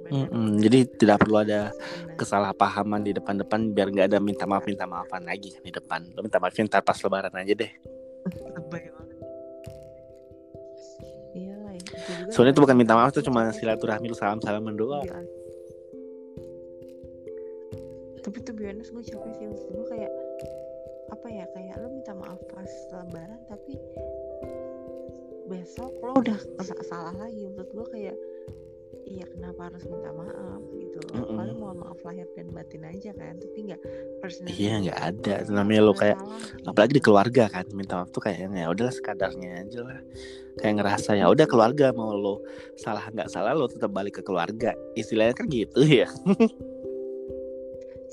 Mm 0.05 0.29
-mm, 0.29 0.49
jadi 0.61 0.85
tidak 1.01 1.25
perlu 1.25 1.41
ada 1.41 1.73
kesalahpahaman 2.21 3.09
di 3.09 3.17
depan-depan 3.17 3.73
biar 3.73 3.89
nggak 3.89 4.07
ada 4.13 4.19
minta 4.21 4.45
maaf 4.45 4.69
minta 4.69 4.85
maafan 4.85 5.25
lagi 5.25 5.57
di 5.65 5.73
depan. 5.73 6.05
Lo 6.13 6.21
minta 6.21 6.37
maafin 6.37 6.69
ntar 6.69 6.85
pas 6.85 7.01
lebaran 7.01 7.33
aja 7.33 7.55
deh. 7.57 7.73
Iya 11.35 11.57
Soalnya 12.31 12.53
itu 12.55 12.63
bukan 12.63 12.77
minta 12.77 12.95
maaf 12.95 13.17
itu 13.17 13.25
cuma 13.27 13.49
silaturahmi 13.51 14.13
salam 14.15 14.39
salaman 14.45 14.77
doang. 14.77 15.09
Tapi 18.35 18.51
tuh 18.51 18.55
biasanya 18.59 18.91
gue 18.91 19.05
capek 19.07 19.33
sih 19.39 19.47
maksud 19.47 19.71
gue 19.71 19.87
kayak 19.95 20.13
apa 21.15 21.27
ya 21.31 21.47
kayak 21.55 21.79
lo 21.79 21.87
minta 21.87 22.19
maaf 22.19 22.43
pas 22.51 22.73
lebaran 22.91 23.39
tapi 23.47 23.79
besok 25.47 25.95
lo 26.03 26.19
udah 26.19 26.35
salah 26.83 27.15
lagi. 27.15 27.47
Menurut 27.47 27.71
gue 27.71 27.87
kayak 27.95 28.17
iya 29.07 29.23
kenapa 29.31 29.71
harus 29.71 29.87
minta 29.87 30.11
maaf 30.11 30.67
gitu 30.75 30.99
mm 31.15 31.23
-mm. 31.23 31.37
paling 31.39 31.59
mohon 31.63 31.79
maaf 31.79 31.99
lahir 32.03 32.27
dan 32.35 32.51
batin 32.51 32.83
aja 32.91 33.11
kan 33.15 33.39
tapi 33.39 33.59
nggak 33.71 33.81
iya 34.51 34.83
nggak 34.83 34.99
ada. 34.99 35.35
Namanya 35.55 35.81
lo 35.87 35.95
kayak 35.95 36.19
salah, 36.19 36.75
apalagi 36.75 36.93
di 36.99 37.03
keluarga 37.07 37.45
kan 37.47 37.71
minta 37.71 38.03
maaf 38.03 38.11
tuh 38.11 38.19
kayaknya 38.19 38.67
ya 38.67 38.69
udahlah 38.75 38.95
sekadarnya 38.99 39.63
aja 39.63 39.79
lah. 39.87 40.03
Kayak 40.59 40.75
ngerasa 40.83 41.11
ya 41.23 41.31
udah 41.31 41.47
keluarga 41.47 41.95
mau 41.95 42.19
lo 42.19 42.43
salah 42.75 43.07
nggak 43.15 43.31
salah 43.31 43.55
lo 43.55 43.71
tetap 43.71 43.95
balik 43.95 44.19
ke 44.19 44.23
keluarga. 44.27 44.75
Istilahnya 44.99 45.39
kan 45.39 45.47
gitu 45.47 45.87
ya 45.87 46.11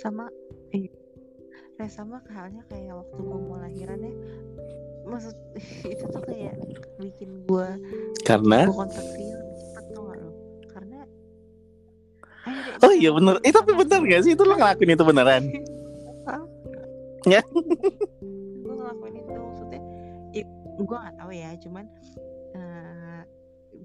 sama 0.02 0.26
iya 0.74 0.90
sama 1.90 2.22
halnya 2.30 2.62
kayak 2.70 2.94
waktu 2.94 3.20
gue 3.22 3.40
mau 3.42 3.58
lahiran 3.58 4.02
ya. 4.02 4.14
Maksud 5.06 5.36
itu 5.94 6.06
tuh 6.10 6.24
kayak 6.26 6.58
bikin 7.02 7.46
gue 7.46 7.68
karena? 8.26 8.70
gue 8.70 8.76
kontak 8.76 9.06
dia 9.18 9.38
oh 12.82 12.94
iya 12.98 13.14
bener. 13.14 13.38
Eh 13.46 13.54
tapi 13.54 13.78
bener 13.78 14.02
gak 14.02 14.22
sih? 14.26 14.34
Itu 14.34 14.44
lo 14.46 14.58
ngelakuin 14.58 14.94
itu 14.98 15.06
beneran? 15.06 15.44
Ya 17.22 17.46
gue 18.72 18.74
ngelakuin 18.74 19.14
itu 19.22 19.30
maksudnya 19.38 19.82
ya, 20.34 20.44
gue 20.82 20.98
gak 20.98 21.16
tahu 21.22 21.32
ya 21.36 21.54
cuman 21.62 21.86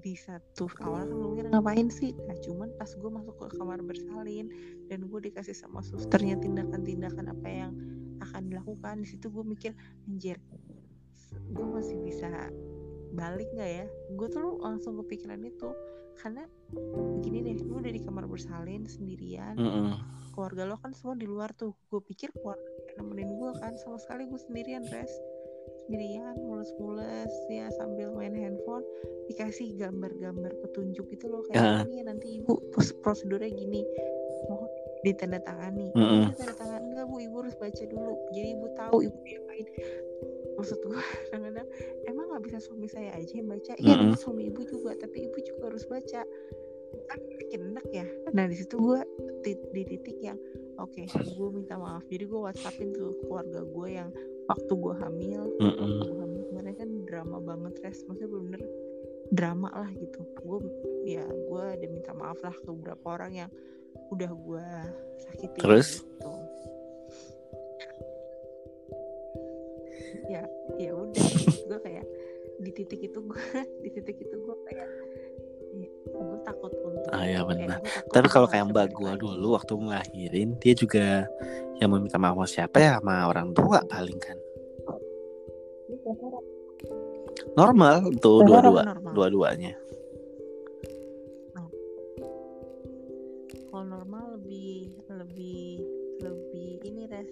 di 0.07 0.15
satu 0.15 0.71
awal 0.87 1.03
kan 1.03 1.11
gue 1.11 1.27
mikir 1.35 1.45
ngapain 1.51 1.87
sih? 1.91 2.15
Nah 2.15 2.37
cuman 2.39 2.71
pas 2.79 2.87
gue 2.87 3.11
masuk 3.11 3.35
ke 3.35 3.59
kamar 3.59 3.83
bersalin 3.83 4.47
dan 4.87 5.03
gue 5.03 5.19
dikasih 5.19 5.51
sama 5.51 5.83
susternya 5.83 6.39
tindakan-tindakan 6.39 7.27
apa 7.35 7.47
yang 7.51 7.71
akan 8.23 8.47
dilakukan 8.47 9.03
di 9.03 9.07
situ 9.11 9.27
gue 9.27 9.43
mikir 9.43 9.75
anjir 10.07 10.39
gue 11.51 11.67
masih 11.67 11.99
bisa 12.07 12.31
balik 13.11 13.51
nggak 13.51 13.71
ya? 13.83 13.85
Gue 14.15 14.31
tuh 14.31 14.63
langsung 14.63 14.95
kepikiran 15.03 15.43
itu 15.43 15.75
karena 16.17 16.47
begini 17.19 17.43
deh 17.43 17.55
lu 17.67 17.83
udah 17.83 17.91
di 17.93 18.01
kamar 18.01 18.25
bersalin 18.25 18.89
sendirian 18.89 19.53
mm 19.53 19.69
-mm. 19.69 19.93
keluarga 20.33 20.65
lo 20.65 20.79
kan 20.79 20.95
semua 20.95 21.19
di 21.19 21.27
luar 21.27 21.51
tuh. 21.51 21.75
Gue 21.91 21.99
pikir 21.99 22.31
keluarga 22.31 22.63
nemenin 22.95 23.35
gue 23.35 23.51
kan 23.59 23.75
sama 23.75 23.99
sekali 23.99 24.23
gue 24.23 24.39
sendirian 24.39 24.87
res 24.87 25.11
sendirian 25.87 26.35
mules-mules 26.43 27.31
ya 27.47 27.71
sambil 27.79 28.11
main 28.11 28.35
handphone 28.35 28.83
dikasih 29.31 29.71
gambar-gambar 29.79 30.51
petunjuk 30.59 31.07
gitu 31.15 31.31
loh 31.31 31.41
kayak 31.47 31.63
uh. 31.63 31.87
ini 31.87 32.03
ya 32.03 32.05
nanti 32.11 32.27
ibu 32.43 32.59
prosedurnya 32.99 33.47
gini. 33.47 33.87
Mau 34.51 34.67
ditandatangani. 35.07 35.95
Mm 35.95 36.03
-hmm. 36.03 36.23
tanda 36.35 36.53
tangan 36.59 36.81
enggak 36.91 37.05
bu? 37.07 37.15
Ibu 37.23 37.35
harus 37.39 37.55
baca 37.55 37.83
dulu. 37.87 38.13
Jadi 38.35 38.47
ibu 38.51 38.65
tahu 38.75 38.97
ibu 39.07 39.17
diapain 39.23 39.67
maksud 40.57 40.81
gue 40.81 40.97
kadang-kadang 41.29 41.67
emang 42.09 42.25
nggak 42.33 42.43
bisa 42.49 42.57
suami 42.59 42.87
saya 42.91 43.15
aja 43.15 43.33
yang 43.39 43.47
baca. 43.47 43.73
Iya 43.79 43.95
mm 43.95 44.03
-hmm. 44.11 44.19
suami 44.19 44.51
ibu 44.51 44.61
juga 44.67 44.91
tapi 44.99 45.31
ibu 45.31 45.37
juga 45.39 45.71
harus 45.71 45.87
baca. 45.87 46.21
Kan 47.07 47.19
bikin 47.39 47.71
enak 47.71 47.87
ya. 47.95 48.05
Nah 48.35 48.43
di 48.51 48.55
situ 48.59 48.75
gue 48.75 48.99
di, 49.47 49.55
di 49.71 49.81
titik 49.87 50.17
yang 50.19 50.39
oke 50.75 50.91
okay, 50.99 51.07
gue 51.07 51.49
minta 51.55 51.79
maaf. 51.79 52.03
Jadi 52.11 52.27
gue 52.27 52.39
whatsappin 52.43 52.91
tuh 52.91 53.15
keluarga 53.23 53.63
gue 53.63 53.87
yang 53.87 54.09
waktu 54.47 54.73
gue 54.73 54.95
hamil 55.03 55.43
mm 55.59 55.73
-mm. 55.75 55.91
gue 56.01 56.15
hamil 56.23 56.43
kemarin 56.51 56.75
kan 56.79 56.89
drama 57.03 57.37
banget 57.43 57.73
res 57.83 57.99
maksudnya 58.07 58.31
bener-bener 58.31 58.63
drama 59.31 59.69
lah 59.75 59.91
gitu 59.91 60.23
gue 60.23 60.57
ya 61.03 61.25
gue 61.27 61.63
ada 61.63 61.85
minta 61.91 62.11
maaf 62.15 62.39
lah 62.39 62.55
ke 62.55 62.69
beberapa 62.71 63.05
orang 63.19 63.31
yang 63.45 63.51
udah 64.07 64.31
gue 64.31 64.67
sakitin 65.19 65.59
terus 65.59 65.89
gitu. 65.99 66.31
ya 70.31 70.43
ya 70.79 70.91
udah 70.95 71.27
gue 71.67 71.79
kayak 71.83 72.05
di 72.63 72.71
titik 72.71 73.01
itu 73.03 73.19
gue 73.19 73.43
di 73.83 73.89
titik 73.91 74.17
itu 74.23 74.35
gue 74.35 74.55
kayak 74.71 74.89
ya, 75.75 75.89
gue 76.07 76.23
untuk 76.23 76.56
ah 77.17 77.25
ya 77.25 77.41
benar. 77.41 77.81
tapi 78.13 78.27
kalau 78.29 78.45
kayak 78.45 78.69
mbak 78.69 78.93
gue 78.93 79.13
dulu 79.17 79.57
waktu 79.57 79.73
ngelahirin 79.73 80.53
dia 80.61 80.73
juga 80.77 81.25
yang 81.81 81.93
meminta 81.93 82.17
maaf 82.17 82.37
sama 82.37 82.45
siapa 82.45 82.77
ya? 82.77 82.91
Sama 83.01 83.29
orang 83.29 83.53
tua 83.53 83.81
paling 83.85 84.19
kan. 84.21 84.37
Normal 87.53 88.13
tuh 88.21 88.45
dua-dua 88.45 88.97
dua-duanya. 89.13 89.73
Kalau 93.69 93.85
normal 93.85 94.41
lebih 94.41 94.89
lebih 95.09 95.85
lebih 96.21 96.71
ini 96.81 97.03
res. 97.09 97.29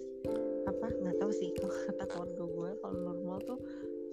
Apa? 0.70 0.86
Nggak 1.02 1.16
tahu 1.18 1.30
sih 1.34 1.50
kalau 1.58 1.74
kata 1.90 2.04
keluarga 2.06 2.44
gue 2.46 2.70
kalau 2.82 2.98
normal 3.02 3.38
tuh 3.42 3.58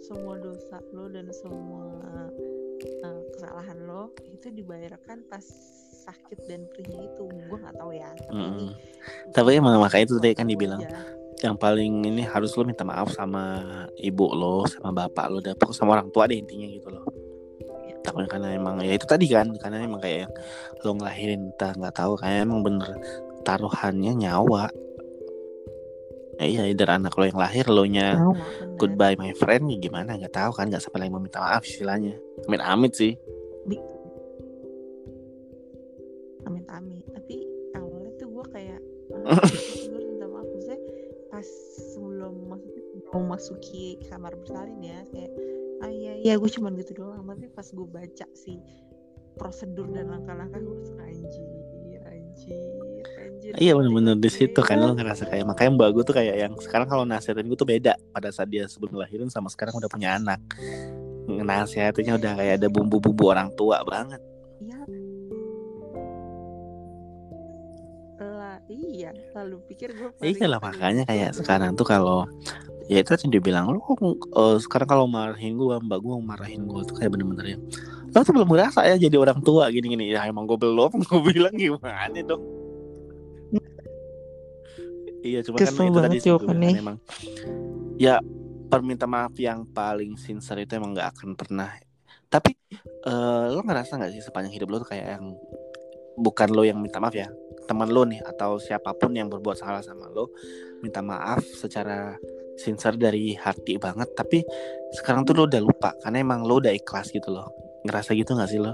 semua 0.01 0.35
dosa 0.41 0.81
lo 0.91 1.07
dan 1.13 1.29
semua 1.29 1.93
uh, 3.03 3.21
kesalahan 3.35 3.77
lo 3.83 4.11
itu 4.29 4.47
dibayarkan 4.51 5.25
pas 5.27 5.45
sakit 6.03 6.39
dan 6.51 6.67
perihnya 6.67 7.07
itu 7.07 7.23
gue 7.31 7.57
nggak 7.57 7.75
tahu 7.79 7.91
ya 7.95 8.09
tapi 8.27 8.35
mm. 8.35 8.51
ini 8.51 8.67
tapi 9.31 9.49
emang 9.55 9.79
makanya 9.79 10.03
itu 10.03 10.13
tadi 10.19 10.35
kan 10.35 10.47
dibilang 10.51 10.83
aja. 10.83 10.99
yang 11.39 11.55
paling 11.55 12.03
ini 12.03 12.23
harus 12.27 12.51
lo 12.59 12.67
minta 12.67 12.83
maaf 12.83 13.15
sama 13.15 13.63
ibu 13.99 14.27
lo 14.35 14.67
sama 14.67 14.91
bapak 14.91 15.25
lo 15.31 15.39
dan 15.39 15.55
sama 15.71 15.99
orang 15.99 16.11
tua 16.11 16.27
deh 16.27 16.35
intinya 16.35 16.67
gitu 16.67 16.91
loh 16.91 17.07
ya. 17.87 17.95
takutnya 18.03 18.27
karena 18.27 18.47
emang 18.51 18.83
ya 18.83 18.93
itu 18.99 19.07
tadi 19.07 19.31
kan 19.31 19.47
karena 19.55 19.87
emang 19.87 20.03
kayak 20.03 20.27
lo 20.83 20.91
ngelahirin 20.99 21.55
kita 21.55 21.71
nggak 21.79 21.95
tahu 21.95 22.19
kayak 22.19 22.43
emang 22.43 22.59
bener 22.63 22.91
taruhannya 23.47 24.11
nyawa 24.15 24.71
ya 26.41 26.65
iya 26.65 26.73
dari 26.73 26.91
anak 26.91 27.13
lo 27.13 27.23
yang 27.29 27.39
lahir 27.39 27.65
lo 27.69 27.85
nya 27.85 28.17
oh, 28.17 28.33
goodbye 28.77 29.13
my 29.17 29.33
friend 29.37 29.69
ya 29.69 29.77
gimana? 29.77 30.17
Nggak 30.17 30.33
tahu 30.33 30.51
kan 30.55 30.69
nggak 30.69 30.81
sampai 30.81 31.05
lagi 31.05 31.11
mau 31.13 31.21
minta 31.21 31.39
maaf 31.39 31.63
istilahnya. 31.65 32.17
Amit 32.49 32.61
amit 32.63 32.93
sih. 32.97 33.13
Gue 39.89 40.01
minta 40.13 40.25
maaf. 40.25 40.47
Maksudnya 40.49 40.79
pas 41.29 41.47
sebelum 41.93 42.33
maksudnya 42.49 42.83
mau 43.13 43.23
masuki 43.25 44.01
kamar 44.09 44.33
bersalin 44.37 44.81
ya 44.81 44.99
kayak 45.13 45.31
ah 45.83 45.91
iya 45.91 46.13
iya 46.23 46.33
gue 46.37 46.49
cuma 46.49 46.73
gitu 46.73 46.97
doang. 46.97 47.23
Tapi 47.29 47.45
pas 47.53 47.67
gue 47.69 47.87
baca 47.87 48.27
sih 48.33 48.57
prosedur 49.37 49.89
dan 49.89 50.13
langkah-langkah 50.13 50.61
gue 50.61 50.75
langsung 50.77 50.99
anjir 51.01 52.01
anjir 52.05 52.57
anjir 53.43 53.59
iya 53.59 53.75
bener-bener 53.75 54.15
di 54.15 54.31
situ 54.31 54.59
kan 54.63 54.79
lo 54.79 54.95
ngerasa 54.95 55.27
kayak 55.27 55.43
makanya 55.43 55.71
mbak 55.75 55.89
gue 55.91 56.03
tuh 56.07 56.15
kayak 56.15 56.35
yang 56.39 56.53
sekarang 56.63 56.87
kalau 56.87 57.03
nasihatin 57.03 57.51
gue 57.51 57.59
tuh 57.59 57.67
beda. 57.67 57.99
Pada 58.15 58.31
saat 58.31 58.47
dia 58.47 58.63
sebelum 58.71 58.95
lahirin 58.95 59.27
sama 59.27 59.51
sekarang 59.51 59.75
udah 59.75 59.91
punya 59.91 60.15
anak. 60.15 60.39
Nasihatnya 61.27 62.15
udah 62.15 62.31
kayak 62.39 62.63
ada 62.63 62.67
bumbu-bumbu 62.71 63.35
orang 63.35 63.51
tua 63.59 63.83
banget. 63.83 64.23
Iya. 68.71 69.11
Lalu 69.35 69.59
pikir 69.67 69.91
gue 69.91 70.09
iya 70.23 70.47
lah 70.47 70.63
makanya 70.63 71.03
kayak 71.03 71.35
sekarang 71.35 71.75
tuh 71.75 71.83
kalau 71.83 72.23
ya 72.87 73.03
itu 73.03 73.11
kan 73.11 73.27
dia 73.27 73.43
bilang 73.43 73.67
lo 73.75 73.83
uh, 73.83 74.55
sekarang 74.55 74.87
kalau 74.87 75.03
marahin 75.03 75.59
gue 75.59 75.75
mbak 75.83 75.99
gue 75.99 76.15
marahin 76.23 76.63
gue 76.63 76.81
tuh 76.87 76.95
kayak 76.95 77.11
bener-bener 77.11 77.55
ya 77.55 77.57
lo 78.15 78.23
tuh 78.23 78.31
belum 78.31 78.47
ngerasa 78.47 78.87
ya 78.87 78.95
jadi 78.95 79.19
orang 79.19 79.43
tua 79.43 79.67
gini-gini. 79.67 80.15
Ya 80.15 80.23
emang 80.23 80.47
gue 80.47 80.55
belum 80.55 80.95
gue 81.11 81.19
bilang 81.27 81.51
gimana 81.59 82.07
dong 82.23 82.62
iya 85.23 85.39
cuma 85.41 85.57
kan 85.57 85.71
itu 85.71 85.99
tadi 86.03 86.17
sih 86.19 86.31
kan 86.35 86.57
emang 86.59 86.97
ya 87.97 88.19
perminta 88.67 89.07
maaf 89.07 89.33
yang 89.39 89.65
paling 89.69 90.19
sincere 90.19 90.67
itu 90.67 90.75
emang 90.75 90.93
gak 90.93 91.15
akan 91.17 91.39
pernah 91.39 91.71
tapi 92.27 92.57
uh, 93.05 93.53
lo 93.53 93.61
ngerasa 93.61 94.01
nggak 94.01 94.11
sih 94.11 94.25
sepanjang 94.25 94.53
hidup 94.57 94.73
lo 94.73 94.81
tuh 94.81 94.89
kayak 94.97 95.21
yang 95.21 95.37
bukan 96.17 96.49
lo 96.49 96.65
yang 96.65 96.81
minta 96.81 96.97
maaf 96.97 97.13
ya 97.13 97.29
teman 97.69 97.87
lo 97.89 98.03
nih 98.03 98.19
atau 98.25 98.59
siapa 98.59 98.91
pun 98.97 99.13
yang 99.15 99.29
berbuat 99.29 99.55
salah 99.55 99.85
sama 99.85 100.09
lo 100.09 100.33
minta 100.81 100.99
maaf 100.99 101.45
secara 101.45 102.17
sincere 102.57 102.97
dari 102.97 103.33
hati 103.37 103.77
banget 103.77 104.09
tapi 104.17 104.41
sekarang 104.93 105.25
tuh 105.25 105.37
lo 105.37 105.45
udah 105.45 105.61
lupa 105.61 105.93
karena 106.01 106.21
emang 106.21 106.41
lo 106.45 106.57
udah 106.57 106.73
ikhlas 106.73 107.13
gitu 107.13 107.29
loh 107.33 107.49
ngerasa 107.83 108.15
gitu 108.15 108.33
gak 108.35 108.49
sih 108.49 108.59
lo? 108.63 108.73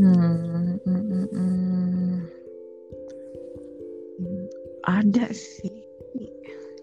Hmm, 0.00 0.80
hmm, 0.80 1.02
hmm, 1.04 1.26
hmm. 1.28 1.59
Ada 5.00 5.26
sih. 5.32 5.72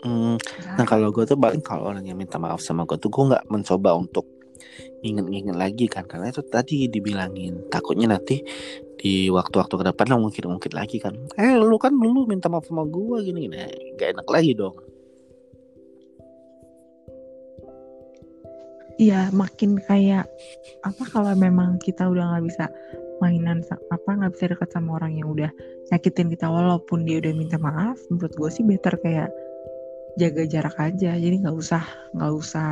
Hmm, 0.06 0.38
nah 0.78 0.86
kalau 0.86 1.10
gue 1.10 1.26
tuh 1.26 1.38
paling 1.38 1.62
kalau 1.62 1.90
orang 1.90 2.06
yang 2.06 2.18
minta 2.18 2.38
maaf 2.38 2.62
sama 2.62 2.86
gue 2.86 2.98
tuh 3.02 3.10
gue 3.10 3.34
nggak 3.34 3.50
mencoba 3.50 3.98
untuk 3.98 4.26
inget-inget 5.02 5.58
lagi 5.58 5.86
kan 5.90 6.06
karena 6.06 6.30
itu 6.30 6.42
tadi 6.46 6.86
dibilangin 6.90 7.70
takutnya 7.70 8.18
nanti 8.18 8.42
di 8.98 9.30
waktu-waktu 9.30 9.74
ke 9.74 9.84
depan 9.94 10.06
lo 10.14 10.30
mungkin-mungkin 10.30 10.74
lagi 10.74 10.98
kan 11.02 11.14
eh 11.38 11.58
lu 11.58 11.78
kan 11.78 11.94
lu 11.94 12.26
minta 12.26 12.50
maaf 12.50 12.66
sama 12.66 12.86
gue 12.86 13.26
gini 13.26 13.46
gini 13.46 13.58
gak 13.98 14.18
enak 14.18 14.28
lagi 14.30 14.54
dong. 14.58 14.78
Iya 18.98 19.30
makin 19.30 19.78
kayak 19.78 20.26
apa 20.82 21.04
kalau 21.14 21.30
memang 21.38 21.78
kita 21.78 22.10
udah 22.10 22.34
nggak 22.34 22.46
bisa 22.50 22.66
mainan 23.20 23.66
apa 23.90 24.10
nggak 24.14 24.32
bisa 24.38 24.46
dekat 24.54 24.70
sama 24.72 24.98
orang 25.02 25.18
yang 25.18 25.28
udah 25.32 25.52
nyakitin 25.90 26.30
kita 26.30 26.48
walaupun 26.48 27.08
dia 27.08 27.22
udah 27.22 27.34
minta 27.34 27.58
maaf 27.58 27.98
menurut 28.12 28.34
gue 28.36 28.50
sih 28.52 28.64
better 28.64 28.96
kayak 29.02 29.30
jaga 30.18 30.44
jarak 30.50 30.76
aja. 30.82 31.14
Jadi 31.16 31.46
nggak 31.46 31.56
usah 31.56 31.84
nggak 32.18 32.34
usah 32.34 32.70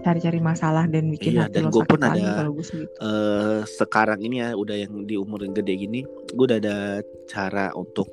cari-cari 0.00 0.40
masalah 0.40 0.88
dan 0.88 1.12
bikin 1.12 1.36
iya, 1.36 1.46
hati 1.46 1.60
dan 1.60 1.68
gue 1.68 1.84
pun 1.84 2.00
ada 2.00 2.40
kalau 2.40 2.56
gue 2.56 2.64
gitu. 2.64 2.88
uh, 3.04 3.60
sekarang 3.68 4.24
ini 4.24 4.40
ya 4.40 4.56
udah 4.56 4.76
yang 4.80 5.04
di 5.04 5.20
umur 5.20 5.44
yang 5.44 5.52
gede 5.52 5.76
gini 5.76 6.00
gue 6.32 6.44
udah 6.48 6.56
ada 6.56 7.04
cara 7.28 7.68
untuk 7.76 8.08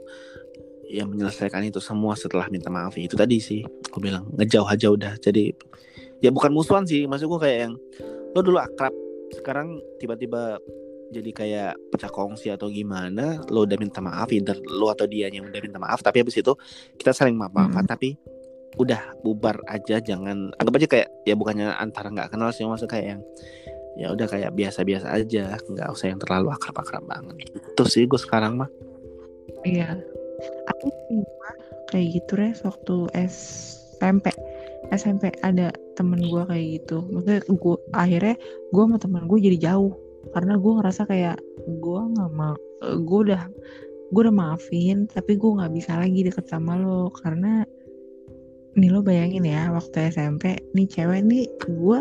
ya 0.84 1.08
menyelesaikan 1.08 1.64
itu 1.64 1.80
semua 1.80 2.16
setelah 2.16 2.48
minta 2.52 2.68
maaf. 2.68 2.96
Itu 2.96 3.16
tadi 3.16 3.40
sih 3.40 3.64
gue 3.64 4.02
bilang 4.02 4.30
ngejauh 4.36 4.68
aja 4.68 4.88
udah. 4.92 5.14
Jadi 5.20 5.52
ya 6.22 6.30
bukan 6.30 6.54
musuhan 6.54 6.86
sih 6.86 7.10
maksud 7.10 7.28
gue 7.28 7.40
kayak 7.42 7.60
yang 7.68 7.74
lo 8.36 8.40
dulu 8.44 8.58
akrab 8.62 8.94
sekarang 9.34 9.80
tiba-tiba 10.00 10.62
jadi 11.08 11.32
kayak 11.32 11.74
pecah 11.91 12.12
kongsi 12.12 12.51
atau 12.51 12.68
gimana 12.68 13.39
lo 13.47 13.64
udah 13.64 13.78
minta 13.80 14.03
maaf 14.03 14.28
either 14.32 14.60
lo 14.68 14.91
atau 14.91 15.08
dia 15.08 15.32
yang 15.32 15.47
udah 15.47 15.62
minta 15.64 15.80
maaf 15.80 16.03
tapi 16.03 16.20
habis 16.24 16.36
itu 16.36 16.51
kita 16.99 17.16
saling 17.16 17.39
maaf 17.39 17.55
maafan 17.55 17.88
hmm. 17.88 17.91
tapi 17.91 18.20
udah 18.78 19.01
bubar 19.26 19.58
aja 19.66 19.97
jangan 19.97 20.53
anggap 20.62 20.74
aja 20.78 20.88
kayak 20.88 21.08
ya 21.26 21.34
bukannya 21.34 21.74
antara 21.80 22.14
nggak 22.14 22.30
kenal 22.36 22.53
sih 22.53 22.68
maksud 22.68 22.86
kayak 22.86 23.18
yang 23.18 23.22
ya 23.97 24.14
udah 24.14 24.30
kayak 24.30 24.53
biasa-biasa 24.53 25.10
aja 25.10 25.58
nggak 25.58 25.89
usah 25.89 26.14
yang 26.14 26.22
terlalu 26.22 26.53
akrab-akrab 26.53 27.01
banget. 27.10 27.49
Itu 27.49 27.84
sih 27.89 28.05
gue 28.05 28.22
sekarang 28.22 28.62
mah. 28.62 28.70
Iya. 29.66 29.97
Aku 30.70 30.93
kayak 31.89 32.22
gitu 32.22 32.38
res 32.38 32.62
waktu 32.62 33.10
SMP 33.18 34.30
SMP 34.93 35.34
ada 35.41 35.74
temen 35.97 36.22
gue 36.22 36.43
kayak 36.45 36.66
gitu. 36.78 37.01
Maksudnya 37.10 37.41
gue 37.49 37.76
akhirnya 37.97 38.36
gue 38.70 38.84
sama 38.86 38.97
temen 39.01 39.26
gue 39.26 39.39
jadi 39.41 39.58
jauh 39.74 39.97
karena 40.36 40.53
gue 40.59 40.72
ngerasa 40.82 41.01
kayak 41.07 41.38
gue 41.68 42.01
nggak 42.13 42.32
mau 42.36 42.55
gue 42.84 43.20
udah 43.32 43.43
gue 44.07 44.22
udah 44.24 44.36
maafin 44.36 45.07
tapi 45.11 45.36
gue 45.36 45.51
nggak 45.57 45.74
bisa 45.76 45.99
lagi 45.99 46.24
deket 46.28 46.47
sama 46.47 46.80
lo. 46.80 47.11
Karena 47.11 47.63
nih 48.78 48.89
lo 48.93 49.01
bayangin 49.01 49.43
ya 49.43 49.74
waktu 49.74 50.13
SMP 50.13 50.61
nih 50.78 50.88
cewek 50.88 51.26
nih 51.26 51.49
gue 51.65 51.99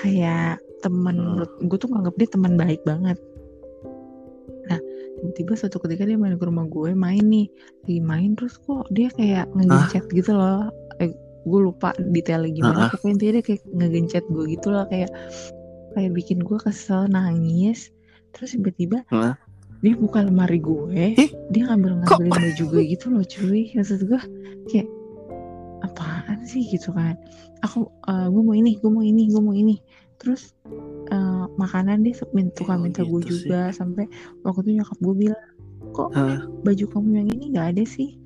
kayak 0.00 0.56
temen 0.80 1.44
gue 1.64 1.78
tuh 1.78 1.88
nganggap 1.92 2.14
dia 2.16 2.28
teman 2.32 2.54
baik 2.56 2.80
banget. 2.88 3.18
Nah 4.68 4.80
tiba-tiba 5.20 5.52
suatu 5.56 5.78
ketika 5.84 6.08
dia 6.08 6.16
main 6.16 6.40
ke 6.40 6.44
rumah 6.44 6.66
gue 6.66 6.96
main 6.96 7.22
nih 7.22 7.46
lagi 7.84 8.00
main 8.00 8.32
terus 8.34 8.56
kok 8.64 8.88
dia 8.90 9.12
kayak 9.12 9.46
ngegencet 9.52 10.04
gitu 10.10 10.32
loh. 10.32 10.72
Eh, 10.98 11.12
gue 11.44 11.60
lupa 11.60 11.92
detailnya 12.00 12.50
gimana 12.50 12.88
uh-huh. 12.88 12.92
pokoknya 12.96 13.16
dia 13.36 13.42
kayak 13.44 13.62
ngegencet 13.68 14.24
gue 14.32 14.44
gitu 14.48 14.72
loh 14.72 14.88
kayak 14.88 15.12
kayak 15.94 16.12
bikin 16.12 16.42
gue 16.42 16.58
kesel 16.60 17.06
nangis. 17.08 17.94
Terus 18.34 18.58
tiba-tiba 18.58 19.06
dia 19.84 19.94
buka 20.00 20.24
lemari 20.24 20.58
gue 20.64 20.96
eh? 20.96 21.12
dia 21.52 21.68
ngambil 21.68 22.00
ngambilin 22.02 22.32
baju 22.32 22.64
gue 22.74 22.82
gitu 22.90 23.06
loh 23.12 23.24
cuy. 23.24 23.72
Maksud 23.72 24.00
gue 24.04 24.20
kayak 24.68 24.88
apaan 25.86 26.42
sih? 26.44 26.66
Gitu 26.66 26.90
kan. 26.90 27.14
Aku 27.62 27.88
uh, 28.10 28.26
gue 28.28 28.42
mau 28.42 28.56
ini 28.56 28.76
gue 28.76 28.90
mau 28.90 29.04
ini 29.04 29.30
gue 29.30 29.42
mau 29.42 29.54
ini. 29.54 29.78
Terus 30.18 30.56
uh, 31.12 31.46
makanan 31.60 32.02
dia 32.02 32.16
minta 32.34 32.64
oh, 32.66 32.78
minta 32.80 33.02
gitu 33.02 33.10
gue 33.12 33.20
juga 33.24 33.70
sih. 33.70 33.82
sampai 33.82 34.04
waktu 34.42 34.66
itu 34.66 34.70
nyokap 34.82 34.98
gue 34.98 35.14
bilang 35.26 35.44
kok 35.94 36.10
uh. 36.16 36.42
baju 36.66 36.84
kamu 36.90 37.10
yang 37.22 37.28
ini 37.30 37.44
nggak 37.54 37.76
ada 37.76 37.84
sih 37.86 38.18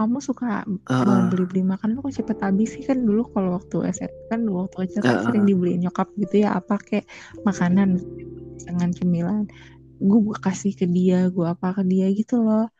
kamu 0.00 0.16
suka 0.24 0.64
uh. 0.64 1.28
beli-beli 1.28 1.60
makan 1.60 1.92
lu 1.92 2.00
kok 2.00 2.16
cepet 2.16 2.40
habis 2.40 2.72
sih? 2.72 2.80
Kan 2.88 3.04
dulu 3.04 3.28
kalau 3.36 3.60
waktu 3.60 3.92
SMP 3.92 4.16
kan 4.32 4.48
waktu 4.48 4.88
kecil 4.88 5.04
kan 5.04 5.20
uh. 5.20 5.24
sering 5.28 5.44
dibeliin 5.44 5.84
nyokap 5.84 6.08
gitu 6.16 6.48
ya 6.48 6.56
apa 6.56 6.80
kayak 6.80 7.04
makanan 7.44 8.00
dengan 8.64 8.88
cemilan. 8.96 9.44
Gue 10.00 10.32
kasih 10.40 10.72
ke 10.72 10.88
dia 10.88 11.28
gue 11.28 11.44
apa 11.44 11.76
ke 11.76 11.84
dia 11.84 12.08
gitu 12.16 12.40
loh. 12.40 12.72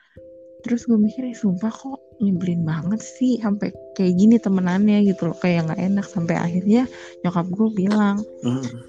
Terus 0.64 0.88
gue 0.88 0.96
mikir 0.96 1.28
ya 1.28 1.36
sumpah 1.36 1.68
kok 1.68 2.00
nyebelin 2.24 2.64
banget 2.64 3.00
sih 3.00 3.40
sampai 3.40 3.72
kayak 3.96 4.16
gini 4.16 4.40
temenannya 4.40 5.04
gitu 5.04 5.28
loh. 5.28 5.36
Kayak 5.36 5.68
nggak 5.68 5.80
enak. 5.92 6.06
Sampai 6.08 6.40
akhirnya 6.40 6.88
nyokap 7.20 7.52
gue 7.52 7.68
bilang 7.76 8.16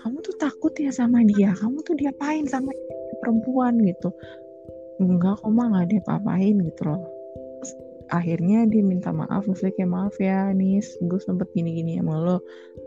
kamu 0.08 0.18
tuh 0.24 0.36
takut 0.40 0.72
ya 0.80 0.96
sama 0.96 1.20
dia? 1.28 1.52
Kamu 1.60 1.84
tuh 1.84 2.00
diapain 2.00 2.48
sama 2.48 2.72
perempuan? 3.20 3.76
Gitu. 3.84 4.08
Enggak 5.04 5.44
kok 5.44 5.52
mah 5.52 5.68
nggak 5.68 6.00
diapa-apain 6.00 6.56
gitu 6.56 6.84
loh 6.88 7.20
akhirnya 8.12 8.68
dia 8.68 8.84
minta 8.84 9.16
maaf 9.16 9.47
maksudnya 9.47 9.72
kayak 9.72 9.91
maaf 9.91 10.16
ya 10.20 10.51
Nis 10.51 10.99
gue 10.99 11.20
sempet 11.24 11.47
gini-gini 11.55 11.95
sama 11.97 12.20
lo. 12.20 12.38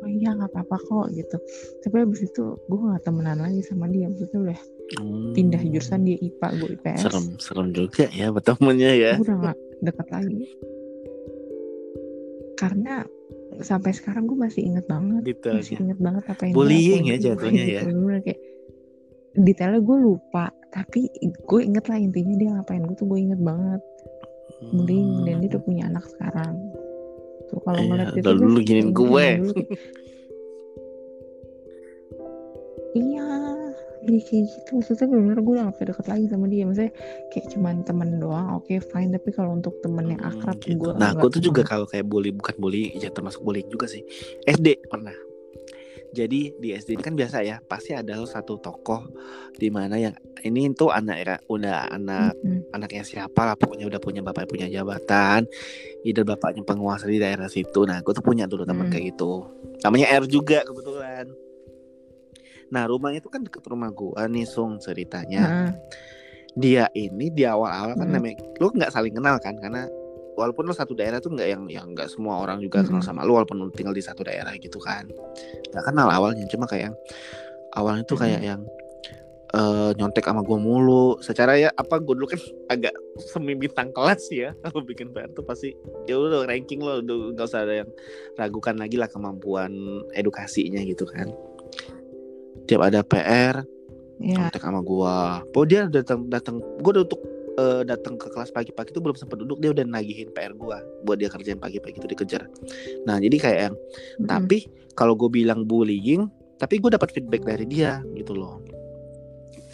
Oh 0.04 0.08
iya 0.08 0.36
nggak 0.36 0.52
apa-apa 0.52 0.76
kok 0.84 1.06
gitu. 1.16 1.36
Tapi 1.80 1.96
abis 2.04 2.28
itu 2.28 2.60
gue 2.68 2.78
nggak 2.78 3.02
temenan 3.08 3.40
lagi 3.40 3.64
sama 3.64 3.88
dia 3.88 4.12
maksudnya 4.12 4.52
udah 4.52 4.60
hmm. 5.00 5.32
pindah 5.32 5.62
jurusan 5.64 6.04
dia 6.04 6.16
IPA 6.20 6.48
gue 6.60 6.68
IPS 6.76 7.00
serem 7.08 7.26
serem 7.40 7.68
juga 7.72 8.04
ya 8.12 8.28
bertemunya 8.28 8.90
ya. 8.92 9.12
Gue 9.16 9.24
udah 9.32 9.36
nggak 9.48 9.58
dekat 9.80 10.08
lagi. 10.12 10.44
Karena 12.54 12.94
sampai 13.64 13.90
sekarang 13.96 14.28
gue 14.28 14.38
masih 14.38 14.62
inget 14.66 14.84
banget 14.84 15.22
Detailnya. 15.24 15.64
masih 15.64 15.74
inget 15.80 15.98
banget 16.04 16.24
apa 16.28 16.42
yang 16.44 16.54
bullying 16.54 17.04
ya 17.08 17.16
jatuhnya 17.16 17.64
ya. 17.64 17.80
Gitu. 17.88 18.20
kayak 18.28 18.40
detailnya 19.34 19.80
gue 19.82 19.98
lupa 19.98 20.46
tapi 20.70 21.10
gue 21.22 21.60
inget 21.64 21.86
lah 21.88 21.96
intinya 21.96 22.34
dia 22.36 22.50
ngapain. 22.60 22.84
Gue 22.84 22.96
tuh 22.98 23.08
gue 23.08 23.18
inget 23.24 23.40
banget 23.40 23.80
bullying 24.72 25.08
hmm. 25.20 25.24
dan 25.26 25.34
dia 25.42 25.50
tuh 25.52 25.62
punya 25.62 25.82
anak 25.90 26.04
sekarang. 26.08 26.54
Tuh 27.50 27.60
kalau 27.60 27.80
eh, 27.80 27.86
ngeliat 27.88 28.14
itu 28.16 28.30
dulu 28.30 28.58
giniin 28.64 28.90
gue. 28.94 29.26
iya. 32.96 33.28
Jadi 34.04 34.20
kayak 34.20 34.44
gitu. 34.52 34.70
Maksudnya 34.80 35.06
benar 35.08 35.38
gue 35.40 35.54
udah 35.56 35.64
gak 35.72 35.86
deket 35.88 36.06
lagi 36.12 36.26
sama 36.28 36.46
dia. 36.48 36.64
Maksudnya 36.68 36.92
kayak 37.32 37.46
cuman 37.56 37.74
temen 37.88 38.08
doang. 38.20 38.48
Oke 38.60 38.76
okay, 38.76 38.78
fine. 38.80 39.10
Tapi 39.12 39.28
kalau 39.32 39.56
untuk 39.56 39.74
temen 39.80 40.12
yang 40.12 40.20
hmm, 40.20 40.30
akrab 40.30 40.56
hmm, 40.60 40.68
gitu. 40.68 40.78
gue 40.80 40.92
nah 41.00 41.16
aku 41.16 41.26
tuh 41.32 41.42
juga 41.42 41.64
kalau 41.64 41.88
kayak 41.88 42.04
bully 42.08 42.30
bukan 42.32 42.54
bully 42.60 42.92
ya 42.96 43.08
termasuk 43.08 43.40
bullying 43.40 43.68
juga 43.68 43.88
sih. 43.88 44.04
SD 44.44 44.88
pernah 44.88 45.16
jadi 46.14 46.54
di 46.54 46.68
SD 46.70 47.02
kan 47.02 47.18
biasa 47.18 47.42
ya 47.42 47.58
pasti 47.66 47.90
ada 47.90 48.14
satu 48.22 48.62
tokoh 48.62 49.02
di 49.58 49.68
mana 49.68 49.98
yang 49.98 50.14
ini 50.46 50.70
tuh 50.70 50.94
anak 50.94 51.16
era 51.18 51.36
udah 51.50 51.90
anak 51.90 52.38
mm-hmm. 52.38 52.70
anaknya 52.70 53.02
siapa 53.02 53.42
lah 53.42 53.58
pokoknya 53.58 53.90
udah 53.90 53.98
punya 53.98 54.22
bapak 54.22 54.46
punya 54.46 54.70
jabatan 54.70 55.50
ide 56.06 56.22
bapaknya 56.22 56.62
penguasa 56.62 57.10
di 57.10 57.18
daerah 57.18 57.50
situ 57.50 57.82
nah 57.82 57.98
gue 57.98 58.14
tuh 58.14 58.22
punya 58.22 58.46
dulu 58.46 58.62
teman 58.62 58.86
mm-hmm. 58.86 58.92
kayak 58.94 59.04
gitu 59.18 59.50
namanya 59.82 60.06
R 60.14 60.24
juga 60.30 60.62
kebetulan 60.62 61.26
nah 62.70 62.86
rumahnya 62.86 63.18
itu 63.18 63.28
kan 63.28 63.42
deket 63.42 63.66
rumah 63.66 63.90
gue 63.90 64.22
nih 64.30 64.46
Sung 64.46 64.78
ceritanya 64.78 65.42
mm-hmm. 65.42 65.70
dia 66.54 66.86
ini 66.94 67.34
di 67.34 67.42
awal-awal 67.42 67.98
kan 67.98 68.06
namanya 68.06 68.38
lu 68.62 68.70
nggak 68.70 68.94
saling 68.94 69.12
kenal 69.12 69.36
kan 69.42 69.58
karena 69.58 69.90
walaupun 70.34 70.66
lo 70.66 70.74
satu 70.74 70.92
daerah 70.94 71.22
tuh 71.22 71.34
nggak 71.34 71.48
yang 71.48 71.62
yang 71.70 71.86
nggak 71.94 72.10
semua 72.10 72.42
orang 72.42 72.58
juga 72.60 72.82
kenal 72.82 73.02
sama 73.02 73.22
lo 73.22 73.38
walaupun 73.38 73.56
lo 73.58 73.70
tinggal 73.70 73.94
di 73.94 74.02
satu 74.02 74.26
daerah 74.26 74.54
gitu 74.58 74.78
kan. 74.82 75.06
Nggak 75.70 75.84
kenal 75.86 76.08
awalnya 76.10 76.44
cuma 76.50 76.66
kayak 76.66 76.90
yang 76.90 76.96
awalnya 77.74 78.04
tuh 78.06 78.18
kayak 78.18 78.42
yang 78.42 78.60
uh, 79.54 79.90
nyontek 79.94 80.26
sama 80.26 80.42
gue 80.42 80.58
mulu. 80.58 81.18
Secara 81.22 81.58
ya 81.58 81.70
apa 81.74 82.02
gue 82.02 82.14
dulu 82.14 82.26
kan 82.28 82.40
agak 82.74 82.94
semi 83.18 83.54
bintang 83.54 83.94
kelas 83.94 84.28
ya. 84.30 84.50
Kalau 84.62 84.82
bikin 84.82 85.14
PR 85.14 85.30
tuh 85.32 85.46
pasti 85.46 85.72
ya 86.10 86.18
udah 86.18 86.46
ranking 86.46 86.82
lo 86.82 87.00
udah 87.00 87.16
nggak 87.34 87.46
usah 87.46 87.62
ada 87.64 87.74
yang 87.86 87.90
ragukan 88.34 88.76
lagi 88.78 88.98
lah 88.98 89.08
kemampuan 89.08 89.72
edukasinya 90.14 90.82
gitu 90.82 91.06
kan. 91.06 91.30
Tiap 92.64 92.80
ada 92.80 93.04
PR 93.04 93.62
yeah. 94.20 94.36
nyontek 94.38 94.62
sama 94.62 94.80
gue 94.80 95.16
oh 95.54 95.64
dia 95.66 95.86
datang 95.90 96.26
datang 96.30 96.60
gue 96.60 96.90
udah 96.90 97.04
untuk 97.06 97.20
uh, 97.58 97.82
datang 97.86 98.18
ke 98.18 98.30
kelas 98.30 98.50
pagi-pagi 98.50 98.90
itu 98.94 99.00
belum 99.00 99.16
sempat 99.16 99.40
duduk 99.40 99.58
dia 99.62 99.70
udah 99.70 99.84
nagihin 99.86 100.30
PR 100.34 100.54
gua 100.54 100.82
buat 101.06 101.18
dia 101.18 101.30
kerjain 101.30 101.58
pagi-pagi 101.58 101.98
itu 101.98 102.08
dikejar. 102.08 102.46
Nah 103.06 103.18
jadi 103.18 103.36
kayak 103.38 103.58
yang 103.70 103.74
hmm. 103.76 104.26
tapi 104.28 104.68
kalau 104.94 105.18
gue 105.18 105.30
bilang 105.30 105.66
bullying 105.66 106.30
tapi 106.58 106.78
gue 106.78 106.90
dapat 106.94 107.10
feedback 107.10 107.42
dari 107.42 107.66
dia 107.66 108.00
gitu 108.14 108.34
loh. 108.34 108.62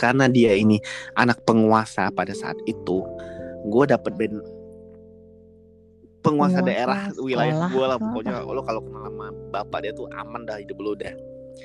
Karena 0.00 0.32
dia 0.32 0.56
ini 0.56 0.80
anak 1.12 1.44
penguasa 1.44 2.08
pada 2.08 2.32
saat 2.32 2.56
itu 2.64 3.04
gue 3.68 3.84
dapat 3.84 4.12
ben 4.16 4.40
penguasa, 6.24 6.60
penguasa 6.60 6.60
daerah 6.64 7.00
wilayah 7.20 7.68
gue 7.68 7.84
lah 7.84 7.98
pokoknya. 8.00 8.40
Lo 8.48 8.64
kalau 8.64 8.80
kenal 8.80 9.12
sama 9.12 9.28
bapak 9.52 9.78
dia 9.84 9.92
tuh 9.92 10.08
aman 10.16 10.48
dah 10.48 10.56
hidup 10.56 10.80
lo 10.80 10.96
udah 10.96 11.12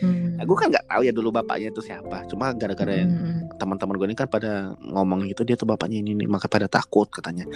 Hmm. 0.03 0.35
Nah, 0.35 0.43
gue 0.43 0.57
kan 0.59 0.67
nggak 0.67 0.85
tahu 0.91 1.01
ya 1.07 1.13
dulu 1.15 1.29
bapaknya 1.31 1.71
itu 1.71 1.79
siapa. 1.79 2.27
Cuma 2.27 2.51
gara-gara 2.51 2.91
hmm. 2.91 3.01
yang 3.01 3.11
teman-teman 3.55 3.95
gue 3.95 4.07
ini 4.11 4.17
kan 4.17 4.27
pada 4.27 4.75
ngomong 4.83 5.23
gitu 5.31 5.47
dia 5.47 5.55
tuh 5.55 5.67
bapaknya 5.69 6.03
ini, 6.03 6.11
ini 6.17 6.25
maka 6.27 6.51
pada 6.51 6.67
takut 6.67 7.07
katanya. 7.07 7.47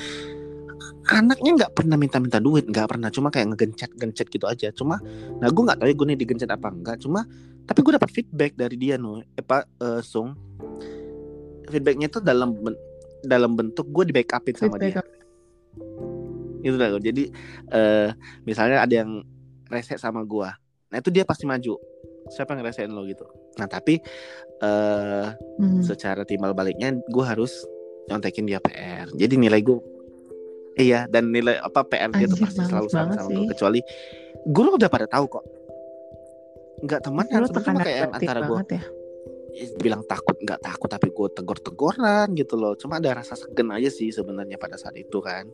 Anaknya 1.09 1.51
nggak 1.65 1.71
pernah 1.73 1.97
minta-minta 1.99 2.38
duit, 2.39 2.69
nggak 2.69 2.88
pernah. 2.95 3.09
Cuma 3.11 3.27
kayak 3.34 3.55
ngegencet-gencet 3.55 4.27
gitu 4.30 4.45
aja. 4.45 4.71
Cuma, 4.71 5.01
nah 5.41 5.49
gue 5.51 5.63
nggak 5.67 5.84
tahu 5.84 5.88
ya 5.89 5.95
gue 5.97 6.07
nih 6.13 6.19
digencet 6.21 6.49
apa 6.53 6.69
enggak. 6.69 7.01
Cuma, 7.01 7.25
tapi 7.67 7.80
gue 7.82 7.93
dapat 7.97 8.09
feedback 8.13 8.53
dari 8.55 8.77
dia 8.77 8.95
no, 8.95 9.19
eh 9.19 9.43
pak 9.43 9.67
uh, 9.82 9.99
Sung. 9.99 10.38
Feedbacknya 11.67 12.07
tuh 12.07 12.21
dalam 12.23 12.55
ben 12.55 12.77
dalam 13.19 13.51
bentuk 13.57 13.89
gue 13.91 14.09
di 14.09 14.13
backupin 14.15 14.55
sama 14.55 14.77
dia. 14.80 15.03
Itu 16.63 16.77
lah. 16.77 16.95
Jadi 17.01 17.34
uh, 17.73 18.13
misalnya 18.47 18.86
ada 18.86 18.93
yang 18.93 19.25
reset 19.69 20.01
sama 20.01 20.25
gue, 20.25 20.49
nah 20.89 20.97
itu 20.97 21.13
dia 21.13 21.21
pasti 21.21 21.45
maju 21.45 21.77
siapa 22.30 22.53
yang 22.53 22.65
ngerasain 22.65 22.91
lo 22.91 23.03
gitu. 23.05 23.25
Nah 23.57 23.67
tapi 23.67 23.99
uh, 24.61 25.34
hmm. 25.59 25.82
secara 25.84 26.23
timbal 26.23 26.53
baliknya 26.53 26.95
gue 26.95 27.25
harus 27.25 27.65
nyontekin 28.09 28.49
dia 28.49 28.57
PR 28.57 29.05
jadi 29.13 29.38
nilai 29.38 29.61
gue 29.61 29.77
iya 30.82 31.05
dan 31.05 31.30
nilai 31.30 31.61
apa 31.61 31.86
PR 31.86 32.09
dia 32.09 32.25
tuh 32.25 32.41
pasti 32.41 32.65
selalu 32.65 32.89
sama 32.89 33.13
sama 33.13 33.30
gue 33.30 33.45
kecuali 33.53 33.80
guru 34.49 34.80
udah 34.80 34.89
pada 34.89 35.05
tahu 35.09 35.25
kok. 35.27 35.45
Nggak 36.80 37.01
teman 37.03 37.25
kan 37.27 37.43
cuma 37.51 37.82
kayak 37.84 38.07
antara 38.15 38.39
gue 38.47 38.59
ya? 38.71 38.84
bilang 39.82 40.05
takut 40.07 40.38
nggak 40.39 40.61
takut 40.61 40.88
tapi 40.88 41.11
gue 41.11 41.27
tegur-teguran 41.36 42.27
gitu 42.38 42.55
loh. 42.55 42.73
Cuma 42.80 43.03
ada 43.03 43.19
rasa 43.19 43.36
segen 43.36 43.75
aja 43.75 43.91
sih 43.91 44.13
sebenarnya 44.13 44.55
pada 44.55 44.80
saat 44.80 44.95
itu 44.95 45.19
kan 45.19 45.49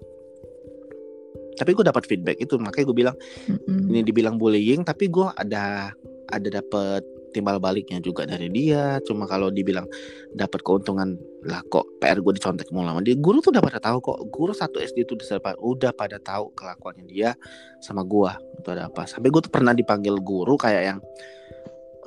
tapi 1.55 1.71
gue 1.73 1.85
dapat 1.87 2.03
feedback 2.05 2.37
itu 2.39 2.59
makanya 2.59 2.85
gue 2.91 2.97
bilang 2.97 3.15
mm-hmm. 3.47 3.91
ini 3.91 3.99
dibilang 4.03 4.35
bullying 4.35 4.83
tapi 4.83 5.07
gue 5.07 5.27
ada 5.39 5.95
ada 6.29 6.47
dapat 6.61 7.03
timbal 7.35 7.59
baliknya 7.59 7.99
juga 7.99 8.23
dari 8.23 8.47
dia. 8.47 9.03
Cuma 9.03 9.27
kalau 9.27 9.51
dibilang 9.51 9.83
dapat 10.31 10.63
keuntungan 10.63 11.19
lah 11.43 11.59
kok 11.67 11.83
PR 11.99 12.23
gue 12.23 12.39
dicontek 12.39 12.71
mulu 12.71 12.87
lama 12.87 13.03
dia. 13.03 13.19
Guru 13.19 13.43
tuh 13.43 13.51
udah 13.51 13.59
pada 13.59 13.83
tahu 13.83 13.99
kok. 13.99 14.19
Guru 14.31 14.55
satu 14.55 14.79
SD 14.79 15.03
itu 15.03 15.19
udah 15.59 15.91
pada 15.91 16.15
tahu 16.23 16.55
kelakuannya 16.55 17.03
dia 17.03 17.35
sama 17.83 18.07
gue 18.07 18.31
itu 18.63 18.69
ada 18.71 18.87
apa. 18.87 19.03
Sampai 19.03 19.27
gue 19.27 19.43
tuh 19.43 19.51
pernah 19.51 19.75
dipanggil 19.75 20.15
guru 20.23 20.55
kayak 20.55 20.83
yang 20.95 20.99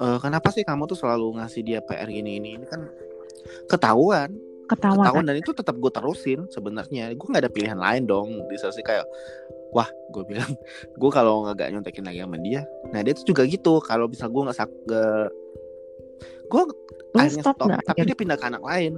e, 0.00 0.06
kenapa 0.24 0.48
sih 0.48 0.64
kamu 0.64 0.88
tuh 0.88 0.96
selalu 0.96 1.36
ngasih 1.36 1.60
dia 1.60 1.84
PR 1.84 2.08
gini 2.08 2.40
ini 2.40 2.56
ini 2.56 2.64
kan 2.64 2.88
ketahuan 3.68 4.32
ketahuan, 4.68 5.04
ketahuan 5.08 5.24
dan 5.24 5.36
itu 5.40 5.50
tetap 5.56 5.74
gue 5.80 5.92
terusin 5.92 6.44
sebenarnya. 6.52 7.16
Gue 7.16 7.26
nggak 7.26 7.42
ada 7.48 7.52
pilihan 7.52 7.78
lain 7.80 8.04
dong. 8.04 8.28
Di 8.46 8.56
sesi 8.60 8.84
kayak 8.84 9.08
wah 9.72 9.88
gue 10.12 10.22
bilang 10.28 10.48
gue 11.00 11.10
kalau 11.12 11.48
nggak 11.48 11.68
nyontekin 11.72 12.04
lagi 12.04 12.24
sama 12.24 12.40
dia 12.40 12.64
nah 12.92 13.00
dia 13.00 13.12
tuh 13.16 13.26
juga 13.26 13.42
gitu. 13.48 13.80
Kalau 13.80 14.06
bisa 14.08 14.28
gue 14.28 14.42
nggak 14.44 14.56
sak 14.56 14.70
gue 16.48 16.62
akhirnya 17.12 17.44
stop, 17.44 17.56
stop. 17.60 17.68
tapi 17.84 18.08
dia 18.08 18.16
pindah 18.16 18.36
ke 18.36 18.46
anak 18.48 18.62
lain. 18.64 18.94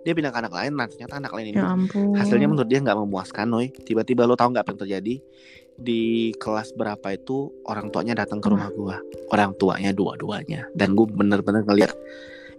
Dia 0.00 0.16
pindah 0.16 0.32
ke 0.32 0.38
anak 0.40 0.54
lain 0.56 0.72
nah 0.74 0.88
ternyata 0.88 1.20
anak 1.20 1.32
lain 1.36 1.52
ini 1.52 1.60
ya 1.60 1.76
hasilnya 2.16 2.48
menurut 2.48 2.68
dia 2.70 2.80
nggak 2.80 2.98
memuaskan 2.98 3.46
noy. 3.50 3.66
Tiba-tiba 3.70 4.24
lo 4.24 4.34
tau 4.34 4.48
nggak 4.50 4.64
apa 4.64 4.72
yang 4.74 4.80
terjadi? 4.86 5.14
Di 5.80 6.34
kelas 6.36 6.76
berapa 6.76 7.08
itu 7.16 7.52
orang 7.64 7.88
tuanya 7.88 8.12
datang 8.24 8.40
ke 8.40 8.48
rumah 8.52 8.68
gue 8.72 8.96
orang 9.30 9.54
tuanya 9.60 9.92
dua-duanya. 9.92 10.66
Dan 10.72 10.96
gue 10.96 11.06
bener-bener 11.06 11.62
ngeliat 11.62 11.92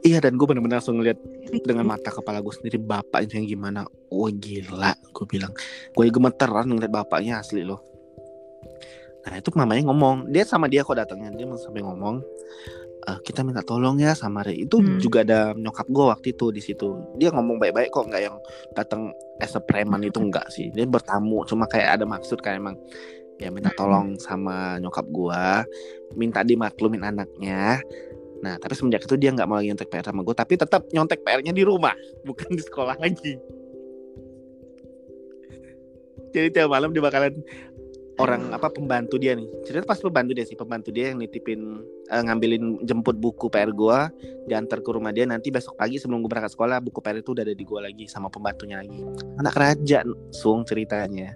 Iya 0.02 0.18
dan 0.18 0.34
gue 0.34 0.46
bener-bener 0.50 0.82
langsung 0.82 0.98
ngeliat 0.98 1.18
dengan 1.62 1.86
mata 1.86 2.10
kepala 2.10 2.42
gue 2.42 2.54
sendiri 2.54 2.82
bapaknya 2.82 3.38
yang 3.38 3.48
gimana. 3.58 3.86
Wah 4.10 4.34
gila, 4.34 4.98
gue 4.98 5.26
bilang. 5.30 5.54
Gue 5.94 6.10
gemeteran 6.10 6.66
ngeliat 6.74 6.90
bapaknya 6.90 7.38
asli 7.38 7.62
loh. 7.62 7.86
Nah 9.22 9.38
itu 9.38 9.54
mamanya 9.54 9.86
ngomong, 9.86 10.34
dia 10.34 10.42
sama 10.42 10.66
dia 10.66 10.82
kok 10.82 10.98
datangnya 10.98 11.30
dia 11.38 11.46
sampai 11.54 11.86
ngomong, 11.86 12.26
e, 13.06 13.10
kita 13.22 13.46
minta 13.46 13.62
tolong 13.62 14.02
ya 14.02 14.18
sama 14.18 14.42
Ray. 14.42 14.66
Itu 14.66 14.82
hmm. 14.82 14.98
juga 14.98 15.22
ada 15.22 15.54
nyokap 15.54 15.86
gue 15.86 16.06
waktu 16.10 16.28
itu 16.34 16.50
di 16.50 16.62
situ. 16.66 16.98
Dia 17.22 17.30
ngomong 17.30 17.62
baik-baik 17.62 17.94
kok, 17.94 18.10
nggak 18.10 18.22
yang 18.26 18.42
datang 18.74 19.14
as 19.38 19.54
a 19.54 19.62
preman 19.62 20.02
itu 20.02 20.18
enggak 20.18 20.50
sih. 20.50 20.74
Dia 20.74 20.90
bertamu, 20.90 21.46
cuma 21.46 21.70
kayak 21.70 22.02
ada 22.02 22.06
maksud 22.10 22.42
kayak 22.42 22.58
emang 22.58 22.78
ya 23.38 23.54
minta 23.54 23.70
hmm. 23.70 23.78
tolong 23.78 24.08
sama 24.18 24.82
nyokap 24.82 25.06
gue, 25.14 25.46
minta 26.18 26.42
dimaklumin 26.42 27.06
anaknya 27.06 27.78
Nah, 28.42 28.58
tapi 28.58 28.74
semenjak 28.74 29.06
itu 29.06 29.16
dia 29.22 29.30
nggak 29.30 29.46
mau 29.46 29.62
lagi 29.62 29.70
nyontek 29.70 29.90
PR 29.94 30.06
sama 30.06 30.26
gue, 30.26 30.36
tapi 30.36 30.58
tetap 30.58 30.90
nyontek 30.90 31.22
PR-nya 31.22 31.54
di 31.54 31.64
rumah, 31.64 31.94
bukan 32.28 32.50
di 32.58 32.62
sekolah 32.62 32.98
lagi. 32.98 33.38
Jadi 36.32 36.48
tiap 36.50 36.72
malam 36.72 36.96
dia 36.96 37.04
bakalan 37.04 37.44
orang 38.18 38.54
apa 38.56 38.72
pembantu 38.72 39.20
dia 39.22 39.36
nih. 39.38 39.46
Cerita 39.68 39.84
pas 39.86 40.00
pembantu 40.00 40.32
dia 40.34 40.46
sih, 40.48 40.56
pembantu 40.58 40.90
dia 40.90 41.12
yang 41.12 41.20
nitipin 41.22 41.86
uh, 42.10 42.22
ngambilin 42.24 42.82
jemput 42.88 43.20
buku 43.20 43.52
PR 43.52 43.70
gua, 43.76 44.10
diantar 44.50 44.82
ke 44.82 44.90
rumah 44.90 45.14
dia 45.14 45.28
nanti 45.28 45.54
besok 45.54 45.78
pagi 45.78 46.02
sebelum 46.02 46.24
gue 46.26 46.32
berangkat 46.32 46.56
sekolah 46.56 46.80
buku 46.82 47.04
PR 47.04 47.20
itu 47.20 47.36
udah 47.36 47.44
ada 47.46 47.56
di 47.56 47.66
gua 47.68 47.86
lagi 47.86 48.08
sama 48.08 48.32
pembantunya 48.32 48.80
lagi. 48.82 49.02
Anak 49.38 49.56
raja, 49.60 50.02
sung 50.32 50.64
ceritanya. 50.64 51.36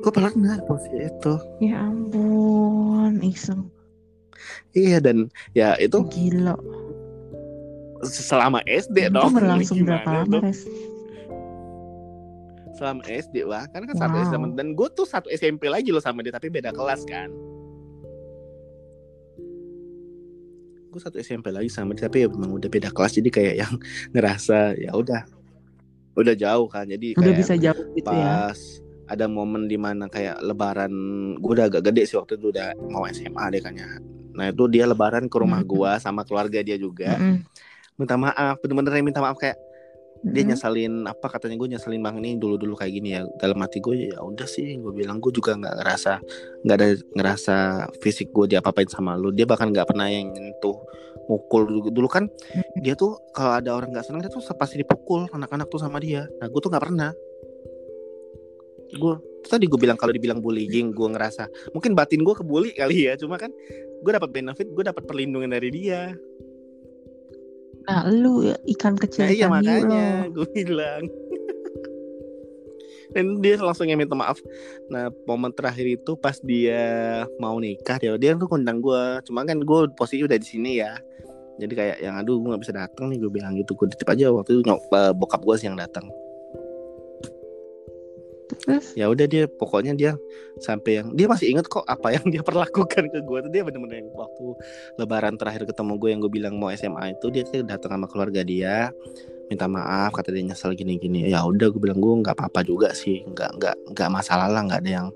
Gue 0.00 0.10
pernah 0.14 0.32
posisi 0.64 0.98
itu. 1.02 1.34
Ya 1.58 1.82
ampun, 1.82 3.18
iseng 3.26 3.75
Iya 4.72 4.98
dan 5.02 5.28
ya 5.52 5.74
itu 5.80 5.98
gila. 6.08 6.56
Selama 8.04 8.60
SD 8.68 9.08
itu 9.08 9.14
dong. 9.14 9.32
berlangsung 9.32 9.82
berapa 9.82 10.08
lama, 10.22 10.36
Res? 10.44 10.68
Selama 12.76 13.02
SD 13.08 13.48
wah, 13.48 13.64
kan 13.72 13.88
kan 13.88 13.96
wow. 13.96 14.02
satu 14.04 14.16
SD 14.20 14.34
dan 14.52 14.68
gue 14.76 14.88
tuh 14.92 15.06
satu 15.08 15.28
SMP 15.32 15.72
lagi 15.72 15.88
loh 15.90 16.04
sama 16.04 16.20
dia 16.20 16.34
tapi 16.34 16.52
beda 16.52 16.76
kelas 16.76 17.08
kan. 17.08 17.32
Gue 20.92 21.00
satu 21.00 21.16
SMP 21.20 21.52
lagi 21.52 21.72
sama 21.72 21.96
dia 21.96 22.08
tapi 22.08 22.24
ya 22.24 22.28
memang 22.28 22.60
udah 22.60 22.68
beda 22.68 22.92
kelas 22.92 23.16
jadi 23.16 23.28
kayak 23.32 23.54
yang 23.64 23.74
ngerasa 24.14 24.76
ya 24.76 24.92
udah 24.92 25.24
udah 26.16 26.32
jauh 26.32 26.68
kan 26.72 26.88
jadi 26.88 27.12
udah 27.12 27.34
bisa 27.36 27.60
jauh 27.60 27.84
gitu 27.92 28.08
ya. 28.08 28.48
pas 28.48 28.56
ya 28.56 28.84
ada 29.06 29.30
momen 29.30 29.70
di 29.70 29.78
mana 29.78 30.10
kayak 30.10 30.42
lebaran 30.42 30.92
gue 31.38 31.52
udah 31.54 31.66
agak 31.70 31.90
gede 31.90 32.10
sih 32.10 32.16
waktu 32.18 32.38
itu 32.38 32.50
udah 32.50 32.74
mau 32.90 33.06
SMA 33.06 33.44
deh 33.54 33.62
kayaknya 33.62 33.86
Nah 34.36 34.52
itu 34.52 34.64
dia 34.68 34.84
lebaran 34.84 35.26
ke 35.26 35.36
rumah 35.40 35.64
mm 35.64 35.66
-hmm. 35.66 35.80
gua 35.80 35.92
sama 35.96 36.22
keluarga 36.22 36.60
dia 36.60 36.76
juga. 36.76 37.16
Mm 37.16 37.24
-hmm. 37.24 37.38
Minta 37.96 38.14
maaf, 38.20 38.60
bener-bener 38.60 39.00
minta 39.00 39.24
maaf 39.24 39.40
kayak 39.40 39.56
mm 39.56 39.64
-hmm. 39.64 40.32
dia 40.36 40.42
nyeselin 40.52 40.94
apa 41.08 41.26
katanya 41.32 41.56
gue 41.56 41.68
nyeselin 41.72 42.00
bang 42.04 42.16
ini 42.20 42.30
dulu 42.36 42.60
dulu 42.60 42.74
kayak 42.76 42.92
gini 42.92 43.08
ya 43.16 43.24
dalam 43.40 43.56
hati 43.64 43.80
gue 43.80 44.12
ya 44.12 44.20
udah 44.20 44.44
sih 44.44 44.76
gue 44.76 44.92
bilang 44.92 45.16
gue 45.18 45.32
juga 45.32 45.56
nggak 45.56 45.74
ngerasa 45.80 46.12
nggak 46.64 46.76
ada 46.76 46.88
ngerasa 47.16 47.56
fisik 48.04 48.32
gue 48.36 48.52
dia 48.52 48.58
apa-apain 48.60 48.88
sama 48.88 49.16
lu 49.16 49.32
dia 49.32 49.48
bahkan 49.48 49.72
nggak 49.72 49.88
pernah 49.88 50.08
yang 50.12 50.32
nyentuh 50.32 50.76
mukul 51.26 51.66
dulu, 51.66 51.80
dulu 51.90 52.08
kan 52.08 52.24
mm-hmm. 52.30 52.80
dia 52.80 52.94
tuh 52.94 53.18
kalau 53.34 53.52
ada 53.58 53.74
orang 53.74 53.90
nggak 53.92 54.06
senang 54.06 54.22
dia 54.22 54.30
tuh 54.30 54.42
pasti 54.54 54.80
dipukul 54.80 55.26
anak-anak 55.34 55.66
tuh 55.68 55.82
sama 55.82 55.98
dia 55.98 56.24
nah 56.38 56.46
gue 56.46 56.60
tuh 56.62 56.70
nggak 56.70 56.84
pernah 56.86 57.10
gue 58.94 59.14
tadi 59.46 59.70
gue 59.70 59.78
bilang 59.78 59.98
kalau 59.98 60.14
dibilang 60.14 60.42
bullying 60.42 60.94
gue 60.94 61.08
ngerasa 61.10 61.46
mungkin 61.74 61.94
batin 61.94 62.26
gue 62.26 62.34
kebuli 62.34 62.74
kali 62.74 63.10
ya 63.10 63.18
cuma 63.18 63.38
kan 63.38 63.50
gue 64.02 64.12
dapat 64.12 64.30
benefit 64.30 64.68
gue 64.70 64.84
dapat 64.84 65.02
perlindungan 65.06 65.50
dari 65.50 65.70
dia. 65.72 66.14
Nah 67.86 68.02
lu 68.10 68.42
ya, 68.42 68.58
ikan 68.76 68.98
kecil 68.98 69.30
nah, 69.30 69.32
iya 69.32 69.46
makanya 69.46 70.26
gue 70.30 70.46
bilang. 70.50 71.06
Dan 73.14 73.40
dia 73.40 73.56
langsung 73.62 73.88
yang 73.88 74.02
minta 74.02 74.18
maaf. 74.18 74.42
Nah 74.90 75.08
momen 75.24 75.54
terakhir 75.54 75.86
itu 75.86 76.18
pas 76.18 76.36
dia 76.42 77.24
mau 77.38 77.56
nikah 77.56 77.96
dia 78.02 78.18
dia 78.18 78.34
tuh 78.34 78.50
kondang 78.50 78.82
gue 78.82 79.22
cuma 79.24 79.46
kan 79.46 79.62
gue 79.62 79.80
posisi 79.94 80.26
udah 80.26 80.36
di 80.36 80.46
sini 80.46 80.82
ya. 80.82 80.98
Jadi 81.56 81.72
kayak 81.72 81.96
yang 82.04 82.20
aduh 82.20 82.36
gue 82.36 82.52
nggak 82.52 82.62
bisa 82.66 82.74
datang 82.76 83.08
nih 83.08 83.18
gue 83.22 83.30
bilang 83.32 83.56
gitu. 83.56 83.72
Gue 83.78 83.88
titip 83.88 84.10
aja 84.10 84.28
waktu 84.34 84.58
itu 84.58 84.62
nyok 84.66 84.80
eh, 84.92 85.12
bokap 85.16 85.40
gue 85.46 85.56
sih 85.56 85.70
yang 85.70 85.78
datang 85.78 86.04
ya 88.98 89.06
udah 89.06 89.26
dia 89.30 89.46
pokoknya 89.46 89.94
dia 89.94 90.12
sampai 90.58 90.98
yang 91.02 91.14
dia 91.14 91.26
masih 91.30 91.54
inget 91.54 91.70
kok 91.70 91.86
apa 91.86 92.18
yang 92.18 92.26
dia 92.26 92.42
perlakukan 92.48 93.06
ke 93.06 93.18
gue 93.22 93.38
tuh. 93.46 93.50
Dia 93.50 93.62
bener-bener 93.62 94.02
yang 94.02 94.10
waktu 94.14 94.46
lebaran 94.98 95.38
terakhir 95.38 95.66
ketemu 95.70 95.92
gue 95.98 96.08
yang 96.10 96.20
gue 96.20 96.32
bilang 96.32 96.54
mau 96.58 96.70
SMA 96.74 97.14
itu 97.14 97.30
dia 97.30 97.46
tuh 97.46 97.62
datang 97.62 97.94
sama 97.94 98.06
keluarga 98.10 98.42
dia 98.42 98.90
minta 99.46 99.70
maaf 99.70 100.10
kata 100.10 100.34
dia 100.34 100.42
nyesel 100.42 100.74
gini-gini. 100.74 101.30
Ya 101.30 101.46
udah 101.46 101.70
gue 101.70 101.80
bilang 101.80 102.02
gue 102.02 102.12
nggak 102.26 102.34
apa-apa 102.34 102.66
juga 102.66 102.90
sih 102.90 103.22
nggak 103.22 103.50
nggak 103.62 103.76
nggak 103.94 104.08
masalah 104.10 104.50
lah 104.50 104.66
nggak 104.66 104.82
ada 104.82 104.90
yang 104.90 105.08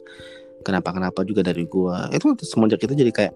kenapa-kenapa 0.63 1.25
juga 1.25 1.41
dari 1.43 1.65
gue 1.67 1.97
itu 2.15 2.27
semenjak 2.45 2.85
itu 2.85 2.93
jadi 2.95 3.13
kayak 3.13 3.35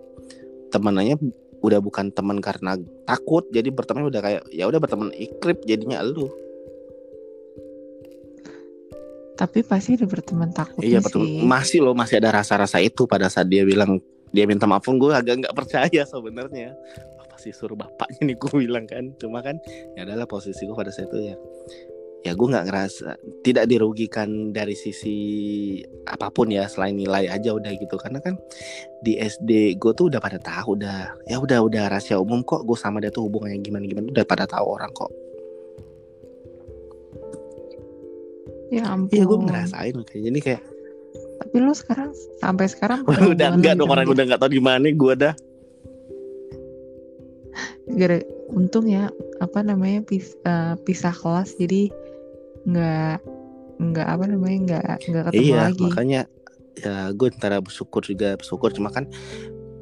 temenannya 0.71 1.17
udah 1.65 1.81
bukan 1.81 2.13
teman 2.13 2.45
karena 2.45 2.77
takut 3.09 3.49
jadi 3.49 3.73
berteman 3.73 4.13
udah 4.13 4.21
kayak 4.21 4.43
ya 4.53 4.69
udah 4.69 4.77
berteman 4.77 5.09
ikrip 5.17 5.65
jadinya 5.65 6.05
lu 6.05 6.29
tapi 9.35 9.67
pasti 9.67 9.99
ada 9.99 10.07
berteman 10.07 10.55
takut 10.55 10.79
iya 10.83 11.03
betul. 11.03 11.27
sih. 11.27 11.43
masih 11.43 11.83
loh 11.83 11.95
masih 11.95 12.23
ada 12.23 12.39
rasa-rasa 12.39 12.79
itu 12.79 13.07
pada 13.11 13.27
saat 13.27 13.51
dia 13.51 13.67
bilang 13.67 13.99
dia 14.35 14.51
minta 14.51 14.67
maaf 14.67 14.83
pun 14.83 14.99
gue 14.99 15.15
agak 15.15 15.47
nggak 15.47 15.55
percaya 15.55 16.03
sebenarnya. 16.03 16.75
Pasti 17.31 17.55
suruh 17.55 17.79
bapaknya 17.79 18.35
nih 18.35 18.37
gue 18.37 18.53
bilang 18.59 18.85
kan. 18.91 19.15
Cuma 19.23 19.39
kan 19.47 19.55
ya 19.95 20.03
adalah 20.03 20.27
posisi 20.27 20.67
gue 20.67 20.75
pada 20.75 20.91
saat 20.91 21.07
itu 21.07 21.31
ya. 21.31 21.37
Ya 22.27 22.33
gue 22.35 22.49
nggak 22.51 22.67
ngerasa 22.67 23.15
tidak 23.47 23.71
dirugikan 23.71 24.51
dari 24.51 24.75
sisi 24.75 25.17
apa 26.09 26.33
pun 26.35 26.51
ya 26.51 26.67
selain 26.67 26.99
nilai 26.99 27.31
aja 27.31 27.55
udah 27.55 27.71
gitu. 27.79 27.95
Karena 27.95 28.19
kan 28.19 28.35
di 29.07 29.23
SD 29.23 29.79
gue 29.79 29.93
tuh 29.95 30.11
udah 30.11 30.19
pada 30.19 30.43
tahu 30.43 30.83
udah 30.83 31.15
ya 31.31 31.39
udah 31.39 31.63
udah 31.63 31.95
rahasia 31.95 32.19
umum 32.19 32.43
kok 32.43 32.67
gue 32.67 32.75
sama 32.75 32.99
dia 32.99 33.15
tuh 33.15 33.31
hubungannya 33.31 33.63
gimana 33.63 33.87
gimana 33.87 34.11
udah 34.11 34.27
pada 34.27 34.51
tahu 34.51 34.67
orang 34.67 34.91
kok 34.91 35.13
Ya 38.75 38.85
ampun. 38.91 39.15
Iya 39.15 39.25
gue 39.31 39.39
ngerasain 39.47 39.97
kayak 40.03 40.23
jadi 40.27 40.41
kayak. 40.43 40.63
Tapi 41.15 41.57
lu 41.63 41.73
sekarang 41.75 42.11
sampai 42.43 42.67
sekarang 42.67 43.01
udah 43.35 43.49
enggak 43.55 43.79
dong 43.79 43.91
orang 43.91 44.11
udah 44.11 44.25
nggak 44.27 44.41
tahu 44.43 44.51
di 44.51 44.63
mana 44.63 44.87
gue 44.91 45.15
dah. 45.15 45.35
Gara 47.95 48.19
untung 48.51 48.91
ya 48.91 49.15
apa 49.39 49.63
namanya 49.63 50.03
pis, 50.03 50.35
uh, 50.43 50.75
pisah 50.83 51.15
kelas 51.15 51.55
jadi 51.55 51.93
nggak 52.67 53.19
nggak 53.79 54.09
apa 54.09 54.25
namanya 54.27 54.59
nggak 54.67 54.83
nggak 55.07 55.25
ketemu 55.31 55.45
iya, 55.47 55.59
lagi. 55.71 55.79
Iya 55.79 55.91
makanya 55.91 56.21
ya 56.75 57.15
gue 57.15 57.29
antara 57.31 57.63
bersyukur 57.63 58.03
juga 58.03 58.35
bersyukur 58.35 58.75
cuma 58.75 58.91
kan 58.91 59.07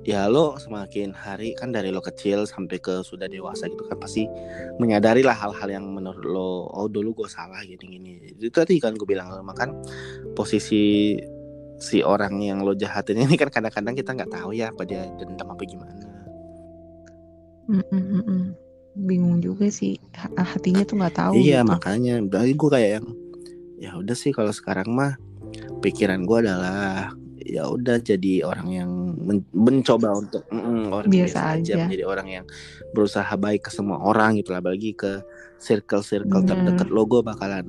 ya 0.03 0.27
lo 0.27 0.59
semakin 0.59 1.15
hari 1.15 1.55
kan 1.55 1.71
dari 1.71 1.95
lo 1.95 2.03
kecil 2.03 2.43
sampai 2.43 2.83
ke 2.83 3.07
sudah 3.07 3.31
dewasa 3.31 3.71
gitu 3.71 3.87
kan 3.87 3.99
pasti 4.03 4.27
menyadari 4.83 5.23
lah 5.23 5.35
hal-hal 5.35 5.71
yang 5.71 5.87
menurut 5.95 6.23
lo 6.27 6.67
oh 6.75 6.91
dulu 6.91 7.23
gue 7.23 7.29
salah 7.31 7.63
gini 7.63 7.87
gini 7.87 8.13
itu 8.35 8.51
tadi 8.51 8.83
kan 8.83 8.99
gue 8.99 9.07
bilang 9.07 9.31
makan 9.47 9.79
posisi 10.35 11.15
si 11.79 12.03
orang 12.03 12.43
yang 12.43 12.67
lo 12.67 12.75
jahatin 12.75 13.23
ini 13.23 13.39
kan 13.39 13.51
kadang-kadang 13.51 13.95
kita 13.95 14.11
nggak 14.15 14.31
tahu 14.35 14.51
ya 14.55 14.75
apa 14.75 14.83
dia 14.83 15.07
dendam 15.19 15.55
apa 15.55 15.63
gimana 15.63 15.95
mm 17.71 17.83
-mm. 17.91 18.43
bingung 19.07 19.39
juga 19.39 19.71
sih 19.71 20.03
hatinya 20.35 20.83
tuh 20.83 20.99
nggak 20.99 21.15
tahu 21.15 21.33
iya 21.39 21.63
gitu. 21.63 21.71
makanya 21.71 22.15
berarti 22.27 22.53
gue 22.59 22.71
kayak 22.71 22.91
yang 22.99 23.07
ya 23.79 23.91
udah 23.99 24.17
sih 24.19 24.35
kalau 24.35 24.51
sekarang 24.51 24.91
mah 24.91 25.15
pikiran 25.83 26.23
gue 26.27 26.39
adalah 26.43 27.11
ya 27.47 27.69
udah 27.69 27.99
jadi 28.03 28.47
orang 28.47 28.69
yang 28.71 28.91
men 29.19 29.43
mencoba 29.53 30.15
untuk 30.15 30.43
mm, 30.49 30.91
orang 30.91 31.11
biasa, 31.11 31.39
biasa 31.39 31.41
aja 31.59 31.73
menjadi 31.87 32.05
orang 32.07 32.29
yang 32.31 32.45
berusaha 32.95 33.33
baik 33.35 33.67
ke 33.67 33.71
semua 33.75 33.99
orang 34.03 34.39
gitu 34.39 34.55
lah. 34.55 34.63
Bagi 34.63 34.95
ke 34.95 35.23
circle-circle 35.59 36.43
terdekat. 36.47 36.89
Lo 36.91 37.07
gue 37.07 37.23
bakalan 37.23 37.67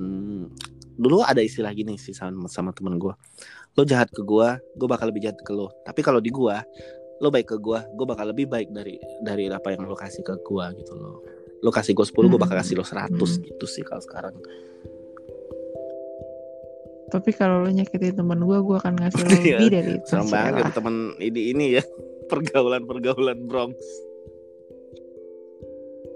dulu 0.94 1.26
ada 1.26 1.42
istilah 1.42 1.74
gini 1.74 1.98
sih 1.98 2.14
sama 2.14 2.46
sama 2.46 2.70
temen 2.70 3.02
gue 3.02 3.10
lo 3.74 3.82
jahat 3.82 4.06
ke 4.14 4.22
gue 4.22 4.48
gue 4.78 4.86
bakal 4.86 5.10
lebih 5.10 5.26
jahat 5.26 5.38
ke 5.42 5.50
lo. 5.50 5.74
Tapi 5.82 6.00
kalau 6.06 6.22
di 6.22 6.30
gue 6.30 6.56
lo 7.22 7.28
baik 7.30 7.54
ke 7.54 7.56
gue 7.58 7.78
gue 7.94 8.06
bakal 8.06 8.30
lebih 8.30 8.50
baik 8.50 8.74
dari 8.74 8.98
dari 9.22 9.46
apa 9.50 9.74
yang 9.74 9.86
lo 9.86 9.94
kasih 9.94 10.26
ke 10.26 10.34
gue 10.42 10.64
gitu 10.82 10.92
lo 10.98 11.22
lo 11.64 11.70
kasih 11.72 11.96
gue 11.96 12.04
10 12.04 12.12
gue 12.28 12.40
bakal 12.40 12.60
kasih 12.60 12.76
lo 12.76 12.84
100 12.84 13.16
hmm. 13.16 13.40
gitu 13.48 13.66
sih 13.70 13.80
kalau 13.86 14.02
sekarang 14.02 14.34
tapi 17.14 17.30
kalau 17.30 17.62
lo 17.62 17.70
nyakitin 17.70 18.18
teman 18.18 18.42
gue 18.42 18.58
gue 18.58 18.76
akan 18.82 18.94
ngasih 18.98 19.22
lo 19.26 19.30
iya, 19.30 19.38
lebih 19.38 19.68
dari 19.70 19.92
itu. 20.02 20.06
sama 20.10 20.50
banget 20.50 20.74
teman 20.74 20.94
ini 21.22 21.40
ini 21.54 21.66
ya. 21.78 21.82
Pergaulan 22.30 22.82
pergaulan 22.90 23.38
Bronx. 23.46 23.78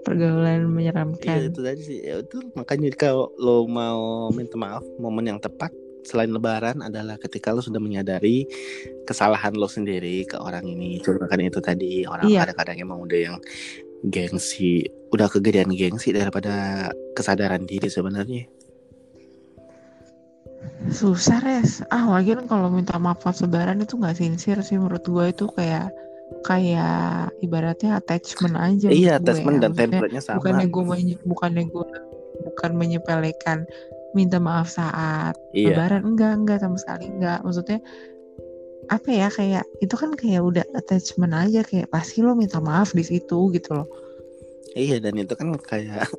Pergaulan 0.03 0.67
menyeramkan. 0.67 1.23
Iya 1.23 1.47
itu 1.47 1.59
tadi 1.63 1.81
sih. 1.85 1.99
Ya 2.03 2.19
itu 2.19 2.43
makanya 2.57 2.91
kalau 2.99 3.31
lo 3.39 3.63
mau 3.69 4.27
minta 4.33 4.59
maaf 4.59 4.83
momen 4.99 5.29
yang 5.31 5.39
tepat 5.39 5.71
selain 6.03 6.33
lebaran 6.33 6.81
adalah 6.81 7.15
ketika 7.21 7.53
lo 7.53 7.61
sudah 7.61 7.77
menyadari 7.77 8.49
kesalahan 9.05 9.53
lo 9.53 9.69
sendiri 9.69 10.25
ke 10.25 10.35
orang 10.35 10.65
ini. 10.65 10.99
Cuma 11.05 11.29
kan 11.29 11.39
itu 11.39 11.61
tadi 11.61 12.03
orang 12.09 12.25
iya. 12.25 12.43
kadang-kadang 12.43 12.77
emang 12.81 12.99
udah 13.05 13.19
yang 13.31 13.37
gengsi 14.09 14.87
udah 15.11 15.27
kegedean 15.27 15.71
gengsi 15.75 16.15
daripada 16.15 16.87
kesadaran 17.17 17.67
diri 17.67 17.91
sebenarnya 17.91 18.47
susah 20.89 21.39
res. 21.43 21.81
Ah 21.91 22.05
lagian 22.07 22.45
kalau 22.49 22.71
minta 22.71 22.95
maaf 22.97 23.23
pas 23.23 23.37
lebaran 23.41 23.83
itu 23.83 23.95
nggak 23.99 24.17
sincere 24.17 24.61
sih 24.63 24.79
menurut 24.79 25.03
gue 25.05 25.25
itu 25.31 25.45
kayak 25.53 25.91
kayak 26.45 27.33
ibaratnya 27.41 27.97
attachment 27.97 28.53
aja 28.53 28.93
iya 28.93 29.17
attachment 29.17 29.59
ya. 29.59 29.61
dan 29.65 29.71
template-nya 29.73 30.21
sama 30.21 30.37
bukannya 30.37 30.67
gue 30.69 30.83
bukannya 31.25 31.63
gue 31.73 31.85
bukan 32.45 32.71
menyepelekan 32.77 33.65
minta 34.13 34.41
maaf 34.41 34.69
saat 34.73 35.37
iya. 35.53 35.73
lebaran. 35.73 36.05
Enggak 36.05 36.33
enggak 36.39 36.57
sama 36.63 36.77
sekali 36.81 37.09
enggak. 37.09 37.41
Maksudnya 37.45 37.79
apa 38.89 39.09
ya 39.13 39.27
kayak 39.29 39.65
itu 39.85 39.93
kan 39.93 40.11
kayak 40.17 40.41
udah 40.41 40.65
attachment 40.73 41.33
aja. 41.35 41.61
Kayak 41.61 41.91
pasti 41.93 42.25
lo 42.25 42.33
minta 42.33 42.57
maaf 42.57 42.93
di 42.95 43.03
situ 43.05 43.53
gitu 43.53 43.69
loh. 43.73 43.87
Iya 44.77 45.01
dan 45.01 45.17
itu 45.17 45.33
kan 45.33 45.53
kayak 45.57 46.09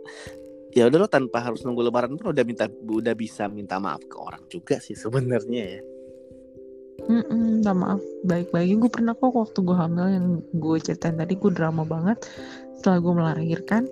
ya 0.71 0.87
udah 0.87 0.99
lo 1.03 1.09
tanpa 1.11 1.43
harus 1.43 1.67
nunggu 1.67 1.91
lebaran 1.91 2.15
pun 2.15 2.31
udah 2.31 2.45
minta 2.47 2.71
udah 2.71 3.15
bisa 3.19 3.51
minta 3.51 3.83
maaf 3.83 4.03
ke 4.07 4.17
orang 4.19 4.43
juga 4.47 4.79
sih 4.79 4.95
sebenarnya 4.95 5.63
ya. 5.79 5.83
Mm-mm, 7.09 7.61
minta 7.61 7.73
maaf. 7.73 8.03
Baik-baik. 8.29 8.77
Gue 8.77 8.91
pernah 8.93 9.17
kok 9.17 9.33
waktu 9.33 9.59
gue 9.65 9.77
hamil 9.77 10.07
yang 10.13 10.27
gue 10.53 10.77
ceritain 10.85 11.17
tadi 11.17 11.35
gue 11.39 11.53
drama 11.53 11.83
banget. 11.89 12.29
Setelah 12.77 12.99
gue 13.01 13.13
melahirkan 13.17 13.83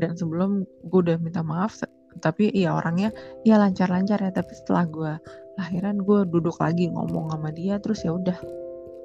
dan 0.00 0.16
sebelum 0.16 0.64
gue 0.88 1.00
udah 1.04 1.20
minta 1.20 1.44
maaf 1.44 1.76
tapi 2.20 2.52
ya 2.52 2.76
orangnya 2.76 3.12
ya 3.44 3.60
lancar-lancar 3.60 4.16
ya. 4.20 4.32
Tapi 4.32 4.52
setelah 4.56 4.84
gue 4.88 5.12
lahiran 5.60 6.00
gue 6.00 6.24
duduk 6.32 6.56
lagi 6.56 6.88
ngomong 6.88 7.36
sama 7.36 7.52
dia 7.52 7.76
terus 7.76 8.00
ya 8.00 8.16
udah 8.16 8.38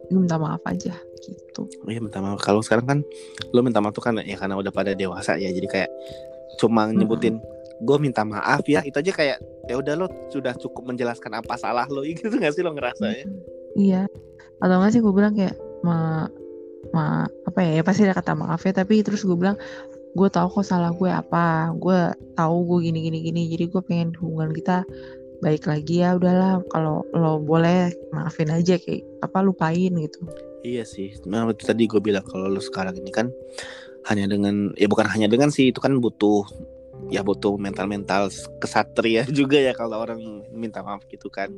gue 0.08 0.20
minta 0.24 0.40
maaf 0.40 0.64
aja 0.64 0.96
gitu. 1.20 1.68
Iya 1.84 2.00
minta 2.00 2.24
maaf. 2.24 2.40
Kalau 2.40 2.64
sekarang 2.64 2.88
kan 2.88 3.00
lo 3.52 3.60
minta 3.60 3.84
maaf 3.84 3.92
tuh 3.92 4.08
kan 4.08 4.24
ya 4.24 4.40
karena 4.40 4.56
udah 4.56 4.72
pada 4.72 4.96
dewasa 4.96 5.36
ya. 5.36 5.52
Jadi 5.52 5.68
kayak 5.68 5.92
cuma 6.56 6.90
nyebutin 6.90 7.44
gue 7.82 7.98
minta 8.02 8.26
maaf 8.26 8.66
ya. 8.66 8.82
Itu 8.82 9.02
aja 9.02 9.14
kayak 9.14 9.38
ya 9.68 9.76
udah 9.78 9.94
lo 9.94 10.08
sudah 10.34 10.56
cukup 10.58 10.90
menjelaskan 10.90 11.38
apa 11.38 11.54
salah 11.60 11.86
lo. 11.92 12.02
Gitu 12.08 12.32
gak 12.32 12.54
sih 12.56 12.64
lo 12.66 12.74
ngerasa 12.74 13.06
ya 13.14 13.26
iya. 13.78 14.04
Atau 14.58 14.82
nggak 14.82 14.92
sih 14.98 15.02
gue 15.06 15.14
bilang 15.14 15.38
kayak 15.38 15.54
ma 15.86 16.26
ma 16.96 17.30
apa 17.46 17.60
ya, 17.62 17.82
ya 17.82 17.84
pasti 17.86 18.08
ada 18.10 18.18
kata 18.18 18.34
maaf 18.34 18.66
ya. 18.66 18.74
Tapi 18.74 19.06
terus 19.06 19.22
gue 19.22 19.38
bilang 19.38 19.56
gue 20.18 20.30
tahu 20.34 20.50
kok 20.50 20.66
salah 20.66 20.90
gue 20.92 21.10
apa. 21.10 21.70
Gue 21.78 22.12
tahu 22.34 22.56
gue 22.66 22.90
gini 22.90 23.06
gini 23.06 23.20
gini. 23.22 23.42
Jadi 23.54 23.70
gue 23.70 23.82
pengen 23.86 24.18
hubungan 24.18 24.52
kita 24.58 24.82
baik 25.46 25.70
lagi 25.70 26.02
ya. 26.02 26.18
Udahlah 26.18 26.66
kalau 26.74 27.06
lo 27.14 27.38
boleh 27.38 27.94
maafin 28.10 28.50
aja. 28.50 28.82
Kayak 28.82 29.06
apa 29.22 29.46
lupain 29.46 29.94
gitu. 29.94 30.20
Iya 30.66 30.84
sih. 30.84 31.14
Nah 31.30 31.46
itu 31.54 31.70
tadi 31.70 31.86
gue 31.86 32.02
bilang 32.02 32.26
kalau 32.26 32.50
lo 32.50 32.58
sekarang 32.58 32.98
ini 32.98 33.14
kan 33.14 33.30
hanya 34.08 34.26
dengan 34.32 34.72
ya 34.80 34.88
bukan 34.88 35.08
hanya 35.12 35.28
dengan 35.28 35.52
sih 35.52 35.76
itu 35.76 35.84
kan 35.84 36.00
butuh 36.00 36.48
ya 37.08 37.24
butuh 37.24 37.56
mental-mental 37.56 38.28
kesatria 38.60 39.24
juga 39.40 39.60
ya 39.60 39.72
kalau 39.72 40.02
orang 40.04 40.44
minta 40.52 40.84
maaf 40.84 41.04
gitu 41.08 41.32
kan. 41.32 41.52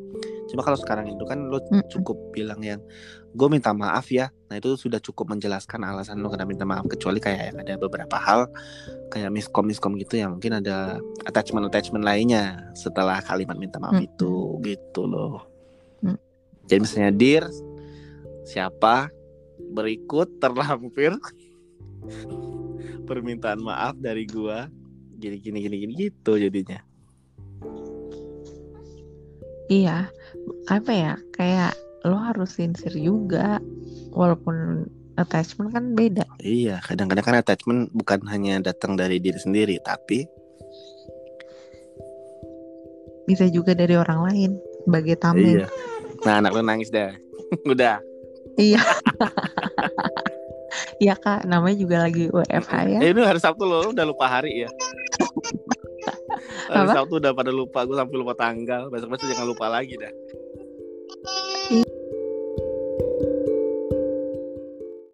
Cuma 0.50 0.62
kalau 0.66 0.78
sekarang 0.78 1.10
itu 1.10 1.24
kan 1.26 1.50
lo 1.50 1.62
cukup 1.90 2.18
bilang 2.34 2.62
yang 2.62 2.82
gue 3.34 3.48
minta 3.50 3.74
maaf 3.74 4.10
ya. 4.10 4.30
Nah 4.50 4.58
itu 4.58 4.74
sudah 4.78 4.98
cukup 5.02 5.34
menjelaskan 5.34 5.86
alasan 5.86 6.22
lo 6.22 6.30
kenapa 6.30 6.50
minta 6.50 6.66
maaf 6.66 6.86
kecuali 6.90 7.22
kayak 7.22 7.54
yang 7.54 7.58
ada 7.62 7.74
beberapa 7.78 8.18
hal 8.18 8.50
kayak 9.14 9.30
miskom 9.34 9.66
miskom 9.70 9.94
gitu 9.98 10.22
yang 10.22 10.38
mungkin 10.38 10.62
ada 10.62 10.98
attachment 11.26 11.70
attachment 11.70 12.06
lainnya 12.06 12.70
setelah 12.74 13.22
kalimat 13.22 13.58
minta 13.58 13.78
maaf 13.82 13.98
hmm. 13.98 14.08
itu 14.10 14.58
gitu 14.66 15.06
loh. 15.06 15.46
Hmm. 16.02 16.18
Jadi 16.66 16.80
misalnya 16.82 17.12
dir 17.14 17.44
siapa 18.46 19.14
berikut 19.70 20.42
terlampir 20.42 21.14
permintaan 23.10 23.62
maaf 23.64 23.96
dari 24.00 24.28
gua. 24.30 24.68
Gini 25.20 25.38
gini 25.42 25.60
gini 25.60 25.76
gini 25.84 25.94
gitu 25.98 26.40
jadinya. 26.40 26.80
Iya 29.70 30.10
apa 30.66 30.92
ya 30.92 31.14
kayak 31.38 31.78
lo 32.08 32.18
harus 32.18 32.58
sincere 32.58 32.98
juga 32.98 33.62
walaupun 34.16 34.88
attachment 35.20 35.76
kan 35.76 35.94
beda. 35.94 36.26
Iya 36.42 36.80
kadang-kadang 36.82 37.26
kan 37.26 37.38
attachment 37.38 37.82
bukan 37.92 38.24
hanya 38.32 38.64
datang 38.64 38.96
dari 38.96 39.20
diri 39.20 39.38
sendiri 39.38 39.78
tapi 39.84 40.26
bisa 43.30 43.46
juga 43.52 43.78
dari 43.78 43.94
orang 43.94 44.26
lain 44.26 44.52
sebagai 44.90 45.14
tamu 45.22 45.46
iya. 45.46 45.70
nah 46.26 46.42
anak 46.42 46.56
lo 46.56 46.66
nangis 46.66 46.90
dah. 46.90 47.14
Udah. 47.72 48.02
Iya 48.58 48.82
Iya 51.00 51.16
kak, 51.18 51.46
namanya 51.50 51.78
juga 51.78 51.98
lagi 52.06 52.30
WFH 52.30 52.74
ya. 52.88 53.00
Eh, 53.02 53.10
ini 53.12 53.22
hari 53.26 53.40
Sabtu 53.42 53.64
loh, 53.66 53.92
udah 53.92 54.06
lupa 54.06 54.26
hari 54.30 54.66
ya. 54.66 54.70
hari 56.70 56.88
Sabtu 56.94 57.20
udah 57.20 57.32
pada 57.34 57.52
lupa, 57.52 57.86
gue 57.86 57.96
sampai 57.98 58.16
lupa 58.18 58.34
tanggal. 58.38 58.88
Besok-besok 58.94 59.28
jangan 59.34 59.48
lupa 59.50 59.66
lagi 59.68 59.96
dah. 59.98 60.14
Iya. 61.70 61.99